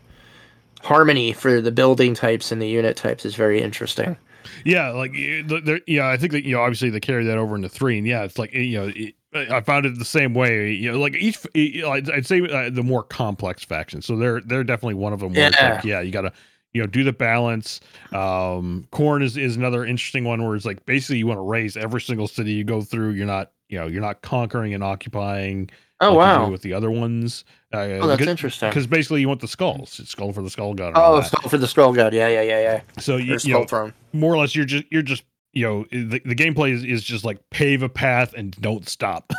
harmony 0.82 1.32
for 1.32 1.60
the 1.60 1.72
building 1.72 2.14
types 2.14 2.52
and 2.52 2.60
the 2.60 2.68
unit 2.68 2.96
types 2.96 3.24
is 3.24 3.34
very 3.34 3.62
interesting. 3.62 4.16
Yeah, 4.64 4.90
like 4.90 5.12
eh, 5.16 5.42
yeah, 5.86 6.08
I 6.08 6.16
think 6.16 6.32
that 6.32 6.44
you 6.44 6.56
know 6.56 6.62
obviously 6.62 6.90
they 6.90 7.00
carry 7.00 7.24
that 7.24 7.38
over 7.38 7.56
into 7.56 7.68
three, 7.68 7.98
and 7.98 8.06
yeah, 8.06 8.22
it's 8.22 8.38
like 8.38 8.54
eh, 8.54 8.60
you 8.60 8.78
know 8.78 8.92
it, 8.94 9.14
I 9.50 9.60
found 9.60 9.86
it 9.86 9.98
the 9.98 10.04
same 10.04 10.34
way. 10.34 10.72
You 10.72 10.92
know, 10.92 10.98
like 10.98 11.14
each 11.14 11.38
eh, 11.54 11.86
I'd, 11.86 12.26
say 12.26 12.42
uh, 12.42 12.70
the 12.70 12.82
more 12.82 13.02
complex 13.02 13.64
factions, 13.64 14.06
so 14.06 14.16
they're 14.16 14.40
they're 14.40 14.64
definitely 14.64 14.94
one 14.94 15.12
of 15.12 15.20
them. 15.20 15.32
Where 15.32 15.48
it's 15.48 15.60
like, 15.60 15.84
yeah, 15.84 16.00
you 16.00 16.12
gotta 16.12 16.32
you 16.72 16.82
know 16.82 16.86
do 16.86 17.04
the 17.04 17.12
balance. 17.12 17.80
Um, 18.12 18.86
Khorne 18.92 19.22
is 19.22 19.36
is 19.36 19.56
another 19.56 19.84
interesting 19.84 20.24
one 20.24 20.44
where 20.44 20.56
it's 20.56 20.66
like 20.66 20.84
basically 20.86 21.18
you 21.18 21.26
want 21.26 21.38
to 21.38 21.42
raise 21.42 21.76
every 21.76 22.00
single 22.00 22.28
city 22.28 22.52
you 22.52 22.64
go 22.64 22.82
through. 22.82 23.10
You're 23.10 23.26
not 23.26 23.52
you 23.68 23.78
know 23.78 23.86
you're 23.86 24.02
not 24.02 24.22
conquering 24.22 24.74
and 24.74 24.84
occupying. 24.84 25.70
Oh 26.02 26.14
like 26.14 26.16
wow! 26.18 26.50
with 26.50 26.62
the 26.62 26.72
other 26.74 26.90
ones. 26.90 27.44
Uh, 27.72 27.78
Oh, 28.02 28.06
that's 28.06 28.22
interesting. 28.26 28.68
because 28.68 28.86
basically 28.86 29.20
you 29.22 29.28
want 29.28 29.40
the 29.40 29.48
skulls, 29.48 29.98
it's 29.98 30.10
skull 30.10 30.32
for 30.32 30.42
the 30.42 30.50
skull 30.50 30.74
god. 30.74 30.92
Oh, 30.94 31.16
that. 31.16 31.26
skull 31.26 31.48
for 31.48 31.56
the 31.58 31.66
skull 31.68 31.92
god. 31.94 32.12
Yeah, 32.12 32.28
yeah, 32.28 32.42
yeah, 32.42 32.60
yeah. 32.60 32.80
so 32.98 33.16
you, 33.16 33.30
Or 33.30 33.32
you 33.34 33.38
skull 33.38 33.60
know 33.60 33.66
throne. 33.66 33.94
more 34.12 34.34
or 34.34 34.38
less 34.38 34.54
you're 34.54 34.66
just 34.66 34.84
you're 34.90 35.00
just 35.02 35.22
you 35.54 35.64
know 35.66 35.84
the, 35.90 36.20
the 36.24 36.34
gameplay 36.34 36.72
is, 36.72 36.84
is 36.84 37.02
just 37.02 37.24
like 37.24 37.38
pave 37.50 37.82
a 37.82 37.88
path 37.88 38.34
and 38.34 38.50
don't 38.60 38.88
stop 38.88 39.32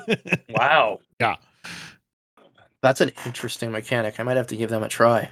Wow. 0.50 1.00
Yeah. 1.20 1.36
That's 2.82 3.00
an 3.00 3.10
interesting 3.26 3.72
mechanic. 3.72 4.20
I 4.20 4.22
might 4.22 4.36
have 4.36 4.46
to 4.48 4.56
give 4.56 4.70
them 4.70 4.82
a 4.82 4.88
try. 4.88 5.30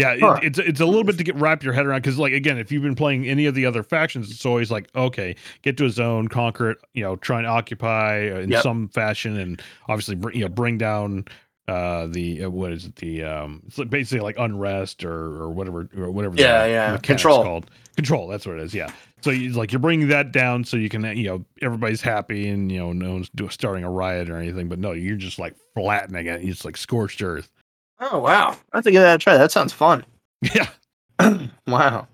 Yeah, 0.00 0.12
it- 0.38 0.44
it's 0.44 0.58
it's 0.58 0.80
a 0.80 0.86
little 0.86 1.04
bit 1.04 1.18
to 1.18 1.24
get 1.24 1.36
wrap 1.36 1.62
your 1.62 1.72
head 1.72 1.86
around 1.86 2.02
because, 2.02 2.18
like, 2.18 2.32
again, 2.32 2.58
if 2.58 2.72
you've 2.72 2.82
been 2.82 2.94
playing 2.94 3.26
any 3.28 3.46
of 3.46 3.54
the 3.54 3.66
other 3.66 3.82
factions, 3.82 4.30
it's 4.30 4.44
always 4.46 4.70
like, 4.70 4.88
okay, 4.96 5.36
get 5.62 5.76
to 5.78 5.84
a 5.86 5.90
zone, 5.90 6.28
conquer 6.28 6.70
it, 6.70 6.78
you 6.94 7.02
know, 7.02 7.16
try 7.16 7.38
and 7.38 7.46
occupy 7.46 8.30
uh, 8.30 8.38
in 8.40 8.50
Yep. 8.50 8.62
some 8.62 8.88
fashion, 8.88 9.36
and 9.38 9.62
obviously, 9.88 10.14
bring, 10.16 10.36
you 10.36 10.42
know, 10.42 10.48
bring 10.48 10.78
down 10.78 11.24
uh 11.68 12.06
the 12.08 12.44
uh, 12.44 12.50
what 12.50 12.72
is 12.72 12.86
it 12.86 12.96
the 12.96 13.22
um 13.22 13.62
it's 13.66 13.78
like 13.78 13.90
basically 13.90 14.18
like 14.18 14.36
unrest 14.38 15.04
or 15.04 15.40
or 15.42 15.50
whatever 15.50 15.88
or 15.96 16.10
whatever 16.10 16.34
the 16.34 16.42
Yeah, 16.42 16.64
yeah. 16.64 16.96
Control. 16.96 17.44
called 17.44 17.70
control 17.94 18.26
that's 18.26 18.44
what 18.46 18.56
it 18.56 18.62
is 18.62 18.74
yeah 18.74 18.90
so 19.20 19.30
you 19.30 19.52
like 19.52 19.70
you're 19.70 19.78
bringing 19.78 20.08
that 20.08 20.32
down 20.32 20.64
so 20.64 20.76
you 20.76 20.88
can 20.88 21.04
you 21.16 21.28
know 21.28 21.44
everybody's 21.62 22.00
happy 22.00 22.48
and 22.48 22.72
you 22.72 22.78
know 22.78 22.92
no 22.92 23.12
one's 23.12 23.28
do, 23.36 23.48
starting 23.50 23.84
a 23.84 23.90
riot 23.90 24.28
or 24.30 24.36
anything 24.36 24.68
but 24.68 24.80
no 24.80 24.90
you're 24.92 25.16
just 25.16 25.38
like 25.38 25.54
flattening 25.74 26.26
it 26.26 26.42
it's 26.42 26.64
like 26.64 26.76
scorched 26.76 27.22
earth 27.22 27.50
Oh 28.00 28.18
wow, 28.18 28.56
I 28.72 28.76
have 28.78 28.84
to 28.84 28.90
give 28.90 29.02
that 29.02 29.16
a 29.16 29.18
try. 29.18 29.36
That 29.36 29.52
sounds 29.52 29.72
fun. 29.72 30.04
yeah 30.54 30.68
wow. 31.66 32.08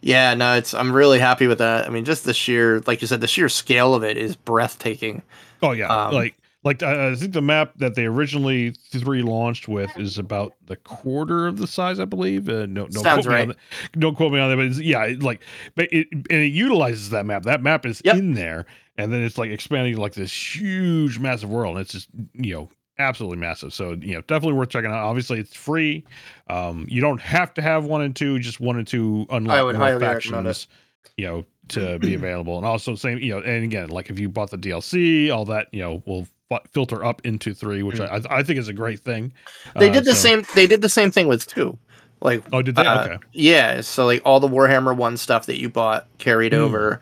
Yeah, 0.00 0.34
no, 0.34 0.54
it's 0.54 0.74
I'm 0.74 0.92
really 0.92 1.18
happy 1.18 1.46
with 1.48 1.58
that. 1.58 1.86
I 1.86 1.90
mean, 1.90 2.04
just 2.04 2.24
the 2.24 2.34
sheer, 2.34 2.80
like 2.86 3.00
you 3.00 3.08
said, 3.08 3.20
the 3.20 3.26
sheer 3.26 3.48
scale 3.48 3.94
of 3.94 4.04
it 4.04 4.16
is 4.16 4.36
breathtaking. 4.36 5.22
Oh 5.62 5.72
yeah, 5.72 5.90
Um, 5.90 6.14
like 6.14 6.36
like 6.64 6.82
I 6.82 7.10
I 7.10 7.14
think 7.16 7.32
the 7.32 7.42
map 7.42 7.72
that 7.78 7.94
they 7.94 8.06
originally 8.06 8.70
three 8.92 9.22
launched 9.22 9.66
with 9.68 9.96
is 9.96 10.18
about 10.18 10.54
the 10.66 10.76
quarter 10.76 11.46
of 11.46 11.58
the 11.58 11.66
size, 11.66 11.98
I 11.98 12.04
believe. 12.04 12.48
Uh, 12.48 12.66
no, 12.66 12.86
no, 12.86 13.00
Sounds 13.02 13.26
quote 13.26 13.26
me 13.26 13.36
on 13.36 13.48
right. 13.48 13.56
don't 13.98 14.16
quote 14.16 14.32
me 14.32 14.38
on 14.38 14.50
that, 14.50 14.56
but 14.56 14.66
it's, 14.66 14.78
yeah, 14.78 15.14
like, 15.20 15.42
but 15.74 15.88
it 15.92 16.08
and 16.12 16.26
it 16.30 16.52
utilizes 16.52 17.10
that 17.10 17.26
map. 17.26 17.42
That 17.44 17.62
map 17.62 17.84
is 17.86 18.00
Yep. 18.04 18.16
in 18.16 18.34
there, 18.34 18.66
and 18.96 19.12
then 19.12 19.22
it's 19.22 19.38
like 19.38 19.50
expanding 19.50 19.96
like 19.96 20.14
this 20.14 20.32
huge, 20.56 21.18
massive 21.18 21.50
world. 21.50 21.76
And 21.76 21.82
it's 21.82 21.92
just 21.92 22.08
you 22.34 22.54
know 22.54 22.68
absolutely 22.98 23.38
massive. 23.38 23.72
So 23.72 23.92
you 24.00 24.14
know 24.14 24.20
definitely 24.22 24.54
worth 24.54 24.70
checking 24.70 24.90
out. 24.90 25.04
Obviously, 25.04 25.38
it's 25.40 25.54
free. 25.54 26.04
Um, 26.48 26.86
you 26.88 27.00
don't 27.00 27.20
have 27.20 27.52
to 27.54 27.62
have 27.62 27.84
one 27.84 28.02
and 28.02 28.14
two. 28.14 28.38
Just 28.38 28.60
one 28.60 28.76
and 28.76 28.86
two 28.86 29.26
unlock 29.30 29.64
would 29.64 29.78
more 29.78 30.00
factions 30.00 30.68
you 31.16 31.26
know 31.26 31.44
to 31.68 31.98
be 32.00 32.14
available 32.14 32.56
and 32.56 32.64
also 32.66 32.94
same 32.94 33.18
you 33.18 33.30
know 33.30 33.40
and 33.40 33.64
again 33.64 33.88
like 33.88 34.08
if 34.08 34.18
you 34.18 34.28
bought 34.28 34.50
the 34.50 34.56
dlc 34.58 35.34
all 35.34 35.44
that 35.44 35.66
you 35.72 35.80
know 35.80 36.02
will 36.06 36.26
fi- 36.48 36.60
filter 36.72 37.04
up 37.04 37.20
into 37.26 37.52
three 37.52 37.82
which 37.82 37.98
I, 38.00 38.20
I 38.30 38.42
think 38.42 38.58
is 38.58 38.68
a 38.68 38.72
great 38.72 39.00
thing 39.00 39.32
Mm. 39.74 39.80
They 39.80 39.90
Uh, 39.90 39.92
did 39.94 40.04
the 40.04 40.14
so- 40.14 40.28
same. 40.28 40.46
They 40.54 40.66
did 40.66 40.80
the 40.80 40.88
same 40.88 41.10
thing 41.10 41.26
with 41.28 41.46
two. 41.46 41.76
Like 42.20 42.42
oh 42.52 42.62
did 42.62 42.76
they 42.76 42.86
uh, 42.86 43.04
okay 43.04 43.16
Yeah, 43.32 43.80
so 43.80 44.06
like 44.06 44.22
all 44.24 44.38
the 44.40 44.48
Warhammer 44.48 44.96
One 44.96 45.16
stuff 45.16 45.46
that 45.46 45.58
you 45.58 45.68
bought 45.68 46.06
carried 46.18 46.52
Hmm. 46.52 46.60
over. 46.60 47.00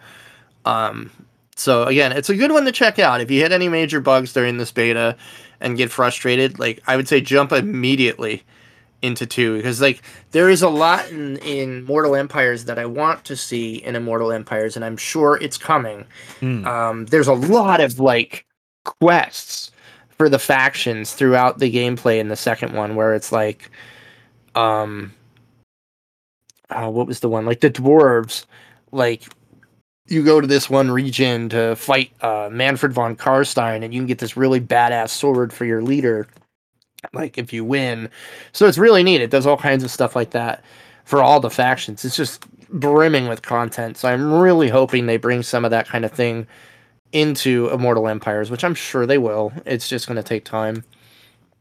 Um, 0.65 1.11
so 1.57 1.85
again, 1.85 2.13
it's 2.13 2.31
a 2.31 2.37
good 2.37 2.53
one 2.53 2.65
to 2.67 2.73
check 2.73 2.99
out. 2.99 3.21
If 3.21 3.31
you 3.31 3.41
hit 3.41 3.53
any 3.53 3.69
major 3.69 4.01
bugs 4.01 4.33
during 4.33 4.59
this 4.59 4.71
beta 4.71 5.17
and 5.61 5.77
get 5.77 5.91
frustrated, 5.91 6.59
like 6.59 6.83
I 6.87 6.97
would 6.97 7.09
say 7.09 7.21
jump 7.21 7.53
immediately 7.53 8.45
into 9.03 9.27
two 9.27 9.57
because 9.57 9.81
like 9.81 10.03
there 10.31 10.49
is 10.49 10.63
a 10.63 10.69
lot 10.69 11.09
in, 11.11 11.37
in 11.39 11.85
Mortal 11.85 12.17
Empires 12.17 12.65
that 12.65 12.79
I 12.79 12.87
want 12.87 13.25
to 13.25 13.37
see 13.37 13.77
in 13.77 13.97
Immortal 13.97 14.33
Empires, 14.33 14.77
and 14.77 14.85
I'm 14.85 14.97
sure 14.97 15.39
it's 15.41 15.59
coming. 15.59 16.05
Hmm. 16.41 16.67
Um, 16.67 17.07
there's 17.07 17.29
a 17.29 17.35
lot 17.35 17.81
of 17.81 17.99
like 17.99 18.47
quests 18.85 19.73
for 20.11 20.29
the 20.29 20.39
factions 20.39 21.13
throughout 21.15 21.59
the 21.59 21.73
gameplay 21.73 22.19
in 22.19 22.29
the 22.29 22.37
second 22.37 22.73
one 22.75 22.95
where 22.95 23.15
it's 23.15 23.33
like 23.33 23.71
um 24.55 25.13
uh, 26.71 26.89
what 26.89 27.07
was 27.07 27.21
the 27.21 27.29
one 27.29 27.45
like 27.45 27.61
the 27.61 27.71
dwarves 27.71 28.47
like 28.93 29.25
you 30.09 30.25
go 30.25 30.41
to 30.41 30.47
this 30.47 30.71
one 30.71 30.91
region 30.91 31.49
to 31.51 31.77
fight 31.77 32.13
uh, 32.23 32.49
Manfred 32.51 32.93
von 32.93 33.17
Karstein, 33.17 33.83
and 33.83 33.93
you 33.93 34.01
can 34.01 34.07
get 34.07 34.19
this 34.19 34.37
really 34.37 34.61
badass 34.61 35.11
sword 35.11 35.53
for 35.53 35.65
your 35.65 35.83
leader. 35.83 36.27
Like 37.13 37.39
if 37.39 37.53
you 37.53 37.65
win, 37.65 38.09
so 38.53 38.67
it's 38.67 38.79
really 38.79 39.03
neat. 39.03 39.21
It 39.21 39.31
does 39.31 39.47
all 39.47 39.57
kinds 39.57 39.85
of 39.85 39.91
stuff 39.91 40.17
like 40.17 40.31
that 40.31 40.65
for 41.05 41.23
all 41.23 41.41
the 41.41 41.51
factions. 41.51 42.05
It's 42.05 42.17
just 42.17 42.45
brimming 42.69 43.29
with 43.29 43.43
content. 43.43 43.97
So 43.97 44.09
I'm 44.09 44.33
really 44.33 44.69
hoping 44.69 45.07
they 45.07 45.17
bring 45.17 45.43
some 45.43 45.65
of 45.65 45.71
that 45.71 45.87
kind 45.87 46.05
of 46.05 46.13
thing 46.13 46.47
into 47.13 47.69
Immortal 47.71 48.09
Empires, 48.09 48.51
which 48.51 48.65
I'm 48.65 48.75
sure 48.75 49.07
they 49.07 49.19
will. 49.19 49.53
It's 49.65 49.89
just 49.89 50.07
going 50.09 50.17
to 50.17 50.23
take 50.23 50.45
time. 50.45 50.85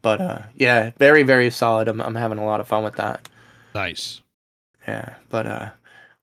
But 0.02 0.22
uh, 0.22 0.40
yeah, 0.56 0.92
very 0.98 1.24
very 1.24 1.50
solid. 1.50 1.88
I'm 1.88 2.00
I'm 2.02 2.16
having 2.16 2.38
a 2.38 2.46
lot 2.46 2.60
of 2.60 2.68
fun 2.68 2.84
with 2.84 2.96
that. 2.96 3.28
nice 3.74 4.22
Yeah, 4.88 5.16
but 5.30 5.48
uh, 5.48 5.70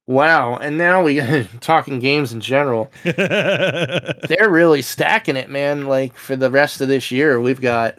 wow. 0.07 0.57
And 0.57 0.79
now 0.79 1.03
we 1.03 1.21
talking 1.61 1.99
games 1.99 2.33
in 2.33 2.41
general. 2.41 2.91
They're 3.05 4.49
really 4.51 4.83
stacking 4.83 5.37
it, 5.37 5.51
man. 5.51 5.87
Like 5.87 6.15
for 6.17 6.37
the 6.37 6.51
rest 6.51 6.81
of 6.81 6.88
this 6.88 7.11
year, 7.11 7.41
we've 7.41 7.61
got 7.61 7.99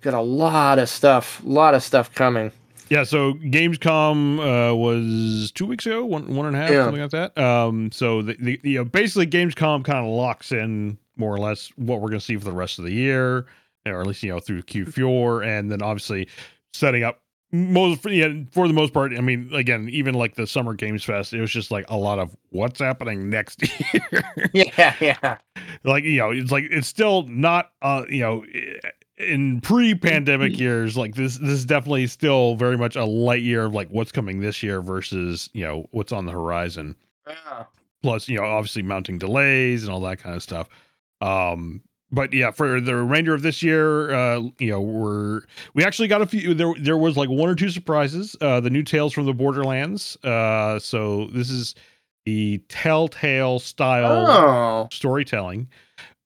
got 0.00 0.14
a 0.14 0.20
lot 0.20 0.78
of 0.78 0.88
stuff, 0.88 1.42
a 1.44 1.48
lot 1.48 1.74
of 1.74 1.82
stuff 1.82 2.12
coming. 2.14 2.50
yeah 2.88 3.04
so 3.04 3.34
gamescom 3.34 4.38
uh 4.40 4.74
was 4.74 5.52
two 5.52 5.64
weeks 5.64 5.86
ago 5.86 6.04
one 6.04 6.34
one 6.34 6.46
and 6.46 6.56
a 6.56 6.58
half 6.58 6.70
Yeah. 6.70 6.84
something 6.84 7.00
like 7.02 7.10
that 7.12 7.38
um 7.38 7.90
so 7.92 8.20
the, 8.20 8.34
the 8.40 8.60
you 8.64 8.78
know 8.78 8.84
basically 8.84 9.26
gamescom 9.28 9.84
kind 9.84 10.04
of 10.04 10.12
locks 10.12 10.50
in 10.52 10.98
more 11.16 11.32
or 11.32 11.38
less 11.38 11.70
what 11.76 12.00
we're 12.00 12.08
going 12.08 12.18
to 12.18 12.24
see 12.24 12.36
for 12.36 12.44
the 12.44 12.52
rest 12.52 12.78
of 12.80 12.84
the 12.84 12.92
year 12.92 13.46
or 13.86 14.00
at 14.00 14.06
least 14.06 14.22
you 14.24 14.30
know 14.30 14.40
through 14.40 14.60
q4 14.62 15.46
and 15.46 15.70
then 15.70 15.80
obviously 15.82 16.28
setting 16.74 17.04
up 17.04 17.21
most 17.52 18.04
yeah, 18.06 18.32
for 18.50 18.66
the 18.66 18.72
most 18.74 18.94
part 18.94 19.12
i 19.12 19.20
mean 19.20 19.50
again 19.52 19.88
even 19.90 20.14
like 20.14 20.34
the 20.36 20.46
summer 20.46 20.72
games 20.72 21.04
fest 21.04 21.34
it 21.34 21.40
was 21.40 21.50
just 21.50 21.70
like 21.70 21.84
a 21.90 21.96
lot 21.96 22.18
of 22.18 22.34
what's 22.50 22.80
happening 22.80 23.28
next 23.28 23.62
year 23.92 24.50
Yeah, 24.54 24.94
yeah, 25.00 25.38
like 25.84 26.04
you 26.04 26.16
know 26.18 26.30
it's 26.30 26.50
like 26.50 26.64
it's 26.70 26.88
still 26.88 27.24
not 27.24 27.72
uh 27.82 28.04
you 28.08 28.20
know 28.20 28.44
in 29.18 29.60
pre-pandemic 29.60 30.58
years 30.58 30.96
like 30.96 31.14
this 31.14 31.36
this 31.38 31.50
is 31.50 31.64
definitely 31.66 32.06
still 32.06 32.56
very 32.56 32.76
much 32.78 32.96
a 32.96 33.04
light 33.04 33.42
year 33.42 33.66
of 33.66 33.74
like 33.74 33.88
what's 33.90 34.10
coming 34.12 34.40
this 34.40 34.62
year 34.62 34.80
versus 34.80 35.48
you 35.52 35.62
know 35.64 35.86
what's 35.90 36.12
on 36.12 36.24
the 36.26 36.32
horizon. 36.32 36.96
Yeah. 37.28 37.64
plus 38.02 38.28
you 38.28 38.36
know 38.38 38.44
obviously 38.44 38.82
mounting 38.82 39.18
delays 39.18 39.84
and 39.84 39.92
all 39.92 40.00
that 40.00 40.18
kind 40.18 40.34
of 40.34 40.42
stuff. 40.42 40.68
Um 41.20 41.82
but 42.12 42.32
yeah 42.32 42.50
for 42.50 42.80
the 42.80 42.94
remainder 42.94 43.34
of 43.34 43.42
this 43.42 43.62
year 43.62 44.12
uh 44.14 44.40
you 44.58 44.70
know 44.70 44.80
we're 44.80 45.42
we 45.74 45.84
actually 45.84 46.08
got 46.08 46.22
a 46.22 46.26
few 46.26 46.54
there 46.54 46.74
there 46.78 46.98
was 46.98 47.16
like 47.16 47.28
one 47.28 47.48
or 47.48 47.54
two 47.54 47.70
surprises 47.70 48.36
uh 48.40 48.60
the 48.60 48.70
new 48.70 48.82
tales 48.82 49.12
from 49.12 49.26
the 49.26 49.34
borderlands 49.34 50.16
uh 50.24 50.78
so 50.78 51.26
this 51.28 51.50
is 51.50 51.74
the 52.24 52.58
telltale 52.68 53.58
style 53.58 54.26
Oh, 54.28 54.88
storytelling 54.92 55.68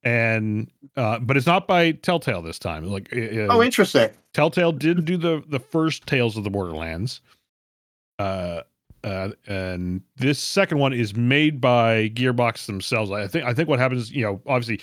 and 0.03 0.70
uh 0.96 1.18
but 1.20 1.37
it's 1.37 1.46
not 1.46 1.66
by 1.66 1.92
telltale 1.92 2.42
this 2.42 2.59
time 2.59 2.85
like 2.85 3.09
oh, 3.12 3.62
interesting. 3.62 4.11
Telltale 4.37 4.72
did 4.72 5.07
do 5.07 5.16
the 5.16 5.42
the 5.49 5.59
first 5.59 6.07
Tales 6.07 6.37
of 6.37 6.44
the 6.44 6.51
Borderlands. 6.51 7.22
Uh, 8.18 8.61
uh, 9.03 9.31
and 9.46 10.03
this 10.16 10.38
second 10.38 10.77
one 10.79 10.92
is 10.92 11.16
made 11.16 11.59
by 11.59 12.11
Gearbox 12.11 12.66
themselves. 12.66 13.11
I 13.11 13.27
think 13.29 13.46
I 13.46 13.55
think 13.55 13.66
what 13.70 13.79
happens, 13.79 14.11
you 14.11 14.22
know, 14.22 14.42
obviously 14.46 14.81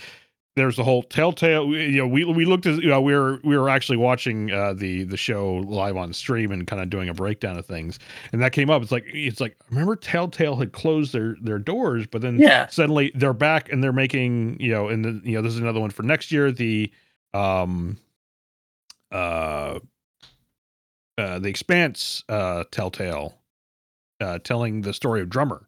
there's 0.56 0.76
the 0.76 0.84
whole 0.84 1.02
Telltale. 1.04 1.68
You 1.70 1.98
know, 1.98 2.08
we 2.08 2.24
we 2.26 2.46
looked 2.46 2.66
at 2.66 2.76
you 2.82 2.90
know 2.90 3.02
we 3.02 3.14
were 3.16 3.40
we 3.44 3.58
were 3.58 3.70
actually 3.70 3.98
watching 3.98 4.52
uh, 4.52 4.74
the 4.74 5.04
the 5.04 5.18
show 5.18 5.56
live 5.68 5.98
on 5.98 6.14
stream 6.14 6.52
and 6.52 6.68
kind 6.68 6.82
of 6.82 6.90
doing 6.90 7.10
a 7.10 7.14
breakdown 7.14 7.58
of 7.58 7.66
things, 7.66 7.98
and 8.32 8.42
that 8.42 8.52
came 8.52 8.70
up. 8.70 8.82
It's 8.84 8.92
like 8.92 9.06
it's 9.08 9.42
like 9.42 9.58
remember 9.70 9.96
Telltale 9.96 10.56
had 10.56 10.72
closed 10.72 11.12
their 11.14 11.36
their 11.42 11.60
doors, 11.60 12.06
but 12.06 12.22
then 12.22 12.38
Yeah. 12.38 12.68
suddenly 12.68 13.12
they're 13.16 13.34
back 13.34 13.72
and 13.72 13.84
they're 13.84 13.92
making 13.94 14.58
you 14.60 14.72
know 14.72 14.88
and 14.90 15.04
the, 15.04 15.22
you 15.28 15.36
know 15.36 15.42
this 15.42 15.54
is 15.54 15.60
another 15.60 15.80
one 15.80 15.90
for 15.90 16.04
next 16.04 16.32
year 16.32 16.52
the 16.52 16.92
um 17.34 17.98
uh 19.12 19.80
uh 21.18 21.40
the 21.40 21.50
expanse 21.50 22.24
uh 22.30 22.64
telltale 22.72 23.40
uh 24.22 24.40
telling 24.44 24.82
the 24.82 24.94
story 24.94 25.22
of 25.22 25.30
drummer 25.30 25.68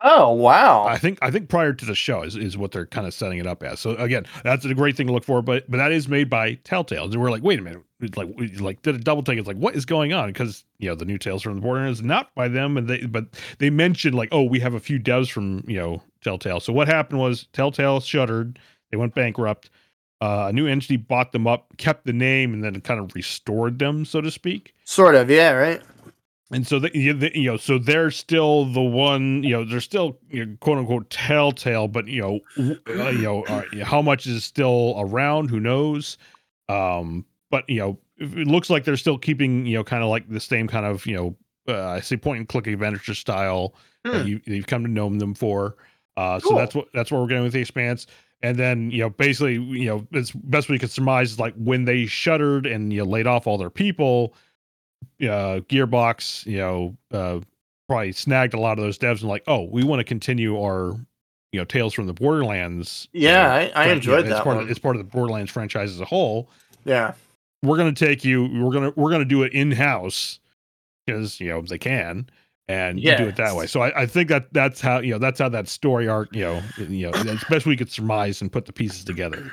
Oh, 0.00 0.32
wow. 0.32 0.84
i 0.84 0.96
think 0.96 1.18
i 1.22 1.30
think 1.30 1.48
prior 1.48 1.72
to 1.72 1.84
the 1.84 1.94
show 1.94 2.22
is, 2.22 2.36
is 2.36 2.56
what 2.56 2.70
they're 2.72 2.86
kind 2.86 3.06
of 3.06 3.14
setting 3.14 3.38
it 3.38 3.46
up 3.46 3.62
as 3.62 3.80
so 3.80 3.96
again 3.96 4.24
that's 4.44 4.64
a 4.64 4.74
great 4.74 4.96
thing 4.96 5.06
to 5.08 5.12
look 5.12 5.24
for 5.24 5.42
but 5.42 5.68
but 5.70 5.78
that 5.78 5.92
is 5.92 6.08
made 6.08 6.30
by 6.30 6.54
telltale 6.64 7.04
and 7.04 7.16
we're 7.16 7.30
like 7.30 7.42
wait 7.42 7.58
a 7.58 7.62
minute 7.62 7.82
it's 8.00 8.16
like 8.16 8.28
we 8.36 8.48
like 8.56 8.80
did 8.82 8.94
a 8.94 8.98
double 8.98 9.22
take 9.22 9.38
it's 9.38 9.48
like 9.48 9.56
what 9.56 9.74
is 9.74 9.84
going 9.84 10.12
on 10.12 10.28
because 10.28 10.64
you 10.78 10.88
know 10.88 10.94
the 10.94 11.04
new 11.04 11.18
tales 11.18 11.42
from 11.42 11.56
the 11.56 11.60
border 11.60 11.86
is 11.86 12.02
not 12.02 12.32
by 12.34 12.46
them 12.46 12.76
and 12.76 12.88
they 12.88 13.04
but 13.06 13.26
they 13.58 13.70
mentioned 13.70 14.14
like 14.14 14.28
oh 14.30 14.42
we 14.42 14.60
have 14.60 14.74
a 14.74 14.80
few 14.80 15.00
devs 15.00 15.30
from 15.30 15.64
you 15.66 15.76
know 15.76 16.02
telltale 16.22 16.60
so 16.60 16.72
what 16.72 16.86
happened 16.86 17.18
was 17.18 17.46
telltale 17.52 18.00
shuttered 18.00 18.58
they 18.90 18.96
went 18.96 19.14
bankrupt 19.14 19.70
uh, 20.20 20.46
a 20.48 20.52
new 20.52 20.66
entity 20.66 20.96
bought 20.96 21.32
them 21.32 21.46
up 21.46 21.76
kept 21.76 22.04
the 22.04 22.12
name 22.12 22.52
and 22.52 22.62
then 22.62 22.80
kind 22.80 23.00
of 23.00 23.14
restored 23.14 23.78
them 23.78 24.04
so 24.04 24.20
to 24.20 24.30
speak 24.30 24.74
sort 24.88 25.14
of. 25.14 25.30
Yeah. 25.30 25.52
Right. 25.52 25.82
And 26.50 26.66
so 26.66 26.78
the, 26.78 26.90
you 26.96 27.50
know 27.50 27.56
so 27.56 27.78
they're 27.78 28.10
still 28.10 28.64
the 28.72 28.80
one 28.80 29.42
you 29.42 29.52
know 29.52 29.64
they're 29.64 29.80
still 29.80 30.18
you 30.30 30.46
know, 30.46 30.56
quote 30.60 30.78
unquote 30.78 31.10
telltale 31.10 31.88
but 31.88 32.06
you 32.08 32.20
know 32.22 32.40
uh, 32.98 33.08
you 33.10 33.22
know 33.22 33.42
uh, 33.44 33.64
how 33.84 34.00
much 34.02 34.26
is 34.26 34.44
still 34.44 34.94
around 34.98 35.50
who 35.50 35.60
knows 35.60 36.16
um 36.68 37.24
but 37.50 37.68
you 37.68 37.78
know 37.78 37.98
it 38.16 38.46
looks 38.46 38.68
like 38.70 38.84
they're 38.84 38.96
still 38.96 39.18
keeping 39.18 39.66
you 39.66 39.76
know 39.76 39.84
kind 39.84 40.02
of 40.02 40.08
like 40.08 40.28
the 40.28 40.40
same 40.40 40.66
kind 40.68 40.86
of 40.86 41.04
you 41.06 41.14
know 41.16 41.36
uh, 41.68 41.88
i 41.90 42.00
say 42.00 42.16
point 42.16 42.38
and 42.38 42.48
click 42.48 42.66
adventure 42.66 43.14
style 43.14 43.74
that 44.10 44.22
Hmm. 44.22 44.26
you, 44.26 44.40
you've 44.46 44.66
come 44.66 44.82
to 44.84 44.90
know 44.90 45.08
them 45.18 45.34
for 45.34 45.76
uh 46.16 46.40
so 46.40 46.54
that's 46.54 46.74
what 46.74 46.88
that's 46.94 47.10
what 47.10 47.20
we're 47.20 47.26
getting 47.26 47.44
with 47.44 47.52
the 47.52 47.60
expanse 47.60 48.06
and 48.42 48.56
then 48.56 48.90
you 48.90 48.98
know 49.00 49.10
basically 49.10 49.54
you 49.54 49.86
know 49.86 50.06
it's 50.12 50.30
best 50.30 50.68
we 50.68 50.78
could 50.78 50.90
surmise 50.90 51.32
is 51.32 51.38
like 51.38 51.54
when 51.56 51.84
they 51.84 52.06
shuttered 52.06 52.64
and 52.66 52.92
you 52.92 53.00
know, 53.00 53.04
laid 53.04 53.26
off 53.26 53.46
all 53.46 53.58
their 53.58 53.70
people 53.70 54.34
uh, 55.22 55.60
Gearbox, 55.68 56.46
you 56.46 56.58
know, 56.58 56.96
uh, 57.12 57.40
probably 57.88 58.12
snagged 58.12 58.54
a 58.54 58.60
lot 58.60 58.78
of 58.78 58.84
those 58.84 58.98
devs 58.98 59.20
and 59.20 59.28
like, 59.28 59.44
oh, 59.46 59.62
we 59.64 59.82
want 59.82 60.00
to 60.00 60.04
continue 60.04 60.60
our, 60.60 60.94
you 61.52 61.60
know, 61.60 61.64
Tales 61.64 61.94
from 61.94 62.06
the 62.06 62.12
Borderlands. 62.12 63.08
Yeah, 63.12 63.32
know, 63.32 63.48
I, 63.48 63.60
I 63.60 63.70
fran- 63.70 63.72
you 63.72 63.86
know, 63.86 63.92
enjoyed 63.92 64.20
it's 64.20 64.28
that 64.30 64.44
part 64.44 64.56
one. 64.56 64.64
Of, 64.64 64.70
it's 64.70 64.78
part 64.78 64.96
of 64.96 65.00
the 65.00 65.10
Borderlands 65.10 65.50
franchise 65.50 65.90
as 65.90 66.00
a 66.00 66.04
whole. 66.04 66.50
yeah. 66.84 67.14
We're 67.64 67.76
gonna 67.76 67.92
take 67.92 68.24
you. 68.24 68.44
We're 68.62 68.70
gonna 68.70 68.92
we're 68.94 69.10
gonna 69.10 69.24
do 69.24 69.42
it 69.42 69.52
in 69.52 69.72
house 69.72 70.38
because 71.04 71.40
you 71.40 71.48
know 71.48 71.60
they 71.60 71.76
can 71.76 72.28
and 72.68 73.00
do 73.00 73.26
it 73.26 73.36
that 73.36 73.56
way. 73.56 73.66
So 73.66 73.80
I, 73.80 74.02
I 74.02 74.06
think 74.06 74.28
that 74.28 74.52
that's 74.52 74.80
how 74.80 75.00
you 75.00 75.12
know 75.12 75.18
that's 75.18 75.40
how 75.40 75.48
that 75.48 75.68
story 75.68 76.06
arc 76.06 76.32
you 76.32 76.42
know 76.42 76.62
you 76.76 77.10
know 77.10 77.22
that's 77.22 77.42
best 77.44 77.66
we 77.66 77.76
could 77.76 77.90
surmise 77.90 78.42
and 78.42 78.52
put 78.52 78.66
the 78.66 78.72
pieces 78.72 79.04
together. 79.04 79.50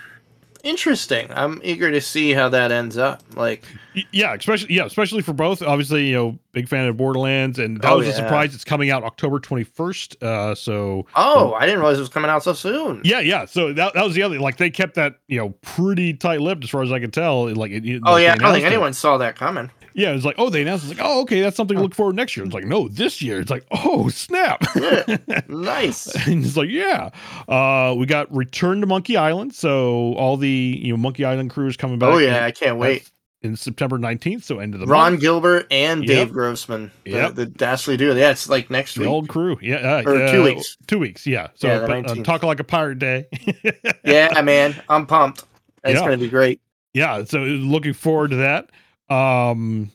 Interesting. 0.66 1.28
I'm 1.32 1.61
eager 1.63 1.91
to 1.91 2.01
see 2.01 2.34
how 2.34 2.49
that 2.49 2.72
ends 2.72 2.97
up. 2.97 3.22
Like, 3.36 3.63
Yeah, 4.11 4.34
especially 4.34 4.74
yeah, 4.76 4.86
especially 4.86 5.22
for 5.22 5.32
both. 5.32 5.61
Obviously, 5.61 6.07
you 6.07 6.16
know, 6.16 6.39
big 6.53 6.68
fan 6.68 6.88
of 6.88 6.97
Borderlands, 6.97 7.59
and 7.59 7.80
that 7.82 7.91
Oh, 7.91 7.97
was 7.99 8.07
a 8.07 8.13
surprise. 8.13 8.55
It's 8.55 8.63
coming 8.63 8.89
out 8.89 9.03
October 9.03 9.39
twenty 9.39 9.63
first. 9.63 10.22
Uh, 10.24 10.55
so 10.55 11.05
oh, 11.16 11.53
I 11.53 11.68
didn't 11.68 11.82
realize 11.82 11.97
it 11.97 12.01
was 12.01 12.09
coming 12.09 12.32
out 12.32 12.43
so 12.43 12.53
soon. 12.53 13.01
yeah, 13.03 13.20
yeah. 13.20 13.45
So 13.45 13.74
that, 13.74 13.93
that 13.93 14.03
was 14.03 14.16
the 14.16 14.24
other. 14.24 14.39
Like 14.39 14.57
they 14.57 14.72
kept 14.72 14.95
that 14.95 15.20
you 15.28 15.38
know 15.38 15.49
pretty 15.61 16.16
tight 16.16 16.41
lipped 16.41 16.63
as 16.63 16.72
far 16.72 16.82
as 16.82 16.91
I 16.91 16.99
could 16.99 17.13
tell. 17.13 17.47
Like, 17.53 17.70
it, 17.72 18.01
Oh 18.03 18.13
like, 18.13 18.24
yeah, 18.24 18.32
I 18.34 18.36
don't 18.38 18.39
think 18.39 18.41
announced 18.41 18.63
it. 18.63 18.66
anyone 18.66 18.93
saw 18.93 19.18
that 19.20 19.36
coming. 19.36 19.70
Yeah, 19.98 20.12
it's 20.12 20.26
like 20.26 20.36
oh 20.38 20.50
they 20.50 20.62
announced. 20.62 20.84
It's 20.89 21.00
like 21.00 21.08
oh 21.08 21.22
okay, 21.22 21.39
that's 21.39 21.56
something 21.56 21.78
to 21.78 21.82
look 21.84 21.96
forward 21.96 22.12
to 22.12 22.16
next 22.18 22.36
year. 22.36 22.46
It's 22.46 22.54
like 22.54 22.66
no, 22.66 22.89
this 22.89 23.22
year. 23.22 23.39
It's 23.39 23.50
like 23.50 23.66
oh 23.72 24.10
snap. 24.10 24.62
Nice. 25.48 26.08
and 26.28 26.43
it's 26.46 26.58
like 26.58 26.70
yeah, 26.70 27.10
uh, 27.48 27.96
we 27.98 28.06
got 28.06 28.34
Return 28.36 28.82
to 28.82 28.88
Monkey 28.88 29.16
Island. 29.18 29.54
So 29.56 30.14
all 30.16 30.38
the 30.38 30.50
you 30.50 30.91
know 30.91 30.98
Monkey 30.98 31.24
Island 31.26 31.50
crews 31.52 31.78
coming 31.78 31.98
back. 32.00 32.14
Oh 32.14 32.18
yeah, 32.18 32.46
I 32.46 32.52
can't 32.52 32.78
wait. 32.78 33.10
in 33.41 33.56
September 33.56 33.98
nineteenth. 33.98 34.43
So 34.43 34.60
end 34.60 34.74
of 34.74 34.80
the 34.82 34.86
month. 34.86 34.91
Ron 34.93 35.12
month. 35.14 35.22
Gilbert 35.22 35.68
and 35.72 36.02
Yep. 36.04 36.08
Dave 36.08 36.34
Grossman, 36.34 36.91
the, 37.06 37.12
Yep. 37.12 37.36
the 37.36 37.46
Dastardly 37.46 37.98
duo. 37.98 38.16
Yeah, 38.16 38.32
it's 38.32 38.50
like 38.50 38.70
next 38.70 38.96
The 38.96 39.02
week. 39.02 39.10
old 39.10 39.30
crew, 39.30 39.58
yeah, 39.62 39.76
uh, 39.78 40.04
Or 40.06 40.28
two 40.32 40.41
uh, 40.41 40.46
weeks. 40.46 40.78
Two 40.88 41.00
weeks, 41.00 41.26
yeah. 41.26 41.48
So, 41.56 41.68
Yeah, 41.68 41.86
but, 41.88 42.10
uh, 42.10 42.16
talk 42.24 42.43
like 42.43 42.60
a 42.60 42.64
pirate 42.66 43.00
day. 43.00 43.28
Yeah, 44.04 44.41
man, 44.41 44.76
I'm 44.89 45.06
pumped. 45.06 45.43
It's 45.84 45.93
Yeah. 46.00 46.06
gonna 46.06 46.18
be 46.18 46.30
great. 46.30 46.60
yeah. 46.93 47.24
So 47.24 47.39
looking 47.39 47.93
forward 47.93 48.32
to 48.32 48.38
that. 48.38 48.70
Um, 49.10 49.91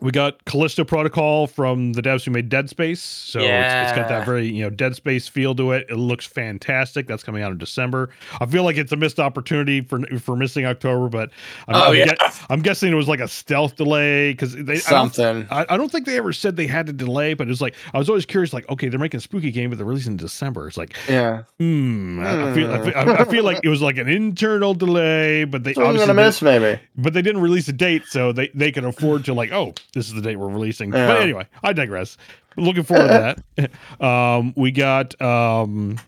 we 0.00 0.10
got 0.10 0.44
Callisto 0.44 0.84
Protocol 0.84 1.46
from 1.46 1.92
the 1.92 2.02
devs 2.02 2.24
who 2.24 2.30
made 2.30 2.48
Dead 2.48 2.68
Space. 2.70 3.00
So 3.00 3.40
it's, 3.40 3.90
it's 3.90 3.98
got 3.98 4.08
that 4.08 4.24
very 4.26 4.46
you 4.46 4.62
know 4.62 4.70
Dead 4.70 4.94
Space 4.94 5.26
feel 5.28 5.54
to 5.56 5.72
it. 5.72 5.86
It 5.88 5.96
looks 5.96 6.26
fantastic. 6.26 7.06
That's 7.06 7.22
coming 7.22 7.42
out 7.42 7.52
in 7.52 7.58
December. 7.58 8.10
I 8.40 8.46
feel 8.46 8.62
like 8.64 8.76
it's 8.76 8.92
a 8.92 8.96
missed 8.96 9.18
opportunity 9.18 9.80
for 9.80 10.00
for 10.18 10.36
missing 10.36 10.66
October, 10.66 11.08
but 11.08 11.30
I'm, 11.66 11.74
Oh 11.74 11.92
I'm, 11.92 11.96
yeah, 11.96 12.14
I'm 12.48 12.62
guessing 12.62 12.92
it 12.92 12.96
was 12.96 13.08
like 13.08 13.20
a 13.20 13.28
stealth 13.28 13.76
delay 13.76 14.32
because 14.32 14.54
they 14.54 14.60
I 14.60 14.64
don't 14.76 15.14
something. 15.14 15.46
I, 15.50 15.66
I 15.68 15.76
don't 15.76 15.90
think 15.90 16.06
they 16.06 16.16
ever 16.16 16.32
said 16.32 16.56
they 16.56 16.66
had 16.66 16.86
to 16.86 16.92
delay, 16.92 17.34
but 17.34 17.48
it's 17.48 17.60
like 17.60 17.74
I 17.92 17.98
was 17.98 18.08
always 18.08 18.26
curious, 18.26 18.52
like, 18.52 18.68
okay, 18.70 18.88
they're 18.88 18.98
making 19.00 19.18
a 19.18 19.20
spooky 19.20 19.50
game, 19.50 19.70
but 19.70 19.76
they're 19.78 19.86
releasing 19.86 20.12
in 20.12 20.16
December. 20.18 20.68
It's 20.68 20.76
like, 20.76 20.96
Yeah, 21.08 21.42
hmm, 21.58 22.20
I, 22.20 22.50
I 22.50 22.54
feel, 22.54 22.72
I 22.72 22.78
feel, 22.84 22.92
I, 22.96 23.02
I 23.16 23.24
feel 23.24 23.44
like 23.44 23.60
it 23.64 23.68
was 23.68 23.82
like 23.82 23.96
an 23.98 24.08
internal 24.08 24.74
delay, 24.74 25.44
but 25.44 25.64
they 25.64 25.74
so 25.74 25.82
I'm 25.82 25.88
obviously 25.88 26.06
gonna 26.08 26.20
didn't- 26.20 26.28
miss 26.28 26.42
maybe. 26.42 26.80
but 26.96 27.12
they 27.14 27.22
didn't 27.22 27.40
release 27.42 27.68
a 27.68 27.72
date, 27.72 28.04
so 28.06 28.32
they 28.32 28.48
they 28.54 28.70
could 28.72 28.84
afford 28.84 29.24
to 29.26 29.34
like, 29.34 29.52
oh, 29.52 29.74
this 29.98 30.08
is 30.08 30.14
the 30.14 30.22
date 30.22 30.36
we're 30.36 30.48
releasing. 30.48 30.90
But 30.90 31.20
anyway, 31.20 31.46
I 31.62 31.72
digress. 31.72 32.16
Looking 32.56 32.82
forward 32.84 33.08
to 33.08 33.34
that. 33.56 33.70
um, 34.04 34.52
we 34.56 34.70
got 34.72 35.20
um, 35.20 35.98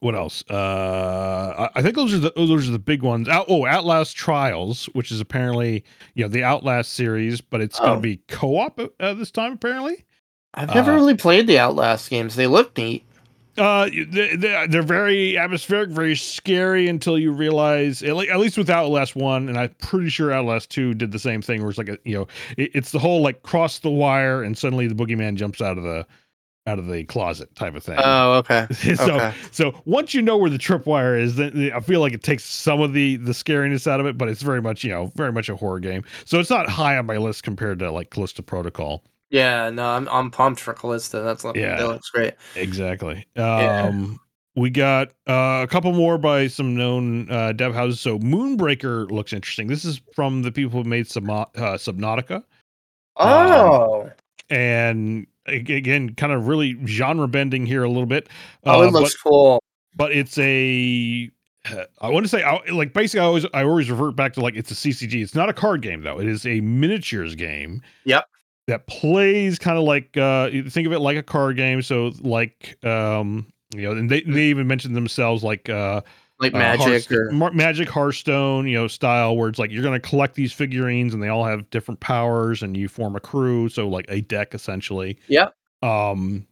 what 0.00 0.14
else? 0.14 0.44
Uh, 0.50 1.68
I, 1.74 1.80
think 1.80 1.94
those 1.94 2.12
are 2.12 2.18
the 2.18 2.32
those 2.36 2.68
are 2.68 2.72
the 2.72 2.78
big 2.78 3.02
ones. 3.02 3.28
Out, 3.28 3.46
oh, 3.48 3.64
Outlast 3.64 4.16
Trials, 4.16 4.86
which 4.92 5.10
is 5.10 5.20
apparently 5.20 5.82
you 6.14 6.24
know 6.24 6.28
the 6.28 6.44
Outlast 6.44 6.92
series, 6.92 7.40
but 7.40 7.60
it's 7.60 7.78
going 7.78 7.92
Oh. 7.92 7.94
to 7.96 8.00
be 8.00 8.16
co-op 8.28 8.80
uh, 9.00 9.14
this 9.14 9.30
time 9.30 9.52
apparently. 9.52 10.04
I've 10.54 10.74
never 10.74 10.92
Uh, 10.92 10.96
really 10.96 11.16
played 11.16 11.46
the 11.46 11.58
Outlast 11.58 12.10
games. 12.10 12.36
They 12.36 12.46
look 12.46 12.76
neat. 12.76 13.04
Uh, 13.56 13.88
they, 14.08 14.34
they, 14.36 14.66
they're 14.68 14.82
very 14.82 15.38
atmospheric, 15.38 15.90
very 15.90 16.16
scary 16.16 16.88
until 16.88 17.18
you 17.18 17.32
realize, 17.32 18.02
at, 18.02 18.16
least 18.16 18.58
with 18.58 18.68
Outlast 18.68 19.14
One, 19.14 19.48
and 19.48 19.56
I'm 19.56 19.70
pretty 19.80 20.08
sure 20.08 20.32
Outlast 20.32 20.70
Two 20.70 20.94
did 20.94 21.12
the 21.12 21.18
same 21.18 21.40
thing, 21.40 21.60
where 21.60 21.70
it's 21.70 21.78
like 21.78 21.88
a, 21.88 21.98
you 22.04 22.16
know, 22.18 22.26
it, 22.56 22.70
it's 22.74 22.90
the 22.90 22.98
whole 22.98 23.22
like 23.22 23.42
cross 23.42 23.78
the 23.78 23.90
wire, 23.90 24.42
and 24.42 24.58
suddenly 24.58 24.88
the 24.88 24.94
boogeyman 24.94 25.36
jumps 25.36 25.60
out 25.60 25.78
of 25.78 25.84
the 25.84 26.06
out 26.66 26.78
of 26.78 26.86
the 26.86 27.04
closet 27.04 27.54
type 27.54 27.74
of 27.74 27.84
thing. 27.84 27.98
Oh, 28.02 28.34
okay. 28.34 28.66
so 28.72 29.16
okay. 29.16 29.34
so 29.50 29.80
once 29.84 30.14
you 30.14 30.22
know 30.22 30.36
where 30.36 30.50
the 30.50 30.58
tripwire 30.58 31.20
is, 31.20 31.36
then 31.36 31.70
I 31.74 31.80
feel 31.80 32.00
like 32.00 32.12
it 32.12 32.22
takes 32.22 32.44
some 32.44 32.80
of 32.80 32.92
the 32.92 33.16
the 33.16 33.32
scariness 33.32 33.86
out 33.86 34.00
of 34.00 34.06
it, 34.06 34.16
but 34.16 34.28
it's 34.28 34.42
very 34.42 34.62
much 34.62 34.82
you 34.82 34.90
know 34.90 35.12
very 35.14 35.32
much 35.32 35.48
a 35.48 35.56
horror 35.56 35.80
game. 35.80 36.04
So 36.24 36.40
it's 36.40 36.50
not 36.50 36.68
high 36.68 36.96
on 36.96 37.06
my 37.06 37.18
list 37.18 37.42
compared 37.42 37.78
to 37.80 37.90
like 37.90 38.10
Callisto 38.10 38.42
Protocol. 38.42 39.04
Yeah, 39.30 39.70
no, 39.70 39.84
I'm 39.86 40.08
I'm 40.08 40.30
pumped 40.30 40.60
for 40.60 40.74
Callisto. 40.74 41.24
That's 41.24 41.44
Yeah. 41.56 41.76
that 41.78 41.86
looks 41.88 42.10
great. 42.10 42.34
Exactly. 42.54 43.26
Yeah. 43.36 43.82
Um, 43.86 44.20
we 44.56 44.70
got 44.70 45.08
uh, 45.26 45.62
a 45.64 45.66
couple 45.68 45.92
more 45.92 46.16
by 46.18 46.46
some 46.46 46.76
known 46.76 47.28
uh, 47.30 47.52
dev 47.52 47.74
houses. 47.74 48.00
So 48.00 48.18
Moonbreaker 48.20 49.10
looks 49.10 49.32
interesting. 49.32 49.66
This 49.66 49.84
is 49.84 50.00
from 50.14 50.42
the 50.42 50.52
people 50.52 50.82
who 50.82 50.88
made 50.88 51.06
Submo- 51.06 51.48
uh, 51.56 51.76
Subnautica, 51.76 52.44
Oh, 53.16 54.10
and 54.50 55.26
again, 55.46 56.14
kind 56.14 56.32
of 56.32 56.46
really 56.46 56.78
genre 56.86 57.28
bending 57.28 57.66
here 57.66 57.82
a 57.84 57.88
little 57.88 58.06
bit. 58.06 58.28
oh, 58.64 58.82
Uh, 58.82 58.86
it 58.86 58.92
looks 58.92 59.16
cool. 59.16 59.60
but, 59.94 60.06
but 60.08 60.12
it's 60.12 60.38
a. 60.38 61.30
I 62.00 62.08
want 62.08 62.24
to 62.24 62.28
say, 62.28 62.44
like 62.72 62.92
basically, 62.92 63.20
I 63.20 63.24
always 63.24 63.46
I 63.54 63.64
always 63.64 63.90
revert 63.90 64.14
back 64.16 64.34
to 64.34 64.40
like 64.40 64.54
it's 64.54 64.70
a 64.70 64.74
CCG. 64.74 65.22
It's 65.22 65.34
not 65.34 65.48
a 65.48 65.52
card 65.54 65.82
game 65.82 66.02
though. 66.02 66.20
It 66.20 66.26
is 66.28 66.46
a 66.46 66.60
miniatures 66.60 67.34
game. 67.34 67.82
Yep. 68.04 68.28
That 68.66 68.86
plays 68.86 69.58
kind 69.58 69.76
of 69.76 69.84
like 69.84 70.16
uh, 70.16 70.48
you 70.50 70.70
think 70.70 70.86
of 70.86 70.92
it 70.92 71.00
like 71.00 71.18
a 71.18 71.22
card 71.22 71.56
game. 71.56 71.82
So 71.82 72.12
like 72.20 72.82
um, 72.84 73.46
you 73.74 73.82
know, 73.82 73.92
and 73.92 74.10
they 74.10 74.22
they 74.22 74.44
even 74.44 74.66
mentioned 74.66 74.96
themselves 74.96 75.42
like 75.42 75.68
uh, 75.68 76.00
Like 76.38 76.54
uh, 76.54 76.58
magic 76.58 76.86
Hearthstone- 77.10 77.42
or 77.42 77.50
magic 77.52 77.88
Hearthstone, 77.90 78.66
you 78.66 78.78
know, 78.78 78.88
style 78.88 79.36
where 79.36 79.50
it's 79.50 79.58
like 79.58 79.70
you're 79.70 79.82
going 79.82 80.00
to 80.00 80.08
collect 80.08 80.34
these 80.34 80.52
figurines 80.52 81.12
and 81.12 81.22
they 81.22 81.28
all 81.28 81.44
have 81.44 81.68
different 81.68 82.00
powers 82.00 82.62
and 82.62 82.74
you 82.74 82.88
form 82.88 83.16
a 83.16 83.20
crew, 83.20 83.68
so 83.68 83.86
like 83.86 84.06
a 84.08 84.22
deck 84.22 84.54
essentially. 84.54 85.18
Yeah. 85.28 85.48
Um, 85.82 86.46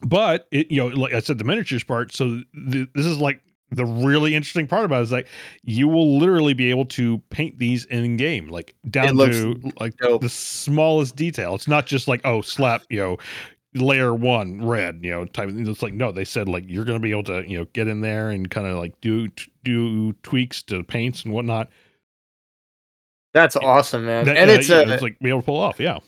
but 0.00 0.48
it, 0.50 0.70
you 0.70 0.78
know, 0.78 0.86
like 0.86 1.12
I 1.12 1.20
said, 1.20 1.36
the 1.36 1.44
miniatures 1.44 1.84
part. 1.84 2.14
So 2.14 2.40
th- 2.72 2.88
this 2.94 3.04
is 3.04 3.18
like 3.18 3.42
the 3.70 3.84
really 3.84 4.34
interesting 4.34 4.66
part 4.66 4.84
about 4.84 5.00
it 5.00 5.04
is 5.04 5.12
like 5.12 5.28
you 5.62 5.88
will 5.88 6.18
literally 6.18 6.54
be 6.54 6.70
able 6.70 6.86
to 6.86 7.18
paint 7.30 7.58
these 7.58 7.84
in 7.86 8.16
game, 8.16 8.48
like 8.48 8.74
down 8.90 9.16
to 9.16 9.72
like 9.80 9.96
dope. 9.98 10.22
the 10.22 10.28
smallest 10.28 11.16
detail. 11.16 11.54
It's 11.54 11.68
not 11.68 11.86
just 11.86 12.08
like 12.08 12.20
oh, 12.24 12.40
slap, 12.40 12.82
you 12.88 12.98
know 12.98 13.18
layer 13.74 14.12
one 14.12 14.66
red 14.66 14.98
you 15.00 15.12
know 15.12 15.24
type 15.26 15.48
of 15.48 15.54
thing. 15.54 15.64
it's 15.64 15.80
like 15.80 15.94
no 15.94 16.10
they 16.10 16.24
said 16.24 16.48
like 16.48 16.64
you're 16.66 16.84
gonna 16.84 16.98
be 16.98 17.12
able 17.12 17.22
to 17.22 17.48
you 17.48 17.56
know 17.56 17.64
get 17.72 17.86
in 17.86 18.00
there 18.00 18.30
and 18.30 18.50
kind 18.50 18.66
of 18.66 18.76
like 18.76 19.00
do 19.00 19.28
do 19.62 20.12
tweaks 20.24 20.60
to 20.60 20.82
paints 20.82 21.22
and 21.22 21.32
whatnot 21.32 21.68
That's 23.32 23.54
awesome, 23.54 24.06
man. 24.06 24.24
that, 24.24 24.36
and 24.36 24.50
uh, 24.50 24.54
it's 24.54 24.70
a 24.70 24.92
it's 24.92 25.02
like 25.04 25.16
be 25.20 25.28
able 25.28 25.42
to 25.42 25.46
pull 25.46 25.60
off 25.60 25.78
yeah 25.78 26.00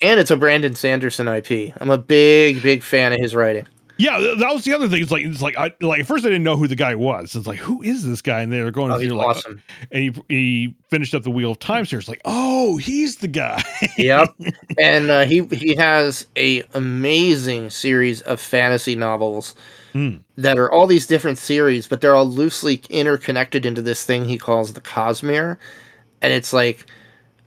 and 0.00 0.18
it's 0.20 0.30
a 0.30 0.36
Brandon 0.36 0.74
Sanderson 0.74 1.28
IP. 1.28 1.72
I'm 1.80 1.90
a 1.90 1.98
big 1.98 2.62
big 2.62 2.82
fan 2.82 3.12
of 3.12 3.20
his 3.20 3.34
writing. 3.34 3.66
Yeah 3.98 4.18
that 4.38 4.52
was 4.52 4.64
the 4.64 4.72
other 4.72 4.88
thing 4.88 5.00
it's 5.02 5.10
like 5.12 5.24
it's 5.24 5.40
like 5.42 5.56
i 5.56 5.72
like 5.80 6.00
at 6.00 6.06
first 6.06 6.24
i 6.24 6.28
didn't 6.28 6.42
know 6.42 6.56
who 6.56 6.66
the 6.66 6.74
guy 6.76 6.94
was 6.94 7.34
it's 7.36 7.46
like 7.46 7.58
who 7.58 7.80
is 7.82 8.04
this 8.04 8.20
guy 8.20 8.40
and 8.40 8.52
they 8.52 8.60
were 8.60 8.70
going 8.70 8.90
Oh, 8.90 8.98
through 8.98 9.08
like 9.10 9.36
awesome. 9.36 9.62
and 9.92 10.02
he, 10.02 10.22
he 10.28 10.74
finished 10.90 11.14
up 11.14 11.22
the 11.22 11.30
wheel 11.30 11.52
of 11.52 11.58
time 11.60 11.84
series 11.86 12.08
like 12.08 12.20
oh 12.24 12.76
he's 12.76 13.16
the 13.16 13.28
guy 13.28 13.62
yep. 13.96 14.34
And 14.78 15.10
uh, 15.10 15.24
he 15.24 15.44
he 15.46 15.74
has 15.76 16.26
a 16.36 16.62
amazing 16.74 17.70
series 17.70 18.20
of 18.22 18.40
fantasy 18.40 18.94
novels 18.96 19.54
Hmm. 19.92 20.16
that 20.36 20.58
are 20.58 20.68
all 20.72 20.88
these 20.88 21.06
different 21.06 21.38
series, 21.38 21.86
but 21.86 22.00
they're 22.00 22.16
all 22.16 22.26
loosely 22.26 22.82
interconnected 22.90 23.64
into 23.64 23.80
this 23.80 24.04
thing 24.04 24.24
he 24.24 24.36
calls 24.38 24.72
the 24.72 24.80
Cosmere, 24.80 25.56
and 26.20 26.32
it's 26.32 26.52
like, 26.52 26.86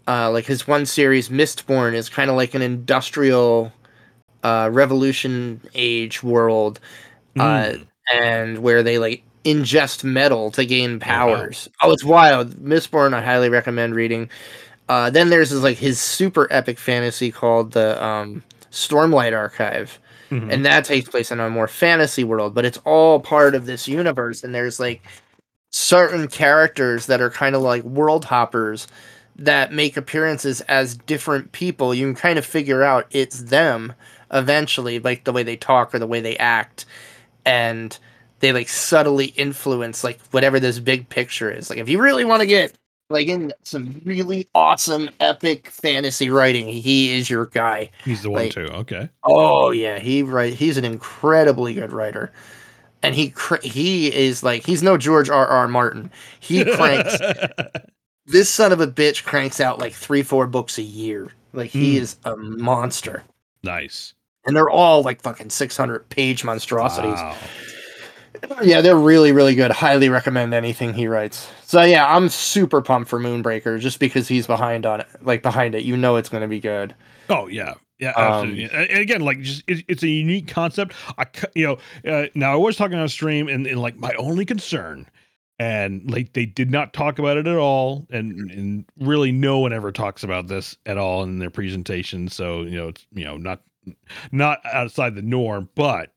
uh, 0.07 0.31
like 0.31 0.45
his 0.45 0.65
one 0.65 0.85
series, 0.85 1.27
Mistborn, 1.27 1.93
is 1.93 2.07
kind 2.07 2.29
of 2.29 2.37
like 2.37 2.53
an 2.53 2.61
industrial, 2.61 3.73
uh, 4.47 4.69
Revolution 4.71 5.59
age 5.75 6.23
world, 6.23 6.79
uh, 7.39 7.41
Mm. 7.73 7.87
and 8.13 8.57
where 8.59 8.81
they 8.83 8.97
like 8.97 9.23
ingest 9.43 10.03
metal 10.03 10.51
to 10.51 10.65
gain 10.65 10.99
powers. 10.99 11.69
Oh, 11.81 11.91
it's 11.91 12.03
wild. 12.03 12.55
Mistborn, 12.63 13.13
I 13.13 13.21
highly 13.21 13.49
recommend 13.49 13.95
reading. 13.95 14.29
Uh, 14.89 15.09
then 15.09 15.29
there's 15.29 15.49
this, 15.49 15.63
like 15.63 15.77
his 15.77 15.99
super 15.99 16.47
epic 16.49 16.77
fantasy 16.79 17.31
called 17.31 17.71
the 17.73 17.89
um, 18.03 18.43
Stormlight 18.71 19.35
Archive, 19.35 19.99
Mhm. 20.31 20.51
and 20.53 20.65
that 20.65 20.85
takes 20.85 21.09
place 21.09 21.31
in 21.31 21.39
a 21.39 21.49
more 21.49 21.67
fantasy 21.67 22.23
world, 22.23 22.53
but 22.53 22.65
it's 22.65 22.79
all 22.85 23.19
part 23.19 23.53
of 23.55 23.65
this 23.65 23.87
universe. 23.87 24.43
And 24.43 24.53
there's 24.55 24.79
like 24.79 25.01
certain 25.71 26.27
characters 26.27 27.05
that 27.07 27.21
are 27.21 27.29
kind 27.29 27.55
of 27.55 27.61
like 27.61 27.83
world 27.83 28.25
hoppers 28.25 28.87
that 29.39 29.71
make 29.71 29.95
appearances 29.97 30.61
as 30.61 30.97
different 31.05 31.51
people. 31.51 31.93
You 31.93 32.07
can 32.07 32.15
kind 32.15 32.39
of 32.39 32.45
figure 32.45 32.83
out 32.83 33.05
it's 33.11 33.39
them 33.43 33.93
eventually, 34.31 34.99
like 34.99 35.23
the 35.23 35.33
way 35.33 35.43
they 35.43 35.57
talk 35.57 35.93
or 35.93 35.99
the 35.99 36.07
way 36.07 36.21
they 36.21 36.37
act, 36.37 36.85
and 37.45 37.97
they 38.39 38.53
like 38.53 38.69
subtly 38.69 39.27
influence 39.27 40.03
like 40.03 40.19
whatever 40.31 40.59
this 40.59 40.79
big 40.79 41.09
picture 41.09 41.51
is. 41.51 41.69
Like 41.69 41.79
if 41.79 41.89
you 41.89 42.01
really 42.01 42.25
want 42.25 42.41
to 42.41 42.45
get 42.47 42.73
like 43.09 43.27
in 43.27 43.53
some 43.63 44.01
really 44.03 44.49
awesome, 44.53 45.09
epic 45.21 45.67
fantasy 45.69 46.29
writing, 46.29 46.67
he 46.67 47.17
is 47.17 47.29
your 47.29 47.45
guy. 47.47 47.89
He's 48.03 48.21
the 48.21 48.29
one 48.29 48.43
Like- 48.43 48.51
too. 48.53 48.65
Okay. 48.67 49.09
Oh 49.23 49.71
yeah, 49.71 49.97
he 49.99 50.23
write. 50.23 50.53
He's 50.55 50.77
an 50.77 50.85
incredibly 50.85 51.73
good 51.73 51.91
writer, 51.93 52.31
and 53.01 53.15
he 53.15 53.29
cr- 53.29 53.63
he 53.63 54.13
is 54.13 54.43
like 54.43 54.65
he's 54.65 54.83
no 54.83 54.97
George 54.97 55.29
R. 55.29 55.47
R. 55.47 55.67
Martin. 55.67 56.11
He 56.41 56.65
cranks 56.65 57.17
this 58.25 58.49
son 58.49 58.71
of 58.73 58.81
a 58.81 58.87
bitch 58.87 59.23
cranks 59.23 59.61
out 59.61 59.79
like 59.79 59.93
three 59.93 60.21
four 60.21 60.45
books 60.47 60.77
a 60.77 60.81
year. 60.83 61.31
Like 61.53 61.71
he 61.71 61.95
Hmm. 61.97 62.03
is 62.03 62.17
a 62.25 62.35
monster, 62.35 63.23
nice. 63.63 64.13
And 64.47 64.55
they're 64.55 64.69
all 64.69 65.03
like 65.03 65.21
fucking 65.21 65.51
six 65.51 65.77
hundred 65.77 66.09
page 66.09 66.43
monstrosities. 66.43 67.19
Wow. 67.19 67.37
Yeah, 68.61 68.81
they're 68.81 68.97
really 68.97 69.31
really 69.31 69.55
good. 69.55 69.71
Highly 69.71 70.09
recommend 70.09 70.53
anything 70.53 70.93
he 70.93 71.07
writes. 71.07 71.49
So 71.63 71.81
yeah, 71.81 72.05
I'm 72.15 72.29
super 72.29 72.81
pumped 72.81 73.09
for 73.09 73.19
Moonbreaker 73.19 73.79
just 73.79 73.99
because 73.99 74.27
he's 74.27 74.45
behind 74.47 74.85
on 74.85 75.01
it. 75.01 75.07
Like 75.21 75.41
behind 75.41 75.75
it, 75.75 75.83
you 75.83 75.97
know 75.97 76.15
it's 76.17 76.29
going 76.29 76.41
to 76.41 76.47
be 76.47 76.59
good. 76.59 76.95
Oh 77.29 77.47
yeah, 77.47 77.73
yeah, 77.99 78.11
Um, 78.11 78.23
absolutely. 78.33 78.63
and 78.65 78.89
and 78.91 78.99
again, 78.99 79.21
like 79.21 79.41
just 79.41 79.63
it, 79.67 79.83
it's 79.87 80.03
a 80.03 80.07
unique 80.07 80.47
concept. 80.47 80.93
I, 81.17 81.25
you 81.55 81.65
know, 81.67 82.11
uh, 82.11 82.27
now 82.35 82.53
I 82.53 82.57
was 82.57 82.77
talking 82.77 82.97
on 82.97 83.09
stream, 83.09 83.47
and, 83.49 83.65
and 83.65 83.81
like 83.81 83.97
my 83.97 84.13
only 84.19 84.45
concern, 84.45 85.07
and 85.59 86.09
like 86.09 86.33
they 86.33 86.45
did 86.45 86.69
not 86.71 86.93
talk 86.93 87.17
about 87.19 87.37
it 87.37 87.47
at 87.47 87.57
all, 87.57 88.05
and 88.11 88.51
and 88.51 88.85
really 88.99 89.31
no 89.31 89.57
one 89.59 89.73
ever 89.73 89.91
talks 89.91 90.23
about 90.23 90.47
this 90.47 90.77
at 90.85 90.97
all 90.97 91.23
in 91.23 91.39
their 91.39 91.49
presentation. 91.49 92.27
So 92.29 92.61
you 92.61 92.77
know, 92.77 92.89
it's 92.89 93.05
you 93.13 93.25
know 93.25 93.35
not 93.37 93.61
not 94.31 94.59
outside 94.65 95.15
the 95.15 95.21
norm, 95.21 95.69
but 95.75 96.11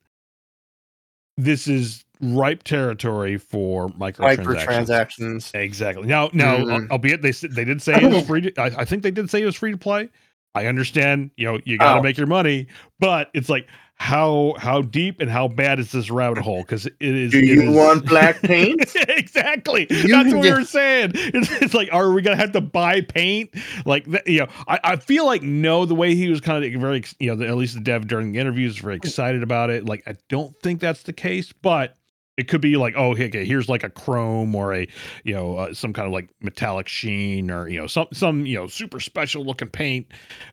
this 1.37 1.67
is 1.69 2.05
ripe 2.21 2.63
territory 2.65 3.39
for 3.39 3.89
microtransactions. 3.91 4.45
Microtransactions. 4.45 5.55
Exactly. 5.55 6.07
Now, 6.07 6.29
now, 6.33 6.59
Mhm. 6.59 6.91
albeit 6.91 7.23
they 7.23 7.31
they 7.33 7.65
did 7.65 7.81
say 7.81 7.95
it 8.03 8.13
was 8.13 8.27
free. 8.27 8.43
To, 8.43 8.61
I, 8.61 8.67
I 8.81 8.85
think 8.85 9.03
they 9.03 9.11
did 9.11 9.31
say 9.31 9.43
it 9.43 9.47
was 9.47 9.57
free 9.57 9.71
to 9.73 9.79
play. 9.79 10.09
I 10.55 10.67
understand. 10.67 11.31
You 11.37 11.47
know, 11.47 11.61
you 11.65 11.79
got 11.79 11.95
to 11.95 12.01
Oh. 12.01 12.03
make 12.03 12.19
your 12.19 12.27
money, 12.27 12.67
but 12.99 13.31
it's 13.35 13.49
like 13.49 13.69
how 14.01 14.55
how 14.57 14.81
deep 14.81 15.21
and 15.21 15.29
how 15.31 15.47
bad 15.47 15.79
is 15.79 15.93
this 15.93 16.11
rabbit 16.11 16.39
hole? 16.43 16.63
Because 16.63 16.87
it 16.87 16.95
is. 17.01 17.33
Do 17.33 17.39
you 17.39 17.71
is- 17.71 17.77
want 17.77 18.07
black 18.07 18.41
paint? 18.43 18.81
exactly. 18.97 19.87
You 19.91 20.09
That's 20.09 20.33
what 20.33 20.41
we 20.41 20.49
get- 20.49 20.57
were 20.59 20.65
saying. 20.65 21.13
It's, 21.33 21.51
it's 21.63 21.75
like, 21.75 21.91
are 21.93 22.11
we 22.11 22.23
gonna 22.23 22.37
have 22.37 22.53
to 22.53 22.63
buy 22.63 23.03
paint? 23.03 23.51
Like, 23.85 24.07
you 24.27 24.41
know, 24.41 24.47
I, 24.67 24.81
I 24.83 24.97
feel 24.97 25.27
like 25.27 25.43
no. 25.43 25.85
The 25.85 25.95
way 25.95 26.15
he 26.15 26.31
was 26.31 26.41
kind 26.41 26.65
of 26.65 26.81
very, 26.81 27.05
you 27.19 27.29
know, 27.29 27.37
the, 27.37 27.47
at 27.47 27.57
least 27.57 27.75
the 27.75 27.81
dev 27.81 28.07
during 28.09 28.33
the 28.33 28.39
interviews, 28.39 28.79
very 28.79 28.97
excited 28.97 29.43
about 29.43 29.69
it. 29.69 29.85
Like, 29.85 30.03
I 30.07 30.17
don't 30.31 30.59
think 30.63 30.81
that's 30.81 31.03
the 31.03 31.13
case, 31.13 31.53
but 31.53 31.95
it 32.41 32.49
could 32.49 32.61
be 32.61 32.77
like, 32.77 32.95
oh, 32.97 33.13
okay, 33.13 33.45
here's 33.45 33.69
like 33.69 33.85
a 33.85 33.91
chrome 33.91 34.55
or 34.55 34.75
a, 34.75 34.89
you 35.25 35.35
know, 35.35 35.57
uh, 35.57 35.75
some 35.75 35.93
kind 35.93 36.07
of 36.07 36.13
like 36.13 36.31
metallic 36.41 36.89
sheen 36.89 37.51
or 37.51 37.69
you 37.69 37.79
know, 37.79 37.87
some 37.87 38.07
some 38.13 38.47
you 38.47 38.57
know, 38.57 38.67
super 38.67 38.99
special 38.99 39.45
looking 39.45 39.69
paint. 39.69 40.07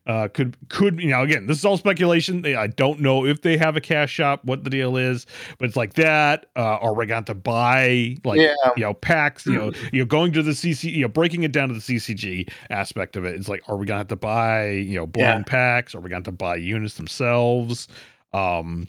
Uh, 0.06 0.28
could 0.28 0.58
could 0.70 1.00
you 1.00 1.10
know, 1.10 1.24
again, 1.24 1.48
this 1.48 1.58
is 1.58 1.66
all 1.66 1.78
speculation. 1.78 2.46
I 2.46 2.68
don't 2.68 3.00
know 3.00 3.26
if 3.26 3.42
they 3.42 3.58
have 3.58 3.76
a 3.76 3.82
cash 3.82 4.12
shop, 4.12 4.44
what 4.44 4.64
the 4.64 4.70
deal 4.70 4.98
is, 4.98 5.26
but 5.58 5.68
it's 5.68 5.78
like 5.78 5.94
that. 5.94 6.48
Uh, 6.56 6.76
or 6.76 6.94
we 6.94 7.06
got 7.06 7.26
to 7.28 7.34
buy 7.34 8.16
like 8.24 8.40
yeah. 8.40 8.54
you 8.76 8.84
know 8.84 8.94
packs 8.94 9.46
you 9.46 9.54
know 9.54 9.72
you 9.92 10.00
know 10.00 10.06
going 10.06 10.34
to 10.34 10.44
the 10.44 10.52
cc 10.52 10.92
you 10.92 11.02
know 11.02 11.08
breaking 11.08 11.44
it 11.44 11.52
down 11.52 11.70
to 11.70 11.74
the 11.74 11.80
ccg 11.80 12.50
aspect 12.70 13.16
of 13.16 13.26
it 13.26 13.36
it's 13.36 13.48
like 13.48 13.62
are 13.68 13.78
we 13.78 13.86
gonna 13.86 14.00
have 14.00 14.08
to 14.08 14.16
buy 14.16 14.70
you 14.70 14.98
know 14.98 15.06
blind 15.06 15.46
packs 15.46 15.96
are 15.96 16.00
we 16.00 16.10
gonna 16.10 16.18
have 16.18 16.24
to 16.24 16.32
buy 16.32 16.56
units 16.56 16.96
themselves 16.96 17.88
um 18.34 18.88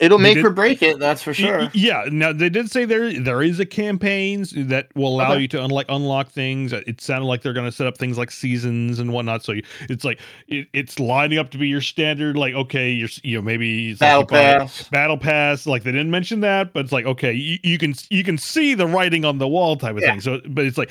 It'll 0.00 0.18
make 0.18 0.34
did- 0.34 0.44
or 0.44 0.50
break 0.50 0.82
it, 0.82 0.98
that's 0.98 1.22
for 1.22 1.32
sure. 1.32 1.70
yeah 1.72 2.04
now 2.10 2.32
they 2.32 2.48
did 2.48 2.68
say 2.70 2.84
there 2.84 3.12
there 3.20 3.42
is 3.42 3.60
a 3.60 3.64
campaigns 3.66 4.52
that 4.56 4.88
will 4.96 5.14
allow 5.14 5.32
Okay. 5.32 5.42
you 5.42 5.48
to 5.48 5.62
unlock 5.64 5.86
unlock 5.88 6.28
things 6.30 6.72
uh, 6.72 6.80
it 6.88 7.00
sounded 7.00 7.26
like 7.26 7.42
they're 7.42 7.52
gonna 7.52 7.70
set 7.70 7.86
up 7.86 7.96
things 7.96 8.18
like 8.18 8.32
seasons 8.32 8.98
and 8.98 9.12
whatnot 9.12 9.44
so 9.44 9.52
you, 9.52 9.62
it's 9.88 10.04
like 10.04 10.18
it, 10.48 10.66
it's 10.72 10.98
lining 10.98 11.38
up 11.38 11.50
to 11.52 11.58
be 11.58 11.68
your 11.68 11.80
standard 11.80 12.36
like 12.36 12.54
okay 12.54 12.90
you're 12.90 13.08
you 13.22 13.36
know 13.36 13.42
maybe 13.42 13.90
like 13.92 14.00
Battle 14.00 14.24
buy- 14.24 14.58
Pass. 14.58 14.88
battle 14.88 15.16
pass 15.16 15.64
like 15.66 15.84
they 15.84 15.92
didn't 15.92 16.10
mention 16.10 16.40
that 16.40 16.72
but 16.72 16.80
it's 16.80 16.92
like 16.92 17.06
okay 17.06 17.32
you, 17.32 17.58
you 17.62 17.78
can 17.78 17.94
you 18.10 18.24
can 18.24 18.36
see 18.36 18.74
the 18.74 18.88
writing 18.88 19.24
on 19.24 19.38
the 19.38 19.46
wall 19.48 19.76
type 19.76 19.94
of 19.96 20.02
Yeah. 20.02 20.10
thing 20.10 20.20
so 20.20 20.40
but 20.48 20.64
it's 20.64 20.76
like 20.76 20.90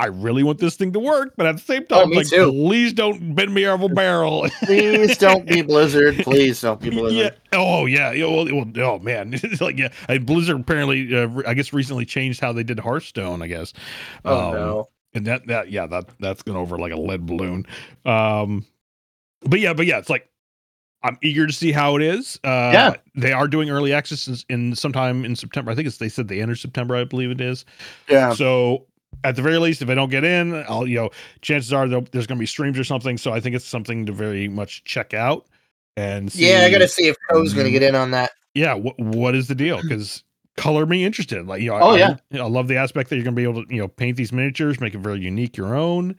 i 0.00 0.06
really 0.06 0.42
want 0.42 0.58
this 0.58 0.76
thing 0.76 0.92
to 0.92 0.98
work 0.98 1.34
but 1.36 1.46
at 1.46 1.56
the 1.56 1.62
same 1.62 1.86
time 1.86 2.08
Oh, 2.12 2.16
like 2.16 2.26
too. 2.28 2.50
please 2.50 2.92
don't 2.92 3.34
bend 3.34 3.52
me 3.54 3.66
over 3.66 3.84
a 3.86 3.88
barrel 3.88 4.48
Please 4.64 5.16
don't 5.18 5.46
be 5.46 5.62
Blizzard. 5.62 6.16
Please 6.18 6.60
don't 6.60 6.80
be 6.80 6.90
Blizzard. 6.90 7.12
yeah 7.52 7.58
oh 7.58 7.86
yeah 7.86 8.10
yeah 8.12 8.26
well, 8.26 8.46
well, 8.46 8.66
oh 8.78 8.98
man 8.98 9.32
it's 9.34 9.60
like 9.60 9.78
yeah 9.78 9.90
blizzard 10.18 10.60
apparently 10.60 11.14
uh, 11.16 11.28
i 11.46 11.54
guess 11.54 11.72
recently 11.72 12.04
changed 12.06 12.40
how 12.40 12.52
they 12.52 12.62
did 12.62 12.78
hearthstone 12.80 13.42
i 13.42 13.46
guess 13.46 13.72
Oh 14.24 14.48
Um, 14.48 14.54
no. 14.54 14.88
and 15.14 15.26
that 15.26 15.46
that 15.48 15.70
yeah 15.70 15.86
that 15.86 16.06
that's 16.18 16.42
gone 16.42 16.56
over 16.56 16.78
like 16.78 16.92
a 16.92 16.96
lead 16.96 17.26
balloon 17.26 17.66
um 18.06 18.64
but 19.42 19.60
yeah 19.60 19.72
but 19.74 19.86
yeah 19.86 19.98
it's 19.98 20.10
like 20.10 20.28
i'm 21.02 21.16
eager 21.22 21.46
to 21.46 21.52
see 21.52 21.72
how 21.72 21.96
it 21.96 22.02
is 22.02 22.38
uh 22.44 22.70
Yeah. 22.72 22.94
they 23.14 23.32
are 23.32 23.48
doing 23.48 23.70
early 23.70 23.92
access 23.92 24.28
in, 24.28 24.36
in 24.48 24.74
sometime 24.76 25.24
in 25.24 25.34
september 25.34 25.70
i 25.70 25.74
think 25.74 25.86
it's 25.88 25.96
they 25.98 26.08
said 26.10 26.28
the 26.28 26.40
end 26.40 26.50
of 26.50 26.58
september 26.58 26.94
i 26.96 27.04
believe 27.04 27.30
it 27.30 27.40
is 27.40 27.64
Yeah. 28.08 28.32
so 28.34 28.86
at 29.24 29.36
the 29.36 29.42
very 29.42 29.58
least 29.58 29.82
if 29.82 29.88
i 29.90 29.94
don't 29.94 30.10
get 30.10 30.24
in 30.24 30.54
i'll 30.68 30.86
you 30.86 30.96
know 30.96 31.10
chances 31.42 31.72
are 31.72 31.86
there's 31.88 32.26
going 32.26 32.36
to 32.38 32.40
be 32.40 32.46
streams 32.46 32.78
or 32.78 32.84
something 32.84 33.18
so 33.18 33.32
i 33.32 33.40
think 33.40 33.54
it's 33.56 33.64
something 33.66 34.06
to 34.06 34.12
very 34.12 34.48
much 34.48 34.82
check 34.84 35.12
out 35.14 35.46
and 35.96 36.30
see, 36.32 36.48
Yeah, 36.48 36.60
I 36.62 36.70
gotta 36.70 36.88
see 36.88 37.08
if 37.08 37.16
Co's 37.30 37.52
gonna 37.52 37.68
Mhm. 37.68 37.72
get 37.72 37.82
in 37.82 37.94
on 37.94 38.10
that. 38.12 38.32
yeah 38.54 38.74
what 38.74 38.98
what 38.98 39.34
is 39.34 39.48
the 39.48 39.54
deal 39.54 39.82
because 39.82 40.24
color 40.56 40.84
me 40.86 41.04
interested 41.04 41.46
like 41.46 41.62
you 41.62 41.70
know 41.70 41.76
Oh, 41.76 41.94
I, 41.94 41.98
yeah. 41.98 42.16
I, 42.32 42.38
I 42.38 42.46
love 42.48 42.68
the 42.68 42.76
aspect 42.76 43.10
that 43.10 43.16
you're 43.16 43.24
gonna 43.24 43.36
be 43.36 43.44
able 43.44 43.64
to 43.64 43.74
you 43.74 43.80
know 43.80 43.88
paint 43.88 44.16
these 44.16 44.32
miniatures 44.32 44.80
make 44.80 44.94
it 44.94 44.98
very 44.98 45.20
unique 45.20 45.56
your 45.56 45.74
own 45.74 46.16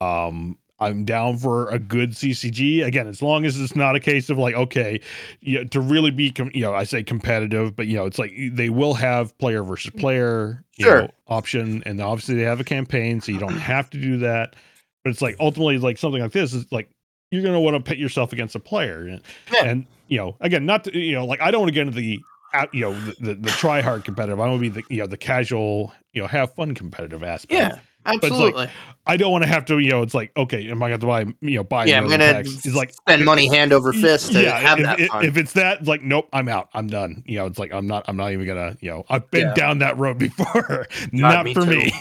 um 0.00 0.56
i'm 0.80 1.04
down 1.04 1.36
for 1.36 1.68
a 1.70 1.78
good 1.78 2.10
ccg 2.12 2.84
again 2.84 3.06
as 3.06 3.20
long 3.22 3.44
as 3.44 3.60
it's 3.60 3.74
not 3.74 3.96
a 3.96 4.00
case 4.00 4.30
of 4.30 4.38
like 4.38 4.54
okay 4.54 5.00
you 5.40 5.58
know, 5.58 5.64
to 5.64 5.80
really 5.80 6.10
be 6.10 6.30
com- 6.30 6.50
you 6.54 6.60
know 6.62 6.72
i 6.74 6.84
say 6.84 7.02
competitive 7.02 7.74
but 7.74 7.86
you 7.86 7.96
know 7.96 8.06
it's 8.06 8.18
like 8.18 8.32
they 8.52 8.70
will 8.70 8.94
have 8.94 9.36
player 9.38 9.62
versus 9.62 9.90
player 9.98 10.64
you 10.76 10.84
Sure. 10.84 11.02
know, 11.02 11.10
option 11.26 11.82
and 11.86 12.00
obviously 12.00 12.36
they 12.36 12.42
have 12.42 12.60
a 12.60 12.64
campaign 12.64 13.20
so 13.20 13.32
you 13.32 13.38
don't 13.40 13.58
have 13.58 13.90
to 13.90 14.00
do 14.00 14.18
that. 14.18 14.54
But 15.04 15.10
it's 15.10 15.20
like 15.22 15.34
ultimately 15.40 15.78
like 15.78 15.98
something 15.98 16.22
like 16.22 16.30
this 16.32 16.54
is 16.54 16.70
like 16.70 16.88
you're 17.32 17.42
going 17.42 17.54
to 17.54 17.60
want 17.60 17.76
to 17.76 17.82
pit 17.82 17.98
yourself 17.98 18.32
against 18.32 18.54
a 18.54 18.60
player 18.60 19.06
and, 19.08 19.20
Yeah. 19.52 19.64
and 19.64 19.86
you 20.06 20.18
know 20.18 20.36
again 20.40 20.64
not 20.66 20.84
to, 20.84 20.96
you 20.96 21.12
know 21.16 21.26
like 21.26 21.40
i 21.40 21.50
don't 21.50 21.62
want 21.62 21.68
to 21.70 21.74
get 21.74 21.88
into 21.88 21.96
the 21.96 22.20
out 22.54 22.72
you 22.72 22.82
know 22.82 22.94
the, 23.00 23.14
the, 23.20 23.34
the 23.34 23.50
try 23.50 23.80
hard 23.82 24.04
competitive. 24.04 24.38
I 24.40 24.48
want 24.48 24.62
to 24.62 24.70
be 24.70 24.80
the 24.80 24.84
you 24.88 25.00
know 25.00 25.06
the 25.06 25.16
casual 25.16 25.92
you 26.12 26.22
know 26.22 26.28
have 26.28 26.54
fun 26.54 26.74
competitive 26.74 27.22
aspect. 27.24 27.52
Yeah, 27.52 27.78
absolutely. 28.06 28.68
i 29.06 29.16
don't 29.16 29.32
want 29.32 29.42
to 29.44 29.48
have 29.48 29.64
to 29.64 29.78
you 29.78 29.90
know 29.90 30.02
it's 30.02 30.14
like 30.14 30.30
okay 30.36 30.68
am 30.70 30.82
i 30.82 30.88
going 30.88 31.00
to 31.00 31.06
buy 31.06 31.20
you 31.40 31.56
know 31.56 31.64
buy 31.64 31.84
yeah, 31.84 31.98
I'm 31.98 32.04
the 32.08 32.10
gonna 32.18 32.40
it's 32.44 32.66
like 32.74 32.92
spend 32.92 33.24
money 33.24 33.48
hand 33.48 33.72
over 33.72 33.92
fist 33.92 34.32
to 34.32 34.50
have 34.50 34.78
if, 34.78 34.84
that 34.84 35.00
if, 35.00 35.10
if 35.24 35.36
it's 35.36 35.52
that 35.54 35.80
it's 35.80 35.88
like 35.88 36.02
nope 36.02 36.28
i'm 36.32 36.48
out 36.48 36.68
i'm 36.74 36.86
done 36.86 37.22
you 37.26 37.38
know 37.38 37.46
it's 37.46 37.58
like 37.58 37.72
i'm 37.72 37.86
not 37.86 38.04
i'm 38.08 38.16
not 38.16 38.32
even 38.32 38.46
gonna 38.46 38.76
you 38.80 38.90
know 38.90 39.04
i've 39.10 39.30
been 39.30 39.48
Yeah. 39.48 39.54
down 39.54 39.78
that 39.80 39.98
road 39.98 40.18
before 40.18 40.86
not 41.12 41.44
me 41.44 41.54
for 41.54 41.64
too. 41.64 41.70
me 41.70 41.92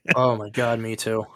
oh 0.14 0.36
my 0.36 0.50
god, 0.50 0.78
me 0.80 0.96
too. 0.96 1.26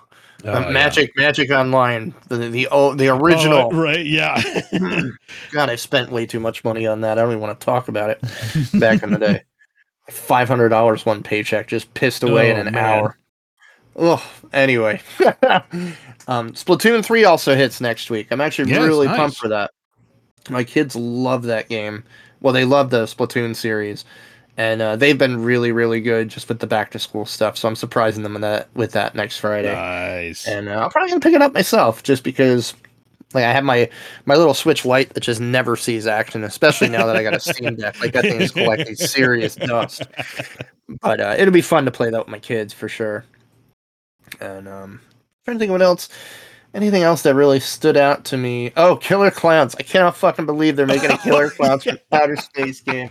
Uh, 0.45 0.49
Uh, 0.53 0.61
yeah. 0.63 0.71
Magic, 0.71 1.11
Magic 1.17 1.51
Online, 1.51 2.15
the 2.29 2.37
the 2.49 2.69
oh, 2.71 2.95
the 2.95 3.09
Oh, 3.11 3.17
original. 3.19 3.71
right 3.73 4.07
yeah 4.07 4.41
God, 5.53 5.69
I 5.69 5.77
spent 5.77 6.11
way 6.11 6.25
too 6.25 6.41
much 6.41 6.65
money 6.65 6.87
on 6.87 7.03
that. 7.03 7.19
I 7.19 7.23
don't 7.23 7.33
even 7.33 7.41
want 7.43 7.61
to 7.61 7.65
talk 7.65 7.89
about 7.89 8.09
it. 8.09 8.23
Back 8.81 9.03
in 9.03 9.11
the 9.11 9.19
day, 9.19 9.43
five 10.09 10.49
hundred 10.49 10.71
dollars 10.71 11.05
one 11.05 11.23
paycheck 11.23 11.67
just 11.69 11.93
pissed 11.93 12.23
away 12.23 12.53
Oh, 12.53 12.53
in 12.53 12.67
an 12.69 12.73
man. 12.73 12.75
hour. 12.75 13.19
Oh, 13.97 14.25
anyway, 14.53 15.01
um, 16.29 16.53
Splatoon 16.53 17.05
three 17.05 17.25
also 17.25 17.55
hits 17.55 17.81
next 17.81 18.09
week. 18.11 18.29
I'm 18.31 18.41
actually 18.41 18.71
Yes, 18.71 18.83
really 18.87 19.07
nice. 19.09 19.17
pumped 19.17 19.37
for 19.39 19.49
that. 19.49 19.73
My 20.49 20.65
kids 20.65 20.97
love 20.97 21.43
that 21.45 21.69
game. 21.69 22.05
Well, 22.41 22.53
they 22.55 22.65
love 22.65 22.91
the 22.91 23.05
Splatoon 23.05 23.55
series, 23.55 24.05
and 24.57 24.81
uh, 24.81 24.97
they've 24.97 25.19
been 25.19 25.43
really, 25.43 25.73
really 25.73 26.01
good 26.01 26.29
just 26.29 26.49
with 26.49 26.61
the 26.61 26.67
back 26.67 26.91
to 26.93 26.99
school 26.99 27.27
stuff. 27.27 27.59
So 27.59 27.69
I'm 27.69 27.77
surprising 27.77 28.23
them 28.23 28.33
with 28.35 28.43
that 28.43 28.69
with 28.75 28.93
that 28.93 29.15
next 29.15 29.39
Friday 29.39 29.75
nice 29.75 30.47
and 30.47 30.69
uh, 30.69 30.85
I'm 30.85 30.91
probably 30.91 31.11
gonna 31.11 31.21
pick 31.21 31.35
it 31.35 31.43
up 31.43 31.53
myself 31.53 32.03
just 32.03 32.25
because 32.25 32.75
like 33.35 33.45
I 33.45 33.53
have 33.53 33.65
my 33.65 33.91
my 34.25 34.37
little 34.37 34.55
Switch 34.55 34.85
Lite 34.85 35.13
that 35.15 35.21
just 35.21 35.41
never 35.41 35.77
sees 35.77 36.07
action, 36.07 36.43
especially 36.45 36.89
now 36.89 37.07
that 37.07 37.17
I 37.17 37.23
got 37.23 37.35
a 37.35 37.41
Steam 37.41 37.75
Deck. 37.77 38.01
Like 38.01 38.13
that 38.13 38.23
thing 38.23 38.41
is 38.41 38.51
collecting 38.53 38.95
serious 38.95 39.57
dust. 39.57 40.03
But 41.01 41.21
uh, 41.21 41.37
it'll 41.39 41.55
be 41.55 41.61
fun 41.61 41.85
to 41.85 41.93
play 41.93 42.11
that 42.11 42.19
with 42.19 42.27
my 42.27 42.41
kids 42.41 42.73
for 42.73 42.89
sure. 42.89 43.25
And 44.41 44.69
um, 44.69 45.01
trying 45.45 45.57
to 45.57 45.59
think 45.59 45.71
of 45.71 45.75
what 45.75 45.83
else. 45.83 46.09
Anything 46.73 47.03
else 47.03 47.23
that 47.23 47.35
really 47.35 47.59
stood 47.59 47.97
out 47.97 48.25
to 48.27 48.37
me? 48.37 48.73
Oh, 48.77 48.95
Killer 48.95 49.33
Clowns! 49.33 49.75
I 49.75 49.83
cannot 49.83 50.17
fucking 50.17 50.47
believe 50.47 50.77
they're 50.77 50.87
making 50.87 51.11
a 51.11 51.19
Killer 51.23 51.51
Clowns 51.51 51.83
from 51.83 51.99
Outer 52.13 52.37
Space 52.37 52.81
game. 52.81 53.11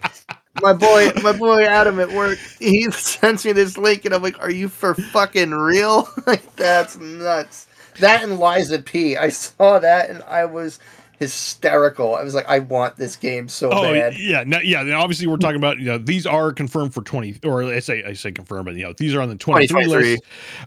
My 0.61 0.72
boy, 0.72 1.11
my 1.22 1.34
boy 1.34 1.65
Adam 1.65 1.99
at 1.99 2.09
work, 2.09 2.38
he 2.59 2.89
sends 2.91 3.45
me 3.45 3.51
this 3.51 3.78
link, 3.78 4.05
and 4.05 4.15
I'm 4.15 4.22
like, 4.22 4.41
"Are 4.41 4.51
you 4.51 4.70
for 4.70 4.93
fucking 4.93 5.51
real? 5.51 6.09
like 6.28 6.55
that's 6.55 6.97
nuts." 6.97 7.67
That 7.99 8.24
and 8.24 8.39
Lies 8.39 8.72
of 8.72 8.86
P. 8.86 9.17
I 9.17 9.28
saw 9.28 9.80
that, 9.80 10.09
and 10.09 10.24
I 10.24 10.45
was 10.45 10.80
hysterical. 11.20 12.15
I 12.15 12.24
was 12.24 12.34
like, 12.34 12.47
I 12.47 12.59
want 12.59 12.95
this 12.95 13.15
game 13.15 13.47
so 13.47 13.70
Oh 13.72 13.93
bad. 13.93 14.17
yeah, 14.17 14.43
now, 14.45 14.59
yeah. 14.59 14.84
Now 14.84 15.01
obviously 15.01 15.28
we're 15.28 15.38
talking 15.38 15.57
about 15.57 15.78
you 15.80 15.86
know 15.86 15.97
these 15.97 16.26
are 16.26 16.51
confirmed 16.51 16.93
for 16.93 17.01
twenty 17.01 17.38
or 17.43 17.63
I 17.63 17.80
say 17.80 18.03
I 18.03 18.13
say 18.13 18.32
confirmed, 18.32 18.65
but 18.65 18.76
you 18.76 18.84
know 18.84 18.93
these 18.93 19.13
are 19.13 19.22
on 19.22 19.30
the 19.30 19.36
twenty 19.36 19.67
three 19.67 19.86
list. 19.86 20.24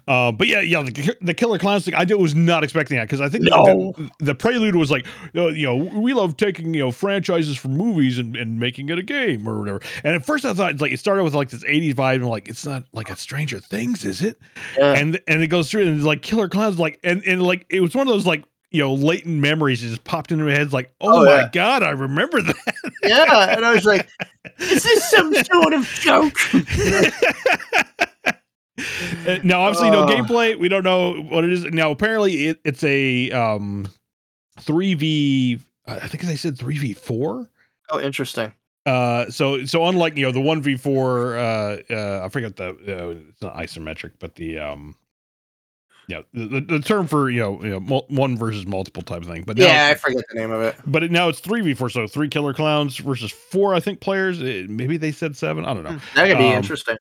Uh, 0.07 0.31
but 0.33 0.47
yeah, 0.49 0.61
yeah, 0.61 0.83
the, 0.83 1.17
the 1.21 1.35
Killer 1.35 1.59
Clowns 1.59 1.85
thing. 1.85 1.95
I 1.95 2.05
did, 2.05 2.15
was 2.17 2.35
not 2.35 2.63
expecting 2.65 2.97
that 2.99 3.05
because 3.05 3.21
I 3.21 3.29
think 3.29 3.45
the- 3.45 3.51
No. 3.51 3.93
the, 3.97 4.11
the 4.21 4.35
prelude 4.35 4.77
was 4.77 4.91
like 4.91 5.07
uh, 5.35 5.49
you 5.49 5.67
know 5.67 5.77
we 5.77 6.13
love 6.15 6.37
taking 6.37 6.75
you 6.75 6.81
know 6.81 6.93
franchises 6.93 7.57
from 7.57 7.77
movies 7.77 8.19
and, 8.19 8.37
and 8.37 8.59
making 8.61 8.89
it 8.89 8.99
a 8.99 9.03
game 9.03 9.49
or 9.49 9.59
whatever. 9.59 9.81
And 10.05 10.15
at 10.15 10.25
first 10.25 10.45
I 10.45 10.55
thought 10.55 10.81
like 10.81 10.93
it 10.93 10.99
started 10.99 11.25
with 11.25 11.35
like 11.35 11.51
this 11.51 11.65
'80s 11.65 11.95
vibe 11.95 12.17
and 12.17 12.29
like 12.29 12.49
it's 12.49 12.67
not 12.67 12.85
like 12.93 13.11
a 13.11 13.17
Stranger 13.17 13.59
Things, 13.61 14.05
is 14.05 14.23
it? 14.23 14.39
Yeah. 14.79 14.93
and 14.95 15.21
and 15.27 15.43
it 15.43 15.49
goes 15.49 15.71
through 15.71 15.83
and 15.87 15.97
it's 15.97 16.05
like 16.07 16.23
killer 16.23 16.49
clowns 16.49 16.79
like 16.79 16.99
and 17.05 17.23
and 17.27 17.43
like 17.43 17.67
it 17.69 17.81
was 17.81 17.95
one 17.95 18.07
of 18.07 18.13
those 18.13 18.27
like 18.27 18.45
you 18.73 18.83
know 18.83 18.93
latent 18.95 19.39
memories 19.41 19.81
just 19.81 20.03
popped 20.05 20.33
into 20.33 20.45
my 20.45 20.53
head 20.53 20.73
like 20.73 20.93
oh, 21.01 21.23
Oh, 21.23 21.25
my 21.25 21.41
yeah. 21.43 21.49
god 21.53 21.83
i 21.83 21.91
remember 21.91 22.41
that 22.43 22.75
yeah, 23.05 23.55
and 23.57 23.65
I 23.65 23.75
was 23.75 23.85
like, 23.85 24.09
is 24.59 24.83
this 24.83 25.11
some 25.11 25.33
sort 25.45 25.73
of 25.75 25.85
joke? 25.87 26.37
Uh, 29.27 29.39
now 29.45 29.61
obviously 29.61 29.91
no 29.91 30.05
Oh. 30.05 30.07
gameplay 30.07 30.59
we 30.59 30.69
don't 30.69 30.83
know 30.83 31.21
what 31.23 31.45
it 31.45 31.53
is 31.53 31.65
now 31.67 31.91
apparently 31.91 32.47
it, 32.49 32.61
it's 32.65 32.83
a 32.83 33.31
um 33.31 33.87
3v 34.61 35.61
i 35.87 36.09
think 36.09 36.23
they 36.25 36.37
said 36.37 36.57
3v4 36.57 37.47
oh, 37.91 38.01
interesting. 38.01 38.53
uh 38.87 39.29
so 39.31 39.65
so 39.67 39.85
unlike 39.87 40.17
you 40.17 40.25
know 40.25 40.33
the 40.33 40.41
1v4 40.41 41.37
uh 41.91 41.93
uh 41.95 42.25
i 42.25 42.29
forget 42.31 42.57
the 42.57 42.71
uh, 42.71 43.15
it's 43.29 43.43
not 43.43 43.55
isometric 43.57 44.13
but 44.19 44.35
the 44.37 44.59
um 44.59 44.97
yeah 46.09 46.23
the, 46.35 46.61
the, 46.61 46.79
term 46.81 47.07
for 47.07 47.31
you 47.31 47.41
know, 47.41 47.63
you 47.63 47.71
know 47.71 47.81
mul- 47.81 48.07
one 48.09 48.37
versus 48.37 48.67
multiple 48.67 49.03
type 49.03 49.23
of 49.23 49.29
thing 49.29 49.43
but 49.45 49.57
Yeah, 49.57 49.89
I 49.91 49.95
forget 49.95 50.25
the 50.33 50.39
name 50.39 50.51
of 50.51 50.61
it. 50.63 50.75
but 50.87 51.03
it, 51.05 51.11
now 51.11 51.29
it's 51.29 51.39
three 51.41 51.61
v 51.61 51.75
four, 51.75 51.89
so 51.91 52.07
three 52.07 52.29
killer 52.29 52.53
clowns 52.55 52.97
versus 52.97 53.31
four, 53.31 53.75
I 53.75 53.81
think 53.81 54.01
players. 54.01 54.43
Eh, 54.43 54.67
maybe 54.69 54.97
they 54.97 55.13
said 55.13 55.37
seven. 55.37 55.65
I 55.65 55.75
don't 55.75 55.85
know. 55.85 55.99
That 56.15 56.29
could 56.29 56.39
be 56.39 56.49
Um, 56.49 56.55
interesting. 56.55 56.97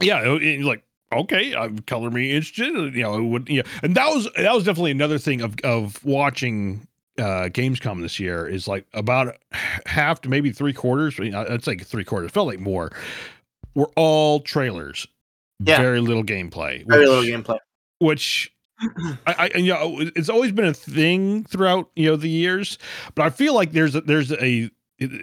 Yeah, 0.00 0.22
it, 0.34 0.42
it- 0.42 0.60
like 0.62 0.82
okay, 1.12 1.54
I'm 1.54 1.78
color 1.80 2.10
me 2.10 2.32
interested. 2.32 2.94
You 2.94 3.02
know, 3.02 3.14
it 3.16 3.22
would 3.22 3.48
yeah, 3.48 3.62
and 3.82 3.94
that 3.94 4.08
was 4.14 4.28
that 4.36 4.52
was 4.54 4.64
definitely 4.64 4.90
another 4.90 5.18
thing 5.18 5.40
of 5.40 5.54
of 5.64 6.04
watching 6.04 6.86
uh 7.18 7.48
Gamescom 7.48 8.02
this 8.02 8.20
year 8.20 8.46
is 8.46 8.68
like 8.68 8.84
about 8.92 9.36
half 9.86 10.20
to 10.22 10.28
maybe 10.28 10.50
three 10.52 10.74
quarters. 10.74 11.16
You 11.18 11.30
know, 11.30 11.46
I'd 11.48 11.64
say 11.64 11.76
three 11.78 12.04
quarters. 12.04 12.30
Felt 12.32 12.48
like 12.48 12.60
more. 12.60 12.92
Were 13.74 13.90
all 13.96 14.40
trailers. 14.40 15.06
Yeah. 15.60 15.78
Very 15.80 16.00
little 16.00 16.24
gameplay. 16.24 16.86
Very 16.86 17.08
which- 17.08 17.08
little 17.08 17.24
gameplay. 17.42 17.58
Which 17.98 18.52
I, 19.26 19.50
I 19.54 19.58
you 19.58 19.72
know 19.72 19.96
it's 20.14 20.28
always 20.28 20.52
been 20.52 20.66
a 20.66 20.74
thing 20.74 21.44
throughout 21.44 21.90
you 21.96 22.10
know 22.10 22.16
the 22.16 22.28
years, 22.28 22.78
but 23.14 23.24
I 23.24 23.30
feel 23.30 23.54
like 23.54 23.72
there's 23.72 23.94
a, 23.94 24.00
there's 24.02 24.32
a 24.32 24.70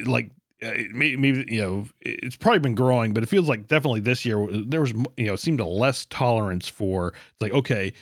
like 0.06 0.32
uh, 0.64 0.72
maybe, 0.94 1.18
maybe 1.18 1.46
you 1.54 1.62
know 1.62 1.86
it's 2.02 2.36
probably 2.36 2.60
been 2.60 2.76
growing, 2.76 3.14
but 3.14 3.22
it 3.22 3.28
feels 3.28 3.48
like 3.48 3.68
definitely 3.68 4.00
this 4.00 4.26
year 4.26 4.48
there 4.52 4.82
was 4.82 4.92
you 5.18 5.26
know 5.28 5.36
seemed 5.36 5.60
a 5.60 5.66
less 5.66 6.06
tolerance 6.06 6.68
for 6.68 7.10
it's 7.10 7.42
like 7.42 7.54
okay. 7.54 7.94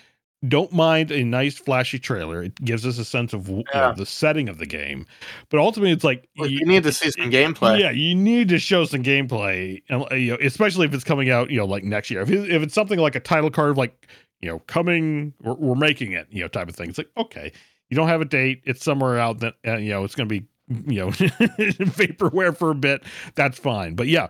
Don't 0.47 0.73
mind 0.73 1.11
a 1.11 1.23
nice 1.23 1.55
flashy 1.59 1.99
trailer. 1.99 2.41
It 2.41 2.55
gives 2.65 2.83
us 2.83 2.97
a 2.97 3.05
sense 3.05 3.31
of 3.31 3.47
Yeah. 3.75 3.93
the 3.95 4.07
setting 4.07 4.49
of 4.49 4.57
the 4.57 4.65
game, 4.65 5.05
but 5.49 5.59
ultimately 5.59 5.91
it's 5.91 6.03
like 6.03 6.27
Look, 6.35 6.49
you- 6.49 6.61
you 6.61 6.65
need 6.65 6.81
to 6.81 6.91
see 6.91 7.11
some 7.11 7.29
gameplay. 7.29 7.79
yeah, 7.79 7.91
you 7.91 8.15
need 8.15 8.49
to 8.49 8.57
show 8.57 8.85
some 8.85 9.03
gameplay, 9.03 9.83
and 9.87 10.03
uh, 10.11 10.15
you 10.15 10.31
know, 10.31 10.37
especially 10.41 10.87
if 10.87 10.95
it's 10.95 11.03
coming 11.03 11.29
out, 11.29 11.51
you 11.51 11.57
know, 11.57 11.65
like 11.65 11.83
next 11.83 12.09
year. 12.09 12.21
If, 12.21 12.31
if 12.31 12.63
it's 12.63 12.73
something 12.73 12.97
like 12.97 13.13
a 13.13 13.19
title 13.19 13.51
card, 13.51 13.77
like 13.77 14.07
you 14.41 14.49
know, 14.49 14.59
coming, 14.59 15.33
we're, 15.41 15.53
we're 15.53 15.75
making 15.75 16.13
it, 16.13 16.27
you 16.29 16.41
know, 16.41 16.47
type 16.47 16.69
of 16.69 16.75
thing. 16.75 16.89
It's 16.89 16.97
like 16.97 17.09
okay, 17.17 17.51
you 17.89 17.95
don't 17.95 18.07
have 18.07 18.21
a 18.21 18.25
date. 18.25 18.61
It's 18.65 18.83
somewhere 18.83 19.19
out 19.19 19.39
that 19.39 19.55
uh, 19.67 19.77
you 19.77 19.89
know 19.89 20.03
it's 20.03 20.15
going 20.15 20.27
to 20.27 20.39
be, 20.39 20.47
you 20.91 20.99
know, 21.01 21.07
vaporware 21.11 22.55
for 22.55 22.71
a 22.71 22.75
bit. 22.75 23.03
That's 23.35 23.59
fine. 23.59 23.95
But 23.95 24.07
yeah, 24.07 24.27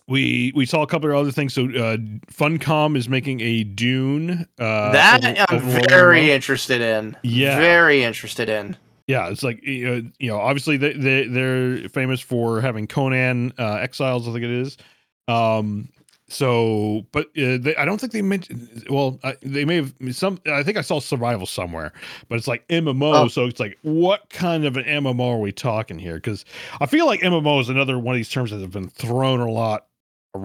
we 0.07 0.53
we 0.55 0.65
saw 0.65 0.83
a 0.83 0.87
couple 0.87 1.09
of 1.11 1.17
other 1.17 1.31
things. 1.31 1.53
So 1.53 1.65
uh, 1.65 1.97
Funcom 2.31 2.95
is 2.95 3.09
making 3.09 3.41
a 3.41 3.63
Dune. 3.65 4.47
Uh, 4.57 4.91
that 4.91 5.23
over- 5.23 5.37
I'm 5.49 5.61
overworld 5.61 5.89
very 5.89 6.31
interested 6.31 6.81
in. 6.81 7.17
Yeah. 7.23 7.59
Very 7.59 8.03
interested 8.03 8.47
in. 8.47 8.77
Yeah, 9.07 9.29
it's 9.29 9.43
like 9.43 9.63
you 9.63 9.85
know, 9.87 10.09
you 10.19 10.29
know 10.29 10.37
obviously 10.39 10.77
they, 10.77 10.93
they 10.93 11.27
they're 11.27 11.89
famous 11.89 12.19
for 12.21 12.61
having 12.61 12.87
Conan 12.87 13.53
uh, 13.59 13.75
Exiles, 13.75 14.27
I 14.27 14.31
think 14.33 14.43
it 14.43 14.49
is. 14.51 14.77
Um, 15.27 15.89
so, 16.29 17.05
but 17.13 17.27
uh, 17.37 17.57
they, 17.57 17.75
I 17.77 17.85
don't 17.85 17.99
think 17.99 18.11
they 18.11 18.21
mentioned. 18.21 18.85
Well, 18.89 19.19
they 19.41 19.63
may 19.63 19.77
have 19.77 19.93
some. 20.11 20.39
I 20.45 20.61
think 20.61 20.77
I 20.77 20.81
saw 20.81 20.99
Survival 20.99 21.45
somewhere, 21.45 21.93
but 22.27 22.37
it's 22.37 22.47
like 22.47 22.67
MMO. 22.67 23.13
Oh. 23.15 23.27
So 23.29 23.45
it's 23.45 23.61
like, 23.61 23.77
what 23.81 24.29
kind 24.29 24.65
of 24.65 24.75
an 24.75 24.83
MMO 24.83 25.35
are 25.35 25.39
we 25.39 25.53
talking 25.53 25.97
here? 25.97 26.15
Because 26.15 26.43
I 26.81 26.85
feel 26.85 27.05
like 27.05 27.21
MMO 27.21 27.61
is 27.61 27.69
another 27.69 27.97
one 27.97 28.15
of 28.15 28.17
these 28.17 28.29
terms 28.29 28.51
that 28.51 28.59
have 28.59 28.71
been 28.71 28.89
thrown 28.89 29.39
a 29.39 29.49
lot. 29.49 29.86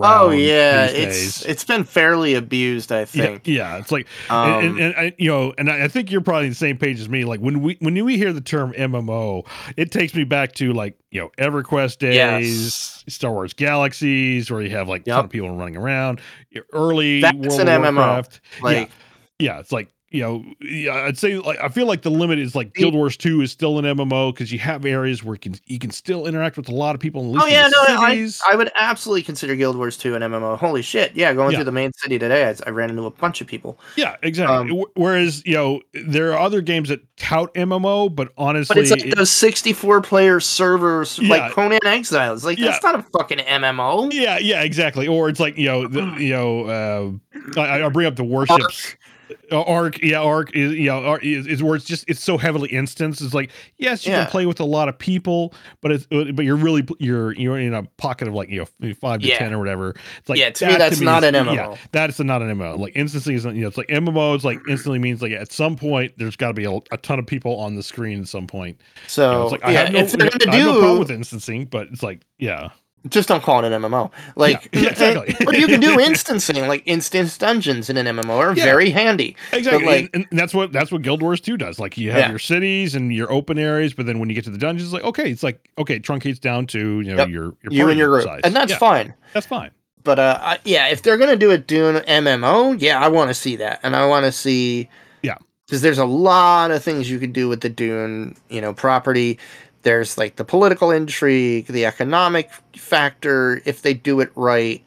Oh 0.01 0.31
yeah, 0.31 0.87
it's 0.87 1.45
it's 1.45 1.65
been 1.65 1.85
fairly 1.85 2.35
abused. 2.35 2.93
I 2.93 3.05
think. 3.05 3.47
yeah, 3.47 3.79
it's 3.79 3.93
like 3.93 4.07
Um, 4.29 4.53
and, 4.53 4.67
and, 4.67 4.81
and 4.81 4.95
I, 4.97 5.15
you 5.19 5.31
know, 5.31 5.55
and 5.59 5.71
I 5.71 5.85
I 5.85 5.89
think 5.89 6.11
you're 6.11 6.21
probably 6.21 6.45
on 6.45 6.51
the 6.51 6.55
same 6.57 6.79
page 6.79 7.01
as 7.01 7.09
me. 7.09 7.25
Like 7.25 7.41
when 7.41 7.63
we 7.63 7.77
when 7.81 8.03
we 8.05 8.17
hear 8.17 8.33
the 8.33 8.41
term 8.41 8.73
MMO, 8.73 9.47
it 9.77 9.91
takes 9.91 10.15
me 10.15 10.25
back 10.25 10.53
to 10.55 10.73
like 10.73 10.99
you 11.11 11.21
know 11.21 11.31
EverQuest 11.39 11.99
days, 11.99 12.15
Yes. 12.17 13.05
Star 13.09 13.33
Wars 13.33 13.53
Galaxies, 13.55 14.51
where 14.51 14.63
you 14.63 14.71
have 14.71 14.89
like 14.89 15.03
a 15.03 15.11
ton 15.11 15.25
of 15.27 15.31
people 15.31 15.51
running 15.55 15.77
around. 15.77 16.21
Early 16.73 17.21
That's 17.21 17.37
World 17.37 17.61
an 17.61 17.67
MMO. 17.67 18.27
Like 18.61 18.91
yeah, 19.39 19.59
it's 19.59 19.73
like 19.73 19.89
you 20.13 20.21
know, 20.23 20.45
yeah, 20.61 20.95
I'd 20.95 21.17
say 21.19 21.37
like 21.39 21.59
I 21.61 21.69
feel 21.69 21.87
like 21.87 22.03
the 22.03 22.11
limit 22.11 22.39
is 22.39 22.55
like 22.55 22.75
Guild 22.75 22.95
Wars 22.95 23.17
Two 23.17 23.41
is 23.41 23.51
still 23.51 23.79
an 23.79 23.85
MMO 23.85 24.33
because 24.35 24.53
you 24.53 24.59
have 24.59 24.85
areas 24.85 25.25
where 25.25 25.35
you 25.35 25.39
can 25.41 25.55
you 25.67 25.79
can 25.79 25.91
still 25.91 26.27
interact 26.27 26.57
with 26.57 26.69
a 26.69 26.75
lot 26.75 26.95
of 26.95 27.01
people. 27.01 27.39
Oh 27.41 27.47
yeah, 27.47 27.67
in 27.67 27.73
no, 27.73 27.85
the 27.87 28.01
I, 28.01 28.11
cities. 28.11 28.43
I 28.47 28.55
would 28.57 28.71
absolutely 28.75 29.23
consider 29.23 29.57
Guild 29.57 29.77
Wars 29.77 29.97
2 29.97 30.15
an 30.15 30.23
MMO. 30.23 30.59
Holy 30.59 30.83
shit! 30.83 31.17
Yeah, 31.17 31.33
going 31.35 31.53
Yeah. 31.53 31.59
through 31.59 31.65
the 31.65 31.73
main 31.73 31.93
city 31.95 32.19
today, 32.19 32.49
I, 32.49 32.55
I 32.67 32.71
ran 32.71 32.91
into 32.91 33.05
a 33.07 33.11
bunch 33.11 33.41
of 33.41 33.47
people. 33.47 33.81
yeah, 33.97 34.17
exactly. 34.23 34.71
um, 34.79 34.85
Whereas 34.95 35.43
you 35.47 35.55
know 35.55 35.81
there 35.95 36.33
are 36.33 36.39
other 36.39 36.61
games 36.61 36.91
that 36.91 37.01
tout 37.17 37.53
MMO, 37.55 38.15
but 38.15 38.33
honestly, 38.37 38.75
But 38.75 38.83
it's 38.83 38.91
like 38.91 39.07
it- 39.07 39.17
those 39.17 39.31
64 39.31 40.03
player 40.03 40.41
servers, 40.41 41.19
Yeah. 41.19 41.29
like 41.31 41.53
Conan 41.53 41.81
Exiles. 41.85 42.45
Like 42.45 42.59
Yeah. 42.59 42.67
that's 42.73 42.83
not 42.85 42.99
a 42.99 43.03
fucking 43.17 43.39
MMO. 43.39 44.13
Yeah, 44.13 44.39
yeah, 44.39 44.63
exactly. 44.63 45.09
Or 45.09 45.29
it's 45.29 45.41
like 45.41 45.57
you 45.57 45.67
know, 45.67 45.87
the, 45.89 46.03
you 46.19 46.33
know, 46.33 47.21
uh, 47.57 47.61
I, 47.61 47.85
I 47.85 47.89
bring 47.89 48.07
up 48.07 48.17
the 48.17 48.25
warships. 48.25 48.95
Uh, 49.51 49.63
Arc, 49.63 50.03
yeah, 50.03 50.21
Arc 50.21 50.55
is 50.57 50.73
you 50.73 50.87
know 50.87 51.05
Arc 51.05 51.25
is, 51.25 51.47
is 51.47 51.63
where 51.63 51.77
it's 51.77 51.85
just 51.85 52.05
it's 52.09 52.23
so 52.23 52.39
heavily 52.39 52.73
instanced. 52.73 53.21
It's 53.21 53.35
like 53.35 53.51
yes, 53.79 54.05
you 54.07 54.13
Yeah. 54.13 54.23
can 54.25 54.31
play 54.31 54.47
with 54.47 54.61
a 54.61 54.65
lot 54.65 54.89
of 54.89 54.99
people, 54.99 55.55
but 55.81 55.93
it's 55.93 56.07
uh, 56.13 56.33
but 56.33 56.45
you're 56.45 56.57
really 56.57 56.87
you're 56.99 57.33
you're 57.33 57.59
in 57.59 57.75
a 57.75 57.83
pocket 57.99 58.29
of 58.29 58.35
like 58.35 58.49
you 58.49 58.67
know 58.83 58.95
five 58.95 59.21
to 59.21 59.27
Yeah. 59.29 59.39
ten 59.39 59.53
or 59.53 59.59
whatever. 59.59 59.95
It's 60.19 60.29
like 60.29 60.39
Yeah, 60.39 60.51
to 60.51 60.67
me, 60.67 60.77
that's 60.77 61.01
not 61.01 61.23
is- 61.25 61.29
an 61.29 61.35
Yeah, 61.47 61.67
MMO. 61.67 61.79
that's 61.93 62.19
not 62.21 62.43
an 62.43 62.57
MMO. 62.59 62.79
Like 62.79 62.93
instantly 62.97 63.35
is 63.35 63.45
you 63.45 63.53
know 63.53 63.69
it's 63.69 63.77
like 63.79 63.89
MMO 63.89 64.37
is 64.37 64.45
like 64.45 64.61
instantly 64.69 64.99
means 64.99 65.23
like 65.23 65.33
at 65.33 65.53
some 65.53 65.77
point 65.77 66.13
there's 66.19 66.37
got 66.37 66.49
to 66.49 66.55
be 66.55 66.65
a, 66.65 66.73
a 66.91 66.97
ton 66.99 67.19
of 67.19 67.27
people 67.27 67.59
on 67.61 67.75
the 67.77 67.83
screen 67.83 68.21
at 68.21 68.29
some 68.29 68.47
point. 68.47 68.79
You 68.79 68.83
know, 69.03 69.09
So 69.09 69.43
it's 69.45 69.53
like 69.53 69.65
I 69.65 69.73
yeah, 69.73 69.81
have 69.85 69.93
no, 69.93 69.99
if 70.01 70.13
they're 70.13 70.31
gonna 70.31 70.53
I 70.53 70.57
have 70.57 70.67
no 70.67 70.73
problem 70.79 70.95
do, 70.97 70.99
with 71.01 71.11
instancing, 71.11 71.67
but 71.67 71.89
it's 71.89 72.03
like 72.03 72.23
yeah, 72.39 72.71
just 73.09 73.29
don't 73.29 73.43
call 73.43 73.65
it 73.65 73.73
an 73.73 73.83
MMO. 73.83 74.11
Like, 74.37 74.69
Yeah, 74.73 74.91
exactly. 74.91 75.35
but 75.45 75.59
you 75.59 75.67
can 75.67 75.81
do 75.81 75.99
instancing, 75.99 76.67
like 76.69 76.83
instance 76.87 77.37
dungeons 77.37 77.91
in 77.91 77.97
an 77.97 78.07
MMO 78.07 78.37
are 78.39 78.55
Yeah. 78.57 78.65
very 78.65 78.91
handy. 78.91 79.37
Exactly, 79.53 79.85
like- 79.87 80.11
and, 80.15 80.27
and 80.31 80.39
that's 80.39 80.55
what 80.55 80.73
that's 80.73 80.93
what 80.93 81.03
Guild 81.03 81.21
Wars 81.23 81.41
Two 81.41 81.57
does. 81.57 81.79
Like 81.79 81.99
you 81.99 82.11
have 82.13 82.21
Yeah. 82.21 82.31
your 82.31 82.39
cities 82.39 82.95
and 82.95 83.13
your 83.13 83.31
open 83.33 83.59
areas, 83.59 83.93
but 83.95 84.07
then 84.07 84.19
when 84.21 84.29
you 84.29 84.35
get 84.35 84.45
to 84.45 84.51
the 84.51 84.59
dungeons, 84.59 84.89
it's 84.89 84.95
like 84.95 85.05
okay, 85.05 85.31
it's 85.31 85.43
like 85.43 85.69
okay, 85.79 85.97
it 85.97 86.03
truncates 86.03 86.41
down 86.41 86.67
to 86.69 87.01
you 87.01 87.11
know 87.15 87.17
Yep. 87.17 87.29
your 87.29 87.55
your 87.63 87.73
You 87.73 87.89
and 87.89 87.99
your 87.99 88.09
group, 88.09 88.25
size. 88.25 88.41
and 88.45 88.55
that's 88.55 88.75
fine. 88.75 89.15
That's 89.33 89.47
fine. 89.47 89.71
But 90.05 90.19
uh, 90.19 90.39
I, 90.41 90.59
yeah, 90.65 90.89
if 90.89 91.03
they're 91.03 91.17
gonna 91.19 91.37
do 91.37 91.51
a 91.53 91.59
Dune 91.59 91.97
MMO, 91.97 92.77
yeah, 92.81 93.01
I 93.01 93.09
want 93.09 93.31
to 93.31 93.35
see 93.35 93.57
that, 93.57 93.79
and 93.85 93.95
I 93.95 94.07
want 94.07 94.27
to 94.27 94.33
see, 94.33 94.89
Yeah. 95.23 95.37
because 95.67 95.81
there's 95.81 95.99
a 95.99 96.05
lot 96.05 96.73
of 96.73 96.83
things 96.83 97.09
you 97.09 97.21
can 97.21 97.31
do 97.31 97.49
with 97.49 97.61
the 97.61 97.69
Dune, 97.69 98.37
you 98.49 98.61
know, 98.61 98.73
property. 98.75 99.39
There's 99.83 100.19
like 100.19 100.37
the 100.37 100.45
political 100.45 100.91
intrigue, 100.91 101.67
the 101.67 101.87
economic 101.87 102.51
factor, 102.77 103.63
if 103.65 103.83
they 103.83 103.95
do 103.95 104.21
it 104.21 104.33
right. 104.35 104.83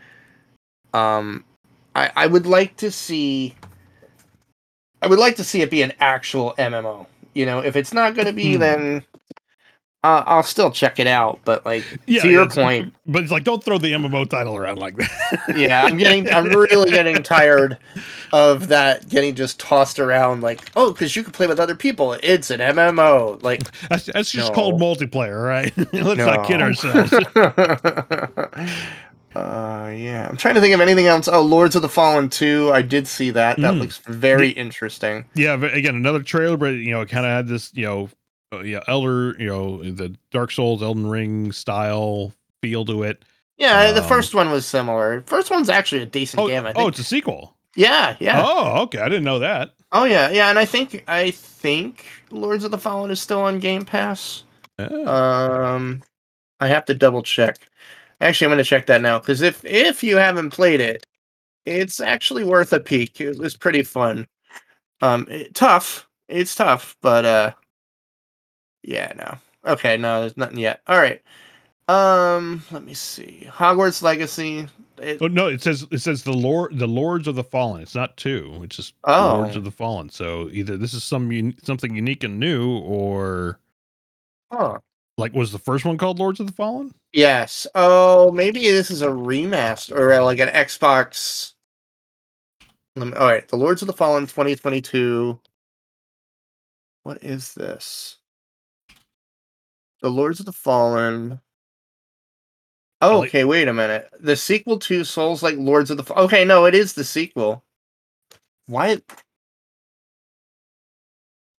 Um, 0.94 1.44
I 1.96 2.12
I 2.16 2.28
would 2.28 2.46
like 2.48 2.78
to 2.78 2.92
see. 2.92 3.56
I 5.02 5.08
would 5.08 5.20
like 5.20 5.36
to 5.38 5.44
see 5.44 5.62
it 5.62 5.70
be 5.72 5.82
an 5.82 5.94
actual 6.00 6.54
MMO. 6.58 7.08
You 7.34 7.46
know, 7.46 7.60
if 7.60 7.76
it's 7.76 7.94
not 7.94 8.16
going 8.16 8.28
to 8.28 8.34
be, 8.34 8.56
Hmm. 8.56 8.60
then 8.60 9.04
uh, 10.06 10.24
I'll 10.28 10.44
still 10.44 10.70
check 10.72 11.00
it 11.00 11.08
out. 11.08 11.40
But 11.46 11.66
like 11.66 11.84
Yeah, 12.06 12.22
to 12.22 12.30
your 12.30 12.48
point, 12.50 12.94
But 13.08 13.24
it's 13.24 13.32
like 13.32 13.44
don't 13.44 13.64
throw 13.64 13.78
the 13.78 13.92
MMO 13.94 14.30
title 14.30 14.56
around 14.56 14.78
like 14.80 14.96
that. 14.98 15.42
yeah, 15.56 15.84
I'm 15.84 15.98
getting, 15.98 16.30
I'm 16.32 16.46
really 16.46 16.92
getting 16.92 17.22
tired 17.24 17.78
of 18.34 18.68
that 18.70 19.08
getting 19.10 19.36
just 19.36 19.60
tossed 19.60 20.00
around. 20.00 20.42
Like, 20.42 20.62
oh, 20.76 20.92
because 20.92 21.16
you 21.16 21.24
can 21.24 21.32
play 21.32 21.48
with 21.48 21.60
other 21.60 21.76
people. 21.76 22.14
It's 22.24 22.50
an 22.52 22.60
MMO. 22.60 23.42
Like, 23.44 23.64
That's, 23.90 24.06
that's 24.06 24.32
just 24.32 24.50
No. 24.50 24.54
called 24.56 24.80
multiplayer, 24.82 25.44
right? 25.46 25.72
Let's 25.94 26.18
not 26.20 26.48
kid 26.48 26.62
ourselves. 26.62 27.14
uh, 29.36 29.94
yeah, 29.96 30.28
I'm 30.30 30.38
trying 30.38 30.56
to 30.56 30.62
think 30.62 30.74
of 30.74 30.82
anything 30.82 31.08
else. 31.08 31.28
Oh, 31.28 31.42
Lords 31.42 31.76
of 31.76 31.82
the 31.82 31.90
Fallen 31.90 32.30
2. 32.30 32.72
I 32.74 32.82
did 32.82 33.08
see 33.08 33.32
that. 33.32 33.58
That 33.58 33.74
Mm. 33.74 33.80
looks 33.82 33.98
very 34.08 34.50
interesting. 34.52 35.26
yeah, 35.36 35.54
again, 35.54 35.96
another 35.96 36.24
trailer, 36.24 36.58
but 36.58 36.74
you 36.76 36.92
know, 36.92 37.02
it 37.02 37.10
kind 37.10 37.26
of 37.26 37.32
had 37.32 37.48
this, 37.48 37.72
you 37.74 37.84
know, 37.86 38.10
uh, 38.54 38.62
yeah, 38.62 38.82
Elder, 38.88 39.36
you 39.40 39.48
know, 39.48 39.84
the 39.84 40.16
Dark 40.32 40.52
Souls, 40.52 40.82
Elden 40.84 41.08
Ring 41.08 41.52
style 41.52 42.34
feel 42.62 42.86
to 42.86 43.04
it. 43.04 43.24
Yeah, 43.58 43.92
the 43.92 44.02
Um, 44.02 44.08
first 44.08 44.36
one 44.36 44.52
was 44.52 44.66
similar. 44.66 45.24
First 45.28 45.50
one's 45.50 45.70
actually 45.70 46.02
a 46.02 46.06
decent 46.06 46.42
Oh, 46.42 46.48
game. 46.48 46.66
I 46.66 46.74
oh, 46.76 46.88
it's 46.88 47.00
a 47.00 47.04
sequel. 47.04 47.56
yeah, 47.76 48.16
yeah. 48.20 48.42
Oh, 48.46 48.82
okay, 48.84 49.00
I 49.00 49.06
didn't 49.06 49.24
know 49.24 49.40
that. 49.40 49.72
Oh 49.92 50.04
yeah, 50.04 50.30
yeah, 50.30 50.50
and 50.50 50.60
I 50.60 50.66
think 50.66 51.04
I 51.08 51.32
think 51.32 52.06
Lords 52.32 52.64
of 52.66 52.72
the 52.72 52.78
Fallen 52.78 53.12
is 53.12 53.22
still 53.22 53.42
on 53.42 53.60
Game 53.60 53.86
Pass. 53.86 54.44
Oh. 54.78 55.08
Um, 55.08 56.04
I 56.60 56.68
have 56.68 56.84
to 56.86 56.94
double 56.94 57.24
check. 57.24 57.60
Actually, 58.20 58.46
I'm 58.46 58.52
going 58.52 58.58
to 58.64 58.70
check 58.70 58.86
that 58.88 59.02
now 59.02 59.20
because 59.20 59.42
if 59.42 59.64
if 59.64 60.04
you 60.04 60.18
haven't 60.18 60.50
played 60.52 60.82
it, 60.82 61.06
it's 61.66 62.00
actually 62.02 62.44
worth 62.44 62.74
a 62.74 62.80
peek. 62.80 63.22
It 63.22 63.38
was 63.38 63.56
pretty 63.56 63.84
fun. 63.84 64.28
Um, 65.02 65.28
it- 65.30 65.54
tough. 65.56 66.08
It's 66.28 66.56
tough, 66.56 66.98
but 67.02 67.24
uh, 67.26 67.52
yeah, 68.88 69.12
no. 69.16 69.38
Okay, 69.72 69.98
no, 69.98 70.22
there's 70.22 70.38
nothing 70.38 70.60
yet. 70.60 70.82
All 70.88 70.98
right. 70.98 71.22
Um, 71.88 72.64
let 72.72 72.84
me 72.84 72.94
see. 72.94 73.48
Hogwarts 73.52 74.02
Legacy. 74.02 74.68
It, 74.98 75.18
Oh 75.22 75.28
no! 75.28 75.48
It 75.48 75.62
says 75.62 75.86
it 75.92 76.00
says 76.00 76.24
the 76.24 76.34
lord 76.34 76.80
the 76.80 76.88
Lords 76.88 77.28
of 77.28 77.36
the 77.36 77.44
Fallen. 77.44 77.82
It's 77.82 77.96
not 77.96 78.16
two. 78.18 78.60
It's 78.64 78.78
just 78.78 78.94
Oh. 79.04 79.40
Lords 79.40 79.56
of 79.56 79.64
the 79.64 79.72
Fallen. 79.72 80.10
So 80.10 80.50
either 80.52 80.78
this 80.78 80.94
is 80.94 81.04
some 81.04 81.30
un- 81.32 81.56
something 81.64 81.96
unique 81.96 82.24
and 82.24 82.40
new, 82.40 82.80
or 82.80 83.60
huh. 84.52 84.80
like 85.18 85.34
was 85.34 85.52
the 85.52 85.60
first 85.60 85.84
one 85.86 85.98
called 85.98 86.18
Lords 86.20 86.40
of 86.40 86.48
the 86.48 86.54
Fallen? 86.54 86.94
Yes. 87.12 87.68
Oh, 87.76 88.32
maybe 88.32 88.62
this 88.62 88.90
is 88.90 89.02
a 89.02 89.08
remaster 89.08 89.98
or 89.98 90.14
uh, 90.14 90.24
like 90.24 90.40
an 90.40 90.50
Xbox. 90.50 91.54
Let 92.96 93.08
me, 93.08 93.14
all 93.14 93.28
right, 93.28 93.46
The 93.48 93.58
Lords 93.58 93.82
of 93.82 93.88
the 93.88 93.94
Fallen 93.94 94.26
2022. 94.26 95.38
What 97.04 97.22
is 97.22 97.54
this? 97.54 98.18
The 100.02 100.10
Lords 100.10 100.40
of 100.40 100.46
the 100.46 100.52
Fallen. 100.54 101.40
Oh, 103.02 103.24
okay, 103.24 103.44
wait 103.44 103.68
a 103.68 103.74
minute. 103.74 104.10
The 104.20 104.36
sequel 104.36 104.80
to 104.80 105.04
Souls 105.04 105.44
like 105.44 105.58
Lords 105.58 105.92
of 105.92 105.98
the 105.98 106.04
Fa- 106.04 106.20
Okay, 106.22 106.46
no, 106.46 106.66
it 106.66 106.74
is 106.74 106.94
the 106.94 107.04
sequel. 107.04 107.64
Why 108.68 109.02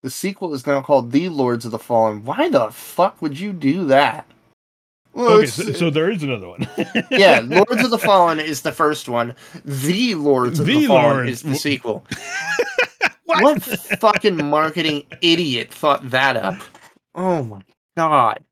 The 0.02 0.10
sequel 0.10 0.54
is 0.54 0.66
now 0.66 0.82
called 0.82 1.12
The 1.12 1.28
Lords 1.28 1.64
of 1.64 1.72
the 1.72 1.78
Fallen. 1.78 2.24
Why 2.24 2.48
the 2.48 2.70
fuck 2.70 3.20
would 3.20 3.38
you 3.38 3.52
do 3.52 3.84
that? 3.86 4.26
Well, 5.12 5.38
Okay, 5.38 5.46
so, 5.46 5.72
so 5.72 5.90
there 5.90 6.10
is 6.10 6.22
another 6.22 6.48
one. 6.48 6.68
yeah, 7.10 7.40
Lords 7.44 7.82
of 7.82 7.90
the 7.90 7.98
Fallen 7.98 8.38
is 8.38 8.62
the 8.62 8.72
first 8.72 9.08
one. 9.08 9.34
The 9.64 10.14
Lords 10.14 10.60
of 10.60 10.66
the, 10.66 10.80
The 10.80 10.86
Fallen 10.86 11.28
is 11.28 11.42
the 11.42 11.54
sequel. 11.54 12.06
What? 13.26 13.42
what 13.42 13.62
fucking 14.00 14.36
marketing 14.46 15.02
idiot 15.20 15.74
thought 15.74 16.10
that 16.10 16.36
up? 16.36 16.54
Oh 17.16 17.42
my 17.42 17.60
god. 17.96 18.44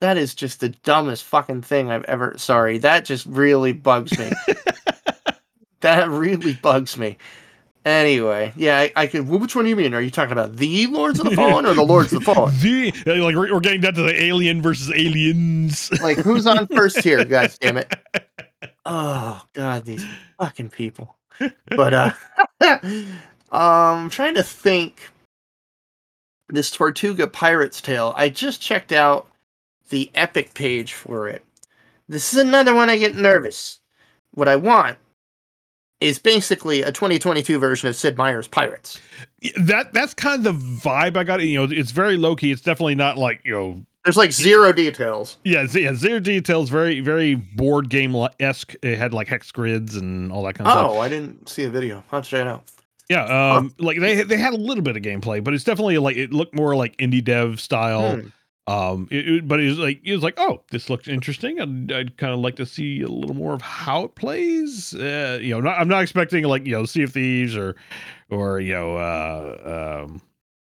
That 0.00 0.16
is 0.16 0.34
just 0.34 0.60
the 0.60 0.70
dumbest 0.70 1.24
fucking 1.24 1.62
thing 1.62 1.90
I've 1.90 2.04
ever. 2.04 2.34
Sorry, 2.38 2.78
that 2.78 3.04
just 3.04 3.26
really 3.26 3.72
bugs 3.72 4.18
me. 4.18 4.32
that 5.80 6.08
really 6.08 6.54
bugs 6.54 6.96
me. 6.96 7.18
Anyway, 7.84 8.52
yeah, 8.56 8.78
I, 8.78 8.92
I 8.94 9.06
could. 9.06 9.26
Which 9.26 9.56
one 9.56 9.64
do 9.64 9.70
you 9.70 9.76
mean? 9.76 9.94
Are 9.94 10.02
you 10.02 10.10
talking 10.10 10.32
about 10.32 10.56
the 10.56 10.86
Lords 10.88 11.18
of 11.18 11.28
the 11.28 11.34
Fallen 11.34 11.64
or 11.64 11.72
the 11.72 11.82
Lords 11.82 12.12
of 12.12 12.18
the 12.20 12.24
Fallen? 12.24 12.54
The 12.60 12.92
like 13.06 13.34
we're, 13.34 13.52
we're 13.52 13.60
getting 13.60 13.80
down 13.80 13.94
to 13.94 14.02
the 14.02 14.22
alien 14.22 14.60
versus 14.60 14.90
aliens. 14.94 15.90
Like, 16.02 16.18
who's 16.18 16.46
on 16.46 16.66
first 16.66 16.98
here? 16.98 17.24
God 17.24 17.54
damn 17.60 17.78
it! 17.78 17.94
Oh 18.84 19.42
god, 19.54 19.86
these 19.86 20.04
fucking 20.38 20.70
people. 20.70 21.16
But 21.68 21.94
uh, 21.94 22.12
um, 22.60 23.20
I'm 23.50 24.10
trying 24.10 24.34
to 24.34 24.42
think. 24.42 25.08
This 26.50 26.70
Tortuga 26.70 27.26
Pirate's 27.26 27.80
Tale. 27.80 28.12
I 28.16 28.28
just 28.28 28.60
checked 28.60 28.92
out 28.92 29.28
the 29.90 30.10
Epic 30.14 30.54
page 30.54 30.92
for 30.92 31.28
it. 31.28 31.44
This 32.08 32.32
is 32.34 32.40
another 32.40 32.74
one 32.74 32.90
I 32.90 32.98
get 32.98 33.14
nervous. 33.14 33.78
What 34.32 34.48
I 34.48 34.56
want 34.56 34.98
is 36.00 36.18
basically 36.18 36.82
a 36.82 36.90
2022 36.90 37.58
version 37.58 37.88
of 37.88 37.94
Sid 37.94 38.16
Meier's 38.16 38.48
Pirates. 38.48 39.00
that 39.56 39.92
that's 39.92 40.14
kind 40.14 40.44
of 40.44 40.60
the 40.60 40.66
vibe 40.80 41.16
I 41.16 41.24
got. 41.24 41.40
You 41.42 41.66
know, 41.66 41.68
it's 41.70 41.90
very 41.90 42.16
low 42.16 42.34
key. 42.34 42.50
It's 42.50 42.62
definitely 42.62 42.94
not 42.94 43.18
like 43.18 43.40
you 43.44 43.52
know 43.52 43.84
There's 44.04 44.16
like 44.16 44.32
zero 44.32 44.72
details. 44.72 45.36
Yeah, 45.44 45.66
z- 45.66 45.82
yeah, 45.84 45.94
zero 45.94 46.20
details, 46.20 46.70
very, 46.70 47.00
very 47.00 47.34
board 47.34 47.90
game 47.90 48.16
esque. 48.40 48.74
It 48.82 48.98
had 48.98 49.12
like 49.12 49.28
hex 49.28 49.52
grids 49.52 49.96
and 49.96 50.32
all 50.32 50.42
that 50.44 50.54
kind 50.54 50.68
of 50.68 50.76
oh, 50.76 50.80
stuff. 50.80 50.90
Oh, 50.92 51.00
I 51.00 51.08
didn't 51.08 51.48
see 51.48 51.64
a 51.64 51.70
video. 51.70 52.02
I'll 52.12 52.22
check 52.22 52.40
it 52.40 52.46
out. 52.46 52.64
Yeah, 53.10 53.24
um, 53.56 53.74
like 53.78 53.98
they 53.98 54.22
they 54.22 54.36
had 54.36 54.54
a 54.54 54.56
little 54.56 54.84
bit 54.84 54.96
of 54.96 55.02
gameplay, 55.02 55.42
but 55.42 55.52
it's 55.52 55.64
definitely 55.64 55.98
like 55.98 56.16
it 56.16 56.32
looked 56.32 56.54
more 56.54 56.76
like 56.76 56.96
indie 56.98 57.22
dev 57.24 57.60
style. 57.60 58.16
Hmm. 58.16 58.28
Um, 58.72 59.08
it, 59.10 59.28
it- 59.28 59.48
but 59.48 59.58
it 59.58 59.66
was 59.68 59.78
like 59.80 60.00
it 60.04 60.12
was 60.12 60.22
like, 60.22 60.34
oh, 60.38 60.62
this 60.70 60.88
looks 60.88 61.08
interesting. 61.08 61.60
I'd, 61.60 61.90
I'd 61.92 62.16
kind 62.18 62.32
of 62.32 62.38
like 62.38 62.54
to 62.56 62.66
see 62.66 63.02
a 63.02 63.08
little 63.08 63.34
more 63.34 63.52
of 63.54 63.62
how 63.62 64.04
it 64.04 64.14
plays. 64.14 64.94
Uh, 64.94 65.40
you 65.42 65.50
know, 65.50 65.60
not, 65.60 65.80
I'm 65.80 65.88
not 65.88 66.02
expecting 66.04 66.44
like 66.44 66.64
you 66.64 66.72
know 66.72 66.84
Sea 66.84 67.02
of 67.02 67.12
Thieves 67.12 67.56
or 67.56 67.74
or 68.30 68.60
you 68.60 68.74
know 68.74 68.96
uh, 68.96 70.02
um, 70.04 70.22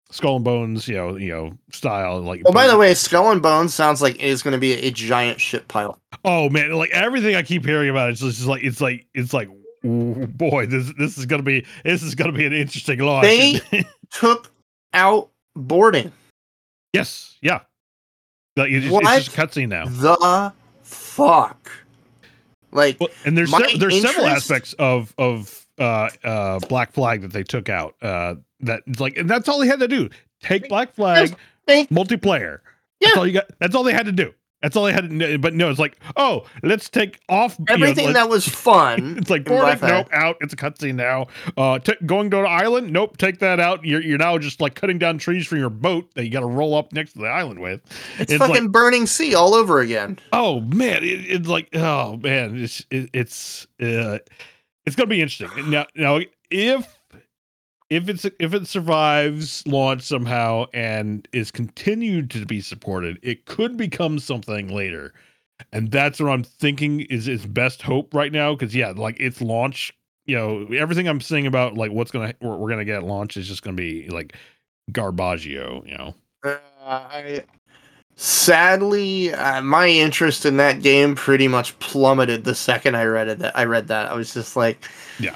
Skull 0.10 0.38
and 0.38 0.46
Bones, 0.46 0.88
you 0.88 0.96
know, 0.96 1.16
you 1.18 1.30
know 1.32 1.54
style. 1.72 2.20
Like, 2.22 2.42
Oh, 2.46 2.52
by 2.52 2.66
the 2.68 2.78
way, 2.78 2.96
Skull 2.96 3.30
and 3.32 3.44
Bones 3.44 3.76
sounds 3.76 4.02
like 4.02 4.16
it 4.16 4.22
is 4.22 4.42
going 4.42 4.54
to 4.54 4.58
be 4.60 4.74
a, 4.74 4.90
giant 4.90 5.40
shit 5.40 5.68
pile. 5.68 6.00
Oh 6.26 6.50
man, 6.50 6.72
like 6.72 6.90
everything 6.92 7.36
I 7.36 7.44
keep 7.44 7.64
hearing 7.64 7.90
about 7.90 8.10
it, 8.10 8.14
it's 8.14 8.22
just 8.22 8.46
like 8.48 8.64
it's 8.64 8.82
like 8.82 9.06
it's 9.14 9.34
like 9.34 9.50
ooh, 9.86 10.28
boy, 10.36 10.66
this 10.66 10.92
this 10.98 11.18
is 11.18 11.26
gonna 11.26 11.44
be 11.44 11.66
this 11.84 12.04
is 12.04 12.16
gonna 12.16 12.32
be 12.32 12.46
an 12.46 12.54
interesting 12.54 13.00
launch. 13.00 13.26
They- 13.26 13.62
Took 14.12 14.52
out 14.94 15.30
boarding. 15.56 16.12
yes, 16.94 17.38
yeah. 17.42 17.62
Like 18.56 18.70
it's, 18.72 18.84
just- 18.84 18.94
What? 18.94 19.04
it's 19.18 19.26
just 19.26 19.36
cutscene 19.38 19.70
now. 19.70 19.86
The 19.88 20.54
fuck? 20.84 21.72
Like, 22.72 23.00
Well, 23.00 23.10
and 23.26 23.38
there's 23.38 23.52
se- 23.52 23.78
there's 23.78 24.02
several 24.02 24.28
aspects 24.28 24.74
of 24.80 25.14
of 25.18 25.66
uh 25.80 26.10
uh 26.24 26.60
Black 26.70 26.92
Flag 26.92 27.22
that 27.22 27.32
they 27.34 27.44
took 27.44 27.70
out. 27.70 27.96
Uh, 28.02 28.36
that 28.62 28.84
it's 28.88 29.00
like 29.00 29.18
and 29.18 29.30
that's 29.30 29.48
all 29.50 29.60
they 29.60 29.68
had 29.68 29.80
to 29.80 29.88
do. 29.88 30.10
Take 30.42 30.70
Black 30.70 30.94
Flag 30.94 31.36
multiplayer. 31.68 32.60
That's 33.02 33.18
all 33.18 33.26
you 33.28 33.34
got. 33.34 33.46
That's 33.60 33.76
all 33.76 33.84
they 33.84 33.94
had 33.94 34.06
to 34.06 34.12
do. 34.12 34.34
That's 34.64 34.78
all 34.78 34.86
I 34.86 34.94
had 34.94 35.10
to. 35.10 35.38
But 35.38 35.54
no, 35.54 35.70
it's 35.70 35.78
like 35.78 35.98
oh, 36.16 36.46
let's 36.64 36.90
take 36.90 37.20
off 37.28 37.58
you 37.60 37.66
know, 37.66 37.74
everything 37.74 38.14
that 38.14 38.30
was 38.30 38.48
fun. 38.48 39.18
It's 39.24 39.30
like 39.30 39.44
boarding, 39.44 39.78
nope, 39.82 40.08
out. 40.14 40.38
It's 40.40 40.54
a 40.54 40.56
cutscene 40.56 40.96
now. 40.96 41.28
Uh, 41.58 41.80
t- 41.80 41.94
going 42.06 42.32
to 42.32 42.40
an 42.40 42.46
island, 42.46 42.92
nope, 42.92 43.18
take 43.18 43.40
that 43.40 43.60
out. 43.60 43.84
You're 43.84 44.02
you're 44.02 44.18
now 44.18 44.38
just 44.38 44.62
like 44.62 44.74
cutting 44.76 44.98
down 44.98 45.18
trees 45.18 45.46
for 45.46 45.58
your 45.58 45.70
boat 45.70 46.10
that 46.16 46.24
you 46.24 46.32
got 46.32 46.40
to 46.40 46.46
roll 46.46 46.76
up 46.76 46.94
next 46.94 47.14
to 47.14 47.20
the 47.20 47.28
island 47.28 47.60
with. 47.60 47.82
It's, 48.20 48.32
it's 48.32 48.38
fucking 48.44 48.64
like- 48.64 48.72
burning 48.72 49.06
sea 49.06 49.36
all 49.36 49.54
over 49.54 49.82
again. 49.82 50.18
Oh 50.32 50.62
man, 50.62 51.04
it, 51.04 51.26
it's 51.30 51.48
like 51.48 51.68
oh 51.76 52.16
man, 52.18 52.58
it's 52.58 52.86
it, 52.90 53.10
it's 53.12 53.68
uh, 53.82 54.20
it's 54.86 54.96
gonna 54.96 55.08
be 55.08 55.22
interesting. 55.22 55.70
Now 55.70 55.88
now 55.96 56.22
if 56.50 56.88
if 57.94 58.10
it's 58.10 58.26
if 58.40 58.54
it 58.54 58.68
survives 58.68 59.66
launch 59.68 60.02
somehow 60.02 60.66
and 60.74 61.28
is 61.32 61.52
continued 61.52 62.32
to 62.32 62.46
be 62.46 62.60
supported, 62.60 63.20
it 63.22 63.46
could 63.46 63.78
become 63.78 64.18
something 64.20 64.70
later. 64.74 65.14
And 65.72 65.92
that's 65.92 66.20
what 66.20 66.30
I'm 66.30 66.44
thinking 66.44 67.02
is 67.02 67.28
its 67.28 67.46
best 67.46 67.82
hope 67.82 68.14
right 68.14 68.32
now. 68.32 68.56
Cause 68.56 68.74
yeah, 68.74 68.94
like 68.96 69.20
its 69.20 69.42
launch, 69.42 69.94
you 70.26 70.36
know, 70.36 70.66
everything 70.76 71.08
I'm 71.08 71.22
saying 71.22 71.46
about 71.46 71.76
like 71.76 71.92
what's 71.92 72.12
gonna 72.12 72.34
we're, 72.42 72.58
we're 72.58 72.70
gonna 72.70 72.84
get 72.86 72.98
at 72.98 73.04
launch 73.04 73.38
is 73.38 73.48
just 73.48 73.62
gonna 73.62 73.78
be 73.78 74.10
like 74.10 74.36
garbaggio, 74.92 75.88
you 75.88 75.98
know. 75.98 76.16
Uh, 76.44 76.58
I, 76.82 77.44
sadly, 78.16 79.34
uh, 79.34 79.62
my 79.62 79.88
interest 79.88 80.46
in 80.46 80.58
that 80.58 80.82
game 80.82 81.14
pretty 81.16 81.48
much 81.48 81.78
plummeted 81.80 82.44
the 82.44 82.56
second 82.56 82.96
I 82.96 83.06
read 83.06 83.28
it. 83.28 83.40
That 83.40 83.58
I 83.58 83.66
read 83.66 83.88
that, 83.90 84.12
I 84.12 84.16
was 84.16 84.34
just 84.34 84.56
like, 84.56 84.84
Yeah. 85.20 85.36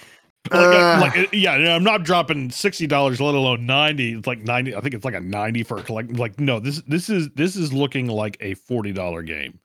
Like, 0.52 0.76
uh, 0.76 0.98
like 1.02 1.18
uh, 1.18 1.26
yeah, 1.34 1.54
I'm 1.54 1.84
not 1.84 2.04
dropping 2.04 2.50
sixty 2.52 2.88
dollars, 2.88 3.20
let 3.20 3.36
alone 3.36 3.66
ninety. 3.66 4.14
It's 4.14 4.28
like 4.28 4.40
ninety. 4.40 4.76
I 4.76 4.82
think 4.82 4.94
it's 4.94 5.06
like 5.06 5.14
a 5.14 5.20
ninety 5.20 5.64
for 5.64 5.78
a 5.78 5.84
collect. 5.84 6.14
Like 6.14 6.40
no, 6.40 6.60
this 6.60 6.82
this 6.88 7.10
is 7.10 7.30
this 7.36 7.56
is 7.56 7.74
looking 7.74 8.08
like 8.08 8.38
a 8.40 8.54
forty 8.56 8.92
dollar 8.94 9.22
game, 9.24 9.60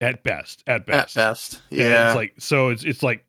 at 0.00 0.22
best. 0.22 0.62
At 0.66 0.86
best. 0.86 0.98
at 0.98 1.04
best. 1.04 1.14
best, 1.14 1.62
And 1.70 1.80
yeah. 1.80 2.08
It's 2.08 2.16
like 2.16 2.34
so. 2.38 2.68
It's 2.68 2.84
it's 2.84 3.02
like, 3.02 3.24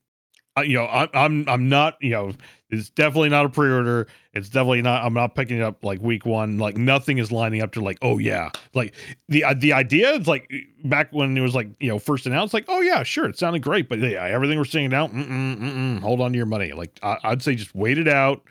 uh, 0.58 0.62
you 0.62 0.74
know, 0.74 0.88
I'm 0.88 1.10
I'm 1.14 1.50
I'm 1.50 1.70
not 1.70 1.98
you 2.02 2.12
know 2.12 2.34
It's 2.72 2.90
definitely 2.90 3.30
not 3.30 3.46
a 3.46 3.50
pre-order. 3.50 4.08
It's 4.34 4.48
definitely 4.48 4.84
not. 4.84 5.04
I'm 5.04 5.14
not 5.14 5.34
picking 5.34 5.58
it 5.58 5.64
up 5.64 5.84
like 5.84 6.02
week 6.02 6.26
one. 6.26 6.60
Like 6.60 6.78
nothing 6.78 7.18
is 7.18 7.32
lining 7.32 7.62
up 7.62 7.72
to 7.74 7.82
like. 7.82 7.98
Oh 8.02 8.20
yeah, 8.20 8.52
like 8.76 8.94
the 9.28 9.44
uh, 9.44 9.56
the 9.58 9.74
idea 9.74 10.12
is 10.12 10.28
like 10.28 10.52
back 10.84 11.12
when 11.12 11.36
it 11.36 11.42
was 11.42 11.56
like 11.56 11.68
you 11.80 11.90
know 11.90 11.98
first 11.98 12.28
announced. 12.28 12.54
Like 12.54 12.66
oh 12.68 12.82
yeah, 12.82 13.02
sure, 13.02 13.26
it 13.26 13.40
sounded 13.40 13.64
great, 13.64 13.90
but 13.90 13.98
yeah, 14.00 14.24
everything 14.24 14.58
we're 14.60 14.66
seeing 14.66 14.92
now. 14.92 15.08
Mm-mm, 15.08 15.58
mm-mm, 15.58 16.00
hold 16.02 16.22
on 16.22 16.32
to 16.32 16.38
your 16.38 16.46
money. 16.46 16.72
Like 16.74 17.00
I, 17.02 17.18
I'd 17.24 17.42
say 17.42 17.56
just 17.56 17.74
wait 17.74 17.98
it 17.98 18.08
out, 18.08 18.44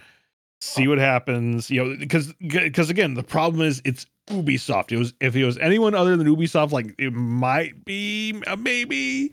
see 0.60 0.88
what 0.88 0.98
happens. 0.98 1.70
You 1.70 1.84
know, 1.84 1.96
because 1.96 2.32
because 2.40 2.90
again, 2.90 3.14
the 3.14 3.22
problem 3.22 3.62
is 3.64 3.80
it's 3.84 4.04
Ubisoft. 4.28 4.92
It 4.92 4.96
was 4.98 5.14
if 5.20 5.34
it 5.36 5.44
was 5.44 5.58
anyone 5.58 5.94
other 5.94 6.16
than 6.16 6.26
Ubisoft, 6.26 6.72
like 6.72 6.94
it 6.98 7.12
might 7.12 7.84
be 7.84 8.40
a 8.46 8.56
maybe. 8.56 9.30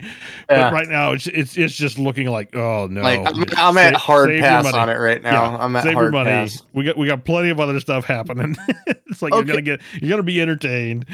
But 0.48 0.74
right 0.74 0.88
now, 0.88 1.12
it's 1.14 1.28
it's 1.28 1.58
it's 1.58 1.76
just 1.76 1.98
looking 2.00 2.28
like 2.28 2.56
oh 2.56 2.88
no. 2.88 3.02
Like 3.02 3.20
I'm, 3.26 3.46
I'm 3.58 3.78
at 3.78 3.94
hard 3.96 4.30
save 4.30 4.42
pass 4.42 4.74
on 4.74 4.90
it 4.90 4.96
right 4.98 5.22
now. 5.22 5.52
Yeah, 5.52 5.58
I'm 5.58 5.76
at 5.76 5.84
Save 5.84 5.92
your 5.94 6.02
hard 6.02 6.14
money. 6.14 6.30
pass. 6.30 6.64
We 6.74 6.84
got 6.84 6.98
we 6.98 7.08
got 7.08 7.24
plenty 7.26 7.50
of 7.50 7.60
other 7.60 7.80
stuff 7.80 8.06
happening. 8.06 8.56
it's 8.88 9.22
like 9.22 9.34
Okay. 9.34 9.46
you're 9.46 9.56
gonna 9.56 9.62
get 9.62 9.82
you're 10.02 10.10
gonna 10.10 10.24
be 10.24 10.42
entertained. 10.42 11.06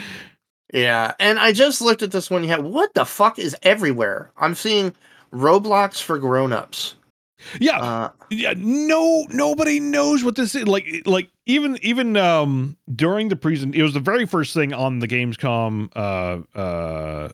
Yeah, 0.73 1.13
and 1.19 1.37
I 1.37 1.51
just 1.51 1.81
looked 1.81 2.01
at 2.01 2.11
this 2.11 2.29
one. 2.29 2.43
Yeah, 2.43 2.57
what 2.59 2.93
the 2.93 3.05
fuck 3.05 3.39
is 3.39 3.55
everywhere? 3.63 4.31
I'm 4.37 4.55
seeing 4.55 4.93
Roblox 5.33 6.01
for 6.01 6.17
grown-ups. 6.17 6.95
Yeah, 7.59 7.79
Uh, 7.79 8.09
yeah. 8.29 8.53
No, 8.55 9.25
nobody 9.31 9.79
knows 9.79 10.23
what 10.23 10.35
this 10.35 10.53
is. 10.55 10.67
Like 10.67 10.85
like 11.05 11.27
even 11.51 11.77
even 11.81 12.17
um 12.17 12.77
during 12.93 13.29
the 13.29 13.35
present, 13.35 13.75
it 13.75 13.83
was 13.83 13.93
the 13.93 13.99
very 13.99 14.25
first 14.25 14.53
thing 14.53 14.73
on 14.73 14.99
the 14.99 15.07
Gamescom 15.07 15.89
uh 15.95 16.57
uh 16.57 17.29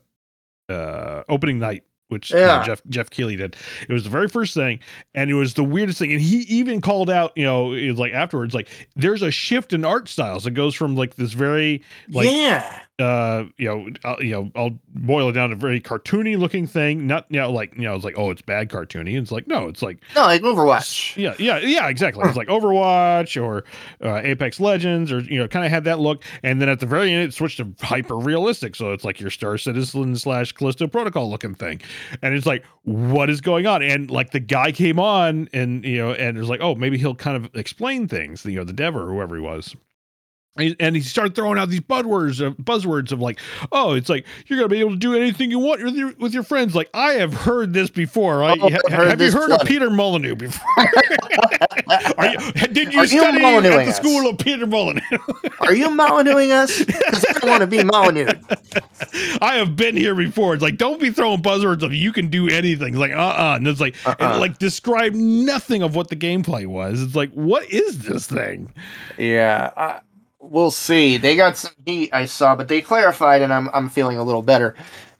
uh 0.72 1.24
opening 1.30 1.60
night. 1.60 1.84
Which 2.10 2.32
you 2.32 2.38
know, 2.38 2.64
Jeff 2.64 2.82
Jeff 2.88 3.10
Keighley 3.10 3.36
did. 3.36 3.58
It 3.90 3.92
was 3.92 4.06
the 4.06 4.10
very 4.10 4.30
first 4.30 4.54
thing, 4.54 4.80
and 5.14 5.30
it 5.30 5.34
was 5.34 5.56
the 5.56 5.64
weirdest 5.64 6.00
thing. 6.00 6.14
And 6.14 6.22
he 6.22 6.38
even 6.44 6.80
called 6.80 7.10
out, 7.10 7.34
you 7.36 7.44
know, 7.44 7.74
it 7.74 7.90
was 7.90 8.00
like 8.00 8.14
afterwards, 8.14 8.54
like 8.54 8.70
there's 8.96 9.22
a 9.22 9.30
shift 9.30 9.74
in 9.74 9.84
art 9.84 10.08
styles. 10.08 10.48
It 10.48 10.52
goes 10.52 10.74
from 10.74 10.96
like 10.96 11.16
this 11.16 11.34
very 11.34 11.84
like 12.08 12.30
yeah, 12.30 12.80
uh 13.00 13.44
you 13.58 13.68
know 13.68 13.88
uh, 14.04 14.16
you 14.20 14.32
know 14.32 14.52
i'll 14.56 14.78
boil 14.96 15.30
it 15.30 15.34
down 15.34 15.50
to 15.50 15.56
a 15.56 15.58
very 15.58 15.80
cartoony 15.80 16.38
looking 16.38 16.66
thing 16.66 17.06
not 17.06 17.26
you 17.30 17.40
know 17.40 17.52
like 17.52 17.76
you 17.76 17.84
know 17.84 17.96
it's 17.96 18.04
like 18.06 18.18
oh 18.18 18.32
it's 18.32 18.42
bad 18.42 18.70
cartoony. 18.70 19.20
It's 19.20 19.32
like 19.32 19.48
no 19.48 19.68
it's 19.68 19.82
like 19.82 20.00
no, 20.16 20.22
like 20.24 20.42
Overwatch. 20.42 21.16
yeah 21.16 21.36
yeah 21.38 21.60
yeah 21.60 21.88
exactly. 21.88 22.24
It's 22.28 22.38
like 22.38 22.48
overwatch 22.48 23.42
or 23.42 23.64
uh, 24.04 24.22
apex 24.24 24.60
legends 24.60 25.12
or 25.12 25.20
you 25.22 25.40
know 25.40 25.48
kind 25.48 25.66
of 25.66 25.72
had 25.72 25.84
that 25.86 26.00
look. 26.00 26.24
And 26.44 26.62
then 26.62 26.70
at 26.70 26.80
the 26.80 26.86
very 26.86 27.14
end 27.14 27.24
it 27.24 27.34
switched 27.34 27.58
to 27.58 27.74
hyper 27.82 28.18
realistic 28.18 28.76
so 28.76 28.94
it's 28.94 29.04
like 29.04 29.20
your 29.20 29.30
star 29.30 29.58
citizen 29.58 30.16
slash 30.16 30.52
callisto 30.52 30.88
protocol 30.88 31.30
looking 31.30 31.56
thing. 31.56 31.82
And 32.22 32.34
it's 32.34 32.46
like 32.46 32.64
what 32.84 33.30
is 33.30 33.42
going 33.42 33.68
on? 33.68 33.84
And 33.84 34.10
like 34.10 34.32
the 34.32 34.40
guy 34.40 34.72
came 34.72 35.00
on 35.00 35.50
and 35.54 35.84
you 35.84 35.98
know 35.98 36.14
and 36.14 36.38
it 36.38 36.40
was 36.40 36.50
like 36.50 36.62
oh 36.62 36.76
maybe 36.76 36.98
he'll 36.98 37.16
kind 37.16 37.38
of 37.38 37.54
explain 37.56 38.08
things 38.08 38.46
you 38.46 38.56
know 38.56 38.64
the 38.64 38.74
dev 38.74 38.96
or 38.96 39.08
whoever 39.08 39.36
he 39.36 39.42
was 39.42 39.76
and 40.80 40.96
he- 40.96 41.02
started 41.02 41.36
throwing 41.36 41.58
out 41.58 41.70
these 41.70 41.80
buzzwords 41.82 42.46
of 42.46 42.56
buzzwords 42.58 43.12
of 43.12 43.20
like, 43.20 43.40
oh, 43.72 43.94
it's 43.94 44.10
like 44.10 44.26
you're 44.48 44.58
gonna 44.58 44.70
be 44.70 44.80
able 44.80 44.92
to 44.92 44.98
do 44.98 45.16
anything 45.16 45.52
you 45.52 45.60
want 45.60 45.84
with 45.84 45.96
your 45.96 46.14
with 46.20 46.34
your 46.34 46.44
friends. 46.44 46.76
Like 46.76 46.90
I 46.94 47.14
have 47.14 47.34
heard 47.34 47.74
this 47.74 47.90
before. 47.90 48.38
Right? 48.40 48.58
Oh, 48.62 48.70
Ha- 48.70 48.78
I've 48.88 48.94
heard 48.94 49.08
have 49.10 49.22
you 49.22 49.32
heard 49.32 49.52
of. 49.52 49.62
Peter 49.68 49.90
Molyneux 49.90 50.36
before? 50.36 50.66
Are 52.18 52.28
you, 52.28 52.38
did 52.68 52.94
you 52.94 53.00
Are 53.00 53.04
you 53.06 53.20
study 53.20 53.44
at 53.44 53.62
the 53.62 53.76
us? 53.90 53.96
school 53.98 54.30
of 54.30 54.38
Peter 54.38 54.66
Molyneux? 54.68 55.02
Are 55.62 55.74
you 55.74 55.88
Molyneuxing 55.90 56.52
us? 56.52 56.84
Because 56.84 57.26
I 57.44 57.46
want 57.48 57.62
to 57.62 57.68
be 57.68 57.84
Molyneux. 57.84 58.28
I 59.42 59.56
have 59.56 59.76
been 59.76 59.96
here 59.96 60.16
before. 60.16 60.54
It's 60.54 60.64
like 60.64 60.78
don't 60.78 61.00
be 61.00 61.12
throwing 61.12 61.42
buzzwords 61.42 61.84
of 61.84 61.94
you 61.94 62.12
can 62.12 62.28
do 62.28 62.50
anything. 62.50 62.90
It's 62.90 62.98
like 63.00 63.12
uh 63.14 63.16
uh 63.16 63.54
and 63.58 63.68
it's 63.68 63.80
like 63.80 63.96
and 64.06 64.16
it, 64.20 64.22
Uh-uh. 64.22 64.40
like 64.40 64.58
describe 64.60 65.14
nothing 65.14 65.82
of 65.84 65.96
what 65.96 66.10
the 66.10 66.16
gameplay 66.16 66.66
was. 66.68 67.02
It's 67.02 67.16
like 67.16 67.32
what 67.32 67.70
is 67.72 68.00
this 68.00 68.28
thing? 68.28 68.74
Yeah, 69.18 69.72
uh, 69.78 70.00
we'll 70.40 70.72
see. 70.72 71.18
They 71.18 71.36
got 71.36 71.58
some 71.58 71.74
heat 71.86 72.10
I 72.14 72.26
saw, 72.26 72.56
but 72.56 72.68
they 72.68 72.82
clarified, 72.82 73.42
and 73.42 73.54
I'm 73.54 73.70
I'm 73.74 73.90
feeling 73.90 74.18
a 74.18 74.24
little 74.24 74.42
better. 74.42 74.76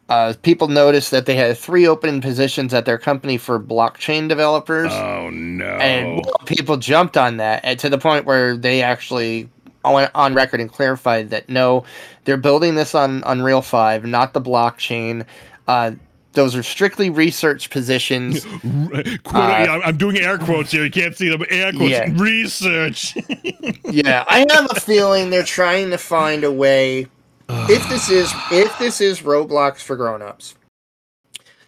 Uh, 0.10 0.34
people 0.42 0.70
noticed 0.70 1.12
that 1.12 1.26
they 1.26 1.36
had 1.36 1.58
three 1.58 1.86
open 1.86 2.22
positions 2.22 2.74
at 2.74 2.86
their 2.86 2.98
company 2.98 3.38
for 3.38 3.60
blockchain 3.60 4.30
developers, 4.30 4.92
Oh 4.94 5.30
no! 5.30 5.66
and 5.66 6.26
people 6.46 6.78
jumped 6.78 7.18
on 7.18 7.38
that 7.38 7.60
and 7.66 7.78
to 7.80 7.90
the 7.90 7.98
point 7.98 8.26
where 8.26 8.56
they 8.56 8.82
actually 8.82 9.50
went 9.84 10.12
on 10.16 10.34
record 10.34 10.62
and 10.62 10.72
clarified 10.72 11.30
that 11.32 11.50
no, 11.50 11.84
they're 12.24 12.38
building 12.38 12.76
this 12.76 12.96
on 12.96 13.22
Unreal 13.26 13.62
Five, 13.62 14.06
not 14.06 14.34
the 14.34 14.42
blockchain. 14.42 15.26
Uh, 15.68 15.92
those 16.38 16.56
are 16.56 16.64
strictly 16.64 17.10
research 17.10 17.70
positions. 17.70 18.46
Quote, 19.24 19.36
Uh, 19.36 19.82
I'm 19.84 19.98
doing 19.98 20.18
air 20.18 20.38
quotes 20.38 20.72
here. 20.72 20.86
You 20.86 20.92
can't 20.92 21.18
see 21.18 21.28
them. 21.30 21.44
Air 21.50 21.74
quotes. 21.74 21.92
Yeah. 21.92 22.10
Research. 22.16 23.18
yeah, 23.84 24.24
I 24.30 24.46
have 24.52 24.70
a 24.72 24.80
feeling 24.80 25.30
they're 25.30 25.44
trying 25.44 25.90
to 25.90 25.98
find 25.98 26.44
a 26.46 26.52
way 26.52 27.08
if 27.50 27.90
this 27.90 28.10
is 28.10 28.32
if 28.52 28.78
this 28.80 29.02
is 29.02 29.22
Roblox 29.22 29.78
for 29.82 29.96
grown-ups. 29.98 30.56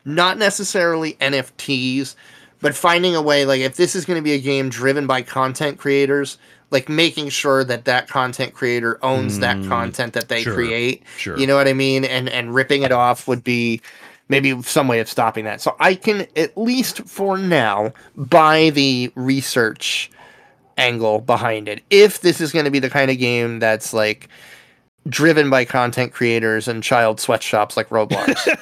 Not 0.06 0.38
necessarily 0.38 1.14
NFTs, 1.16 2.16
but 2.62 2.76
finding 2.76 3.16
a 3.16 3.22
way 3.22 3.46
like 3.46 3.62
if 3.62 3.76
this 3.76 3.96
is 3.96 4.06
going 4.06 4.18
to 4.18 4.24
be 4.24 4.34
a 4.34 4.40
game 4.40 4.70
driven 4.70 5.08
by 5.08 5.22
content 5.22 5.78
creators, 5.78 6.38
like 6.72 6.88
making 6.90 7.30
sure 7.30 7.64
that 7.64 7.86
that 7.86 8.08
content 8.08 8.54
creator 8.54 8.98
owns 9.04 9.40
that 9.40 9.58
Mm, 9.58 9.68
content 9.68 10.14
that 10.14 10.30
they 10.30 10.44
sure. 10.44 10.54
create. 10.54 11.04
sure. 11.18 11.38
You 11.38 11.48
know 11.48 11.56
what 11.56 11.68
I 11.68 11.74
mean? 11.74 12.06
And 12.06 12.30
and 12.30 12.54
ripping 12.54 12.84
it 12.84 12.92
off 12.92 13.28
would 13.28 13.44
be 13.44 13.82
maybe 14.30 14.62
some 14.64 14.88
way 14.88 15.00
of 15.00 15.10
stopping 15.10 15.46
that. 15.46 15.62
So 15.62 15.76
I 15.80 15.96
can 15.96 16.28
at 16.36 16.58
least 16.58 17.02
for 17.08 17.38
now 17.38 17.94
buy 18.16 18.70
the 18.70 19.12
research 19.16 20.10
angle 20.78 21.20
behind 21.20 21.68
it. 21.68 21.84
If 21.90 22.22
this 22.22 22.40
is 22.40 22.52
going 22.52 22.66
to 22.66 22.72
be 22.72 22.80
the 22.80 22.90
kind 22.90 23.12
of 23.12 23.18
game 23.18 23.60
that's 23.60 23.94
like 23.94 24.30
driven 25.08 25.50
by 25.50 25.66
content 25.66 26.14
creators 26.14 26.68
and 26.68 26.84
child 26.84 27.20
sweatshops 27.20 27.76
like 27.76 27.90
Roblox. 27.90 28.46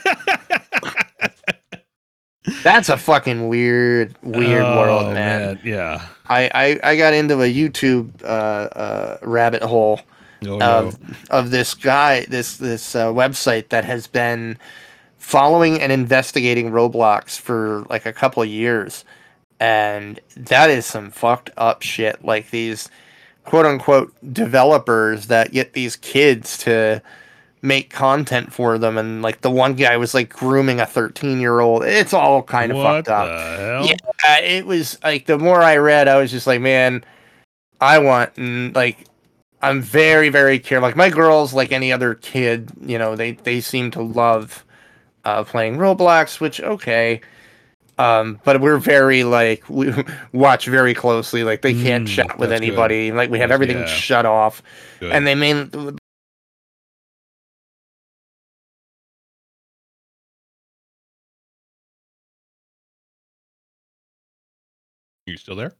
That's 2.63 2.87
a 2.87 2.95
fucking 2.97 3.49
weird, 3.49 4.15
weird 4.23 4.61
Oh, 4.63 4.79
world, 4.79 5.13
man. 5.13 5.59
Yeah. 5.65 6.07
I, 6.29 6.49
I, 6.83 6.91
I 6.91 6.95
got 6.97 7.13
into 7.13 7.41
a 7.41 7.53
YouTube 7.53 8.09
uh, 8.23 8.27
uh, 8.27 9.17
rabbit 9.21 9.61
hole 9.63 9.99
Oh, 10.45 10.57
no. 10.57 10.87
of 10.87 10.99
of 11.31 11.49
this 11.49 11.73
guy, 11.73 12.25
this 12.25 12.57
this 12.57 12.95
uh, 12.95 13.07
website 13.07 13.69
that 13.69 13.83
has 13.85 14.05
been 14.05 14.55
following 15.27 15.81
and 15.81 15.91
investigating 15.91 16.71
Roblox 16.71 17.37
for 17.37 17.85
like 17.89 18.05
a 18.05 18.13
couple 18.13 18.41
of 18.41 18.47
years, 18.47 19.03
and 19.59 20.21
that 20.37 20.69
is 20.69 20.85
some 20.85 21.11
fucked 21.11 21.49
up 21.57 21.81
shit. 21.81 22.23
Like 22.23 22.49
these 22.49 22.89
quote 23.43 23.65
unquote 23.65 24.13
developers 24.31 25.27
that 25.27 25.51
get 25.51 25.73
these 25.73 25.97
kids 25.97 26.57
to 26.59 27.01
make 27.61 27.89
content 27.89 28.53
for 28.53 28.77
them, 28.77 28.97
and 28.97 29.21
like 29.21 29.41
the 29.41 29.51
one 29.51 29.73
guy 29.73 29.97
was 29.97 30.13
like 30.13 30.29
grooming 30.29 30.79
a 30.79 30.85
thirteen 30.85 31.41
year 31.41 31.59
old. 31.59 31.83
It's 31.83 32.13
all 32.13 32.41
kind 32.41 32.71
of 32.71 32.77
what 32.77 33.05
fucked 33.05 33.09
up. 33.09 33.27
hell? 33.27 33.85
Yeah. 33.85 34.39
It 34.39 34.65
was 34.65 34.97
like 35.03 35.25
the 35.25 35.37
more 35.37 35.61
I 35.61 35.75
read, 35.75 36.07
I 36.07 36.21
was 36.21 36.31
just 36.31 36.47
like, 36.47 36.61
man, 36.61 37.03
I 37.81 37.99
want 37.99 38.33
mm, 38.35 38.73
like 38.73 39.05
I'm 39.61 39.81
very 39.81 40.29
very 40.29 40.57
careful. 40.57 40.87
Like 40.87 40.95
my 40.95 41.09
girls, 41.09 41.53
like 41.53 41.73
any 41.73 41.91
other 41.91 42.15
kid, 42.15 42.71
you 42.81 42.97
know, 42.97 43.17
they 43.17 43.33
they 43.33 43.59
seem 43.59 43.91
to 43.91 44.01
love 44.01 44.63
uh, 45.27 45.43
playing 45.43 45.75
Roblox, 45.77 46.39
which 46.39 46.61
okay. 46.61 47.19
Um, 47.99 48.39
but 48.45 48.61
we're 48.61 48.77
very 48.77 49.23
like 49.25 49.69
we 49.69 49.93
watch 50.31 50.67
very 50.67 50.93
closely. 50.93 51.43
Like 51.43 51.61
they 51.61 51.73
can't 51.73 52.07
Mm, 52.07 52.15
chat 52.15 52.39
with 52.39 52.49
that's 52.49 52.61
good. 52.61 52.69
anybody. 52.69 53.11
Like 53.11 53.29
we 53.29 53.39
have 53.39 53.51
everything 53.51 53.79
yeah. 53.79 53.85
shut 53.85 54.25
off, 54.25 54.63
Good. 55.01 55.11
and 55.11 55.27
they 55.27 55.35
mean 55.35 55.69
you 65.25 65.37
still 65.37 65.55
there? 65.55 65.73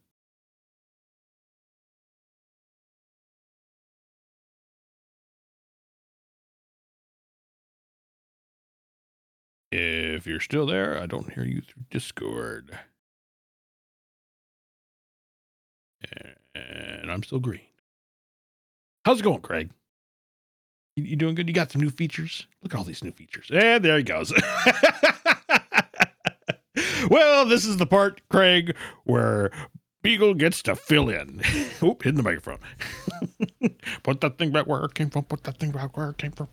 If 9.70 10.26
you're 10.26 10.40
still 10.40 10.66
there, 10.66 11.00
I 11.00 11.06
don't 11.06 11.32
hear 11.32 11.44
you 11.44 11.60
through 11.60 11.84
Discord. 11.90 12.78
And 16.54 17.10
I'm 17.10 17.22
still 17.22 17.38
green. 17.38 17.60
How's 19.04 19.20
it 19.20 19.24
going, 19.24 19.40
Craig? 19.40 19.70
You, 20.96 21.04
you 21.04 21.16
doing 21.16 21.34
good? 21.34 21.48
You 21.48 21.54
got 21.54 21.70
some 21.70 21.80
new 21.80 21.90
features? 21.90 22.46
Look 22.62 22.74
at 22.74 22.78
all 22.78 22.84
these 22.84 23.04
new 23.04 23.12
features. 23.12 23.48
And 23.52 23.84
there 23.84 23.96
he 23.96 24.02
goes. 24.02 24.32
well, 27.10 27.46
this 27.46 27.64
is 27.64 27.76
the 27.76 27.86
part, 27.86 28.20
Craig, 28.28 28.76
where 29.04 29.50
Beagle 30.02 30.34
gets 30.34 30.62
to 30.64 30.76
fill 30.76 31.08
in. 31.08 31.42
Oop, 31.82 32.02
hitting 32.02 32.16
the 32.16 32.22
microphone. 32.22 32.58
put 34.02 34.20
that 34.20 34.38
thing 34.38 34.50
back 34.50 34.66
where 34.66 34.84
it 34.84 34.94
came 34.94 35.10
from. 35.10 35.24
Put 35.24 35.44
that 35.44 35.58
thing 35.58 35.70
back 35.70 35.96
where 35.96 36.10
it 36.10 36.18
came 36.18 36.32
from. 36.32 36.48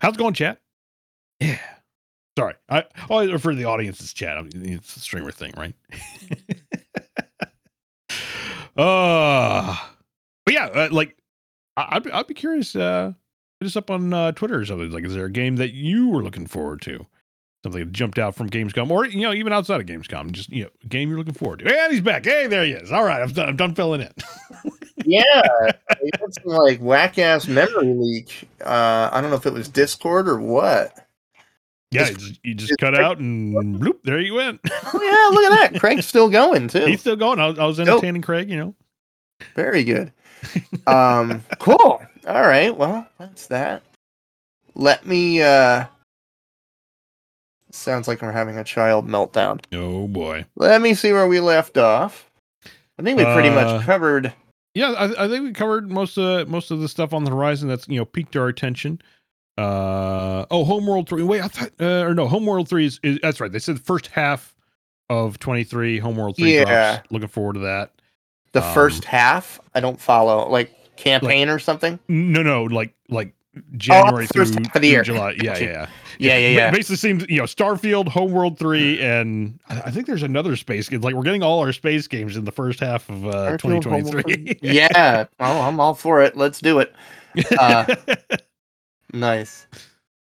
How's 0.00 0.14
it 0.14 0.18
going, 0.18 0.34
chat? 0.34 0.60
Yeah. 1.40 1.58
Sorry. 2.38 2.54
I 2.68 2.84
always 3.08 3.32
refer 3.32 3.50
to 3.50 3.56
the 3.56 3.64
audience 3.64 4.00
as 4.00 4.12
chat. 4.12 4.36
I 4.38 4.42
mean, 4.42 4.50
it's 4.74 4.96
a 4.96 5.00
streamer 5.00 5.30
thing, 5.32 5.52
right? 5.56 5.74
Uh, 8.76 9.74
but 10.44 10.54
yeah, 10.54 10.66
uh, 10.66 10.88
like 10.92 11.16
I- 11.76 11.88
I'd, 11.92 12.02
be- 12.04 12.12
I'd 12.12 12.26
be 12.26 12.34
curious. 12.34 12.76
Uh, 12.76 13.12
hit 13.60 13.66
us 13.66 13.76
up 13.76 13.90
on 13.90 14.12
uh, 14.12 14.32
Twitter 14.32 14.58
or 14.60 14.66
something. 14.66 14.90
Like, 14.90 15.04
is 15.04 15.14
there 15.14 15.24
a 15.24 15.30
game 15.30 15.56
that 15.56 15.72
you 15.72 16.10
were 16.10 16.22
looking 16.22 16.46
forward 16.46 16.82
to? 16.82 17.06
Something 17.64 17.80
that 17.84 17.92
jumped 17.92 18.18
out 18.18 18.34
from 18.34 18.50
Gamescom, 18.50 18.90
or 18.90 19.06
you 19.06 19.22
know, 19.22 19.32
even 19.32 19.52
outside 19.52 19.80
of 19.80 19.86
Gamescom, 19.86 20.30
just 20.32 20.50
you 20.50 20.64
know, 20.64 20.70
game 20.88 21.08
you're 21.08 21.16
looking 21.18 21.32
forward 21.34 21.60
to. 21.60 21.74
And 21.74 21.90
he's 21.92 22.02
back. 22.02 22.24
Hey, 22.26 22.46
there 22.46 22.64
he 22.64 22.72
is. 22.72 22.92
All 22.92 23.02
right, 23.02 23.22
I'm 23.22 23.30
done. 23.32 23.48
I'm 23.48 23.56
done 23.56 23.74
filling 23.74 24.02
in. 24.02 24.12
yeah, 25.06 25.24
we 26.02 26.10
had 26.20 26.34
some 26.34 26.52
like 26.52 26.78
whack 26.78 27.18
ass 27.18 27.48
memory 27.48 27.94
leak. 27.94 28.46
Uh, 28.62 29.08
I 29.10 29.20
don't 29.22 29.30
know 29.30 29.36
if 29.36 29.46
it 29.46 29.54
was 29.54 29.68
Discord 29.68 30.28
or 30.28 30.38
what. 30.38 31.05
Yeah, 31.92 32.04
Just- 32.10 32.12
you 32.12 32.16
just, 32.28 32.40
you 32.44 32.54
just 32.54 32.78
cut 32.78 32.94
Craig- 32.94 33.04
out 33.04 33.18
and 33.18 33.78
bloop, 33.80 34.02
there 34.04 34.20
you 34.20 34.34
went. 34.34 34.60
Oh 34.92 35.00
yeah, 35.02 35.34
look 35.34 35.52
at 35.52 35.72
that. 35.72 35.80
Craig's 35.80 36.06
still 36.06 36.28
going 36.28 36.68
too. 36.68 36.84
He's 36.86 37.00
still 37.00 37.16
going. 37.16 37.38
I 37.40 37.46
was, 37.48 37.58
I 37.58 37.64
was 37.66 37.80
entertaining 37.80 38.22
Craig. 38.22 38.50
You 38.50 38.56
know. 38.56 38.74
Very 39.54 39.84
good. 39.84 40.12
Um, 40.86 41.42
cool. 41.58 42.00
All 42.28 42.42
right. 42.42 42.76
Well, 42.76 43.06
that's 43.18 43.46
that. 43.48 43.82
Let 44.74 45.04
me. 45.06 45.42
uh 45.42 45.86
Sounds 47.72 48.06
like 48.08 48.22
we're 48.22 48.32
having 48.32 48.56
a 48.56 48.64
child 48.64 49.08
meltdown. 49.08 49.60
Oh 49.72 50.06
boy. 50.08 50.44
Let 50.56 50.80
me 50.80 50.94
see 50.94 51.12
where 51.12 51.26
we 51.26 51.40
left 51.40 51.76
off. 51.76 52.30
I 52.98 53.02
think 53.02 53.18
we 53.18 53.24
pretty 53.24 53.48
Uh, 53.48 53.54
much 53.54 53.84
covered. 53.84 54.32
Yeah, 54.74 54.92
I, 54.92 55.24
I 55.24 55.28
think 55.28 55.44
we 55.44 55.52
covered 55.52 55.90
most 55.90 56.16
of 56.18 56.48
most 56.48 56.70
of 56.70 56.80
the 56.80 56.88
stuff 56.88 57.12
on 57.12 57.24
the 57.24 57.30
horizon 57.30 57.68
that's 57.68 57.88
you 57.88 57.98
know 57.98 58.04
piqued 58.04 58.36
our 58.36 58.48
attention. 58.48 59.00
Uh 59.58 60.44
oh, 60.50 60.64
Homeworld 60.64 61.08
three. 61.08 61.22
Wait, 61.22 61.40
I 61.40 61.48
thought 61.48 61.70
uh, 61.80 62.02
or 62.04 62.14
no, 62.14 62.28
Homeworld 62.28 62.68
three 62.68 62.86
is, 62.86 63.00
is 63.02 63.18
that's 63.22 63.40
right. 63.40 63.50
They 63.50 63.58
said 63.58 63.76
the 63.76 63.80
first 63.82 64.08
half 64.08 64.54
of 65.08 65.38
twenty 65.38 65.64
three. 65.64 65.98
Homeworld 65.98 66.36
three 66.36 66.56
Yeah. 66.56 66.64
drops. 66.96 67.12
Looking 67.12 67.28
forward 67.28 67.54
to 67.54 67.60
that. 67.60 67.92
The 68.52 68.62
um, 68.62 68.74
first 68.74 69.04
half. 69.04 69.58
I 69.74 69.80
don't 69.80 70.00
follow 70.00 70.48
like 70.48 70.72
campaign 70.96 71.48
or 71.48 71.58
something. 71.58 71.98
No, 72.08 72.42
no, 72.42 72.64
like 72.64 72.92
like 73.08 73.32
January 73.78 74.26
through, 74.26 74.42
Oh, 74.42 74.44
first 74.44 74.58
half 74.58 74.66
of 74.66 74.72
the 74.74 74.78
through 74.80 74.88
year. 74.88 75.02
July. 75.02 75.30
Yeah, 75.42 75.56
yeah, 75.56 75.64
yeah. 75.64 75.86
Yeah, 76.18 76.36
yeah, 76.38 76.48
yeah. 76.48 76.70
Basically, 76.70 76.96
seems 76.96 77.24
you 77.28 77.38
know 77.38 77.44
Starfield, 77.44 78.08
Homeworld 78.08 78.58
three, 78.58 79.00
and 79.00 79.58
I 79.70 79.80
I 79.86 79.90
think 79.90 80.06
there's 80.06 80.22
another 80.22 80.56
space 80.56 80.88
game. 80.90 81.00
Like 81.00 81.14
we're 81.14 81.22
getting 81.22 81.42
all 81.42 81.60
our 81.60 81.72
space 81.72 82.06
games 82.06 82.36
in 82.36 82.44
the 82.44 82.52
first 82.52 82.80
half 82.80 83.08
of 83.08 83.26
uh, 83.26 83.56
2023. 83.56 84.58
yeah. 84.60 85.24
Oh, 85.40 85.60
I'm 85.62 85.80
all 85.80 85.94
for 85.94 86.20
it. 86.22 86.36
Let's 86.36 86.60
do 86.60 86.78
it. 86.80 86.94
Uh, 87.58 87.84
Nice. 89.16 89.66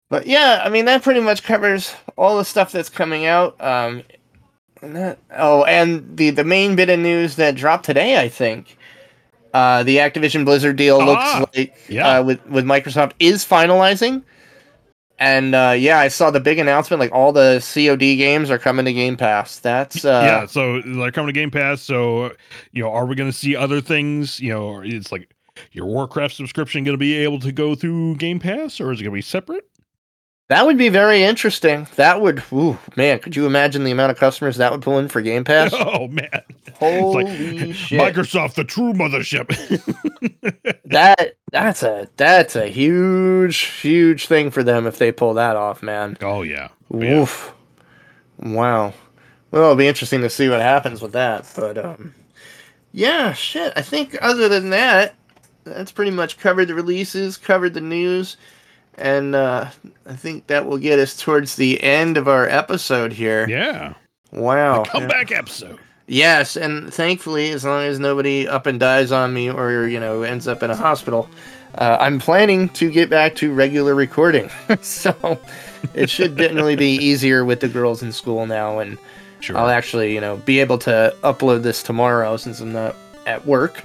But 0.09 0.25
yeah, 0.25 0.61
I 0.63 0.69
mean 0.69 0.85
that 0.85 1.03
pretty 1.03 1.19
much 1.19 1.43
covers 1.43 1.93
all 2.17 2.37
the 2.37 2.45
stuff 2.45 2.71
that's 2.71 2.89
coming 2.89 3.25
out. 3.25 3.59
Um, 3.61 4.03
and 4.81 4.95
that, 4.95 5.19
oh, 5.37 5.63
and 5.65 6.17
the 6.17 6.29
the 6.31 6.43
main 6.43 6.75
bit 6.75 6.89
of 6.89 6.99
news 6.99 7.35
that 7.35 7.55
dropped 7.55 7.85
today, 7.85 8.19
I 8.19 8.29
think, 8.29 8.77
uh, 9.53 9.83
the 9.83 9.97
Activision 9.97 10.45
Blizzard 10.45 10.77
deal 10.77 10.97
looks 10.97 11.21
Ah, 11.23 11.45
like 11.55 11.75
yeah. 11.89 12.19
uh, 12.19 12.23
with 12.23 12.43
with 12.47 12.65
Microsoft 12.65 13.11
is 13.19 13.45
finalizing. 13.45 14.23
And 15.21 15.53
uh, 15.53 15.75
yeah, 15.77 15.99
I 15.99 16.07
saw 16.07 16.31
the 16.31 16.39
big 16.39 16.59
announcement. 16.59 17.01
Like 17.01 17.11
all 17.11 17.33
the 17.33 17.59
COD 17.73 17.99
games 17.99 18.49
are 18.49 18.57
coming 18.57 18.85
to 18.85 18.93
Game 18.93 19.17
Pass. 19.17 19.59
That's 19.59 20.05
uh, 20.05 20.21
yeah, 20.25 20.45
so 20.45 20.81
they're 20.81 21.11
coming 21.11 21.27
to 21.27 21.33
Game 21.33 21.51
Pass. 21.51 21.81
So, 21.81 22.31
you 22.71 22.81
know, 22.81 22.89
are 22.93 23.05
we 23.05 23.15
going 23.15 23.29
to 23.29 23.37
see 23.37 23.53
other 23.53 23.81
things? 23.81 24.39
You 24.39 24.53
know, 24.53 24.81
it's 24.81 25.11
like 25.11 25.29
your 25.71 25.85
Warcraft 25.85 26.35
subscription 26.35 26.83
going 26.83 26.93
to 26.93 26.97
be 26.99 27.15
able 27.17 27.39
to 27.39 27.51
go 27.51 27.75
through 27.75 28.15
Game 28.17 28.39
Pass, 28.39 28.79
or 28.79 28.91
is 28.91 28.99
it 28.99 29.03
going 29.03 29.11
to 29.13 29.17
be 29.17 29.21
separate? 29.21 29.65
that 30.49 30.65
would 30.65 30.79
be 30.79 30.89
very 30.89 31.21
interesting. 31.21 31.87
That 31.95 32.21
would, 32.21 32.41
ooh, 32.51 32.75
man, 32.95 33.19
could 33.19 33.35
you 33.35 33.45
imagine 33.45 33.83
the 33.83 33.91
amount 33.91 34.11
of 34.11 34.17
customers 34.17 34.57
that 34.57 34.71
would 34.71 34.81
pull 34.81 34.97
in 34.97 35.07
for 35.07 35.21
Game 35.21 35.43
Pass? 35.43 35.71
Oh 35.79 36.07
man, 36.07 36.41
Holy 36.73 37.71
shit! 37.73 37.99
Microsoft, 37.99 38.55
the 38.55 38.63
true 38.63 38.93
mothership. 38.93 39.47
that 40.85 41.35
that's 41.51 41.83
a 41.83 42.07
that's 42.17 42.55
a 42.55 42.67
huge 42.67 43.57
huge 43.57 44.25
thing 44.27 44.49
for 44.49 44.63
them 44.63 44.87
if 44.87 44.97
they 44.97 45.11
pull 45.11 45.35
that 45.35 45.55
off, 45.55 45.83
man. 45.83 46.17
oh 46.21 46.41
yeah, 46.41 46.69
Yeah. 46.91 47.21
Oof. 47.21 47.53
Wow. 48.39 48.93
Well, 49.51 49.63
it'll 49.63 49.75
be 49.75 49.87
interesting 49.87 50.21
to 50.21 50.29
see 50.29 50.47
what 50.49 50.61
happens 50.61 51.01
with 51.01 51.11
that. 51.13 51.51
But 51.55 51.77
um, 51.77 52.15
yeah, 52.91 53.33
shit. 53.33 53.73
I 53.75 53.81
think 53.81 54.17
other 54.21 54.47
than 54.49 54.69
that, 54.69 55.15
that's 55.69 55.91
pretty 55.91 56.11
much 56.11 56.37
covered 56.37 56.67
the 56.67 56.75
releases, 56.75 57.37
covered 57.37 57.73
the 57.73 57.81
news, 57.81 58.37
and 58.97 59.35
uh, 59.35 59.69
I 60.05 60.15
think 60.15 60.47
that 60.47 60.65
will 60.65 60.77
get 60.77 60.99
us 60.99 61.15
towards 61.19 61.55
the 61.55 61.81
end 61.83 62.17
of 62.17 62.27
our 62.27 62.47
episode 62.47 63.13
here. 63.13 63.47
yeah. 63.49 63.93
Wow. 64.31 64.83
Comeback 64.83 65.31
episode. 65.31 65.79
Yes, 66.05 66.55
and 66.55 66.93
thankfully, 66.93 67.49
as 67.51 67.63
long 67.65 67.83
as 67.83 67.99
nobody 67.99 68.47
up 68.47 68.65
and 68.65 68.79
dies 68.79 69.11
on 69.11 69.33
me 69.33 69.49
or 69.49 69.87
you 69.87 69.99
know 69.99 70.23
ends 70.23 70.47
up 70.47 70.61
in 70.63 70.69
a 70.71 70.75
hospital, 70.75 71.29
uh, 71.75 71.97
I'm 71.99 72.19
planning 72.19 72.69
to 72.69 72.89
get 72.91 73.09
back 73.09 73.35
to 73.37 73.53
regular 73.53 73.93
recording. 73.95 74.49
so 74.81 75.39
it 75.93 76.09
should 76.09 76.35
definitely 76.35 76.75
be 76.75 76.95
easier 76.95 77.45
with 77.45 77.59
the 77.59 77.67
girls 77.67 78.01
in 78.03 78.11
school 78.11 78.45
now, 78.45 78.79
and 78.79 78.97
Sure. 79.41 79.57
I'll 79.57 79.69
actually 79.69 80.13
you 80.13 80.19
know 80.19 80.35
be 80.37 80.59
able 80.59 80.77
to 80.79 81.15
upload 81.23 81.63
this 81.63 81.81
tomorrow 81.81 82.35
since 82.37 82.59
I'm 82.59 82.73
not 82.73 82.95
at 83.25 83.45
work, 83.45 83.83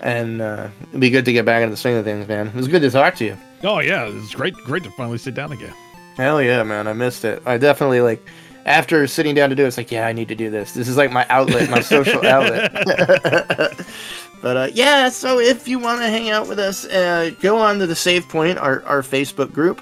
and 0.00 0.40
uh, 0.40 0.68
it'd 0.88 1.00
be 1.00 1.10
good 1.10 1.24
to 1.24 1.32
get 1.32 1.44
back 1.44 1.62
into 1.62 1.70
the 1.70 1.76
swing 1.76 1.96
of 1.96 2.04
things, 2.04 2.26
man. 2.28 2.48
It 2.48 2.54
was 2.54 2.68
good 2.68 2.82
to 2.82 2.90
talk 2.90 3.14
to 3.16 3.24
you. 3.24 3.36
oh 3.64 3.80
yeah, 3.80 4.06
it's 4.06 4.34
great. 4.34 4.54
Great 4.54 4.84
to 4.84 4.90
finally 4.92 5.18
sit 5.18 5.34
down 5.34 5.52
again. 5.52 5.74
Hell 6.16 6.42
yeah, 6.42 6.62
man! 6.62 6.86
I 6.86 6.92
missed 6.92 7.24
it. 7.24 7.42
I 7.44 7.58
definitely 7.58 8.00
like 8.00 8.26
after 8.66 9.06
sitting 9.06 9.34
down 9.34 9.48
to 9.48 9.54
do 9.54 9.64
it, 9.64 9.68
it's 9.68 9.76
like, 9.76 9.92
yeah, 9.92 10.06
I 10.06 10.12
need 10.12 10.28
to 10.28 10.34
do 10.34 10.50
this. 10.50 10.72
This 10.72 10.88
is 10.88 10.96
like 10.96 11.12
my 11.12 11.24
outlet, 11.28 11.70
my 11.70 11.80
social 11.80 12.26
outlet. 12.26 12.72
but 14.42 14.56
uh, 14.56 14.68
yeah, 14.72 15.08
so 15.08 15.38
if 15.38 15.68
you 15.68 15.78
want 15.78 16.00
to 16.00 16.08
hang 16.08 16.30
out 16.30 16.48
with 16.48 16.58
us, 16.58 16.84
uh, 16.86 17.30
go 17.40 17.58
on 17.58 17.78
to 17.78 17.86
the 17.86 17.94
Save 17.94 18.28
Point, 18.28 18.58
our 18.58 18.82
our 18.84 19.02
Facebook 19.02 19.52
group. 19.52 19.80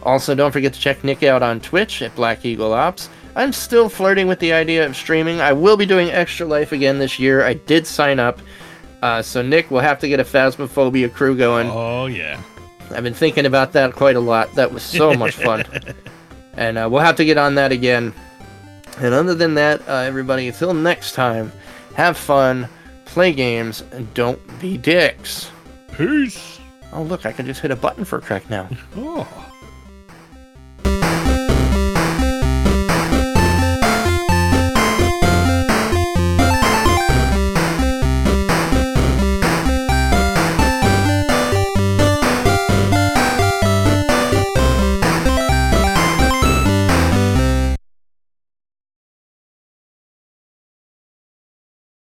Also, 0.04 0.36
don't 0.36 0.52
forget 0.52 0.74
to 0.74 0.80
check 0.80 1.04
Nick 1.04 1.24
out 1.24 1.44
on 1.44 1.60
Twitch 1.60 2.02
at 2.02 2.16
Black 2.16 2.46
Eagle 2.46 2.74
Ops. 2.74 3.10
I'm 3.36 3.54
still 3.54 3.88
flirting 3.88 4.28
with 4.28 4.40
the 4.40 4.54
idea 4.54 4.86
of 4.86 4.96
streaming. 4.96 5.40
I 5.40 5.54
will 5.54 5.78
be 5.78 5.86
doing 5.86 6.10
Extra 6.10 6.46
Life 6.46 6.72
again 6.72 7.00
this 7.00 7.20
year. 7.20 7.44
I 7.46 7.54
did 7.54 7.88
sign 7.88 8.20
up. 8.20 8.40
Uh, 9.02 9.22
so, 9.22 9.42
Nick 9.42 9.72
will 9.72 9.80
have 9.80 10.00
to 10.00 10.08
get 10.08 10.20
a 10.20 10.24
Phasmophobia 10.24 11.12
crew 11.12 11.36
going. 11.36 11.70
Oh 11.72 12.06
yeah. 12.06 12.42
I've 12.92 13.04
been 13.04 13.14
thinking 13.14 13.46
about 13.46 13.72
that 13.74 13.94
quite 13.94 14.16
a 14.16 14.20
lot. 14.20 14.54
That 14.56 14.72
was 14.72 14.84
so 14.84 15.14
much 15.14 15.36
fun. 15.36 15.64
and 16.54 16.78
uh, 16.78 16.88
we'll 16.92 17.02
have 17.02 17.16
to 17.18 17.26
get 17.26 17.38
on 17.38 17.56
that 17.56 17.72
again. 17.72 18.14
And 18.98 19.14
other 19.14 19.34
than 19.34 19.54
that, 19.56 19.88
uh, 19.88 19.94
everybody, 19.94 20.48
until 20.48 20.74
next 20.74 21.14
time, 21.14 21.52
have 21.96 22.18
fun, 22.18 22.68
play 23.06 23.34
games, 23.34 23.84
and 23.92 24.14
don't 24.14 24.40
be 24.60 24.78
dicks. 24.78 25.50
Peace. 25.96 26.60
Oh, 26.94 27.04
look, 27.04 27.26
I 27.26 27.32
can 27.32 27.46
just 27.46 27.62
hit 27.62 27.72
a 27.72 27.76
button 27.76 28.04
for 28.04 28.18
a 28.20 28.22
crack 28.22 28.50
now. 28.50 28.70
Oh. 28.96 29.51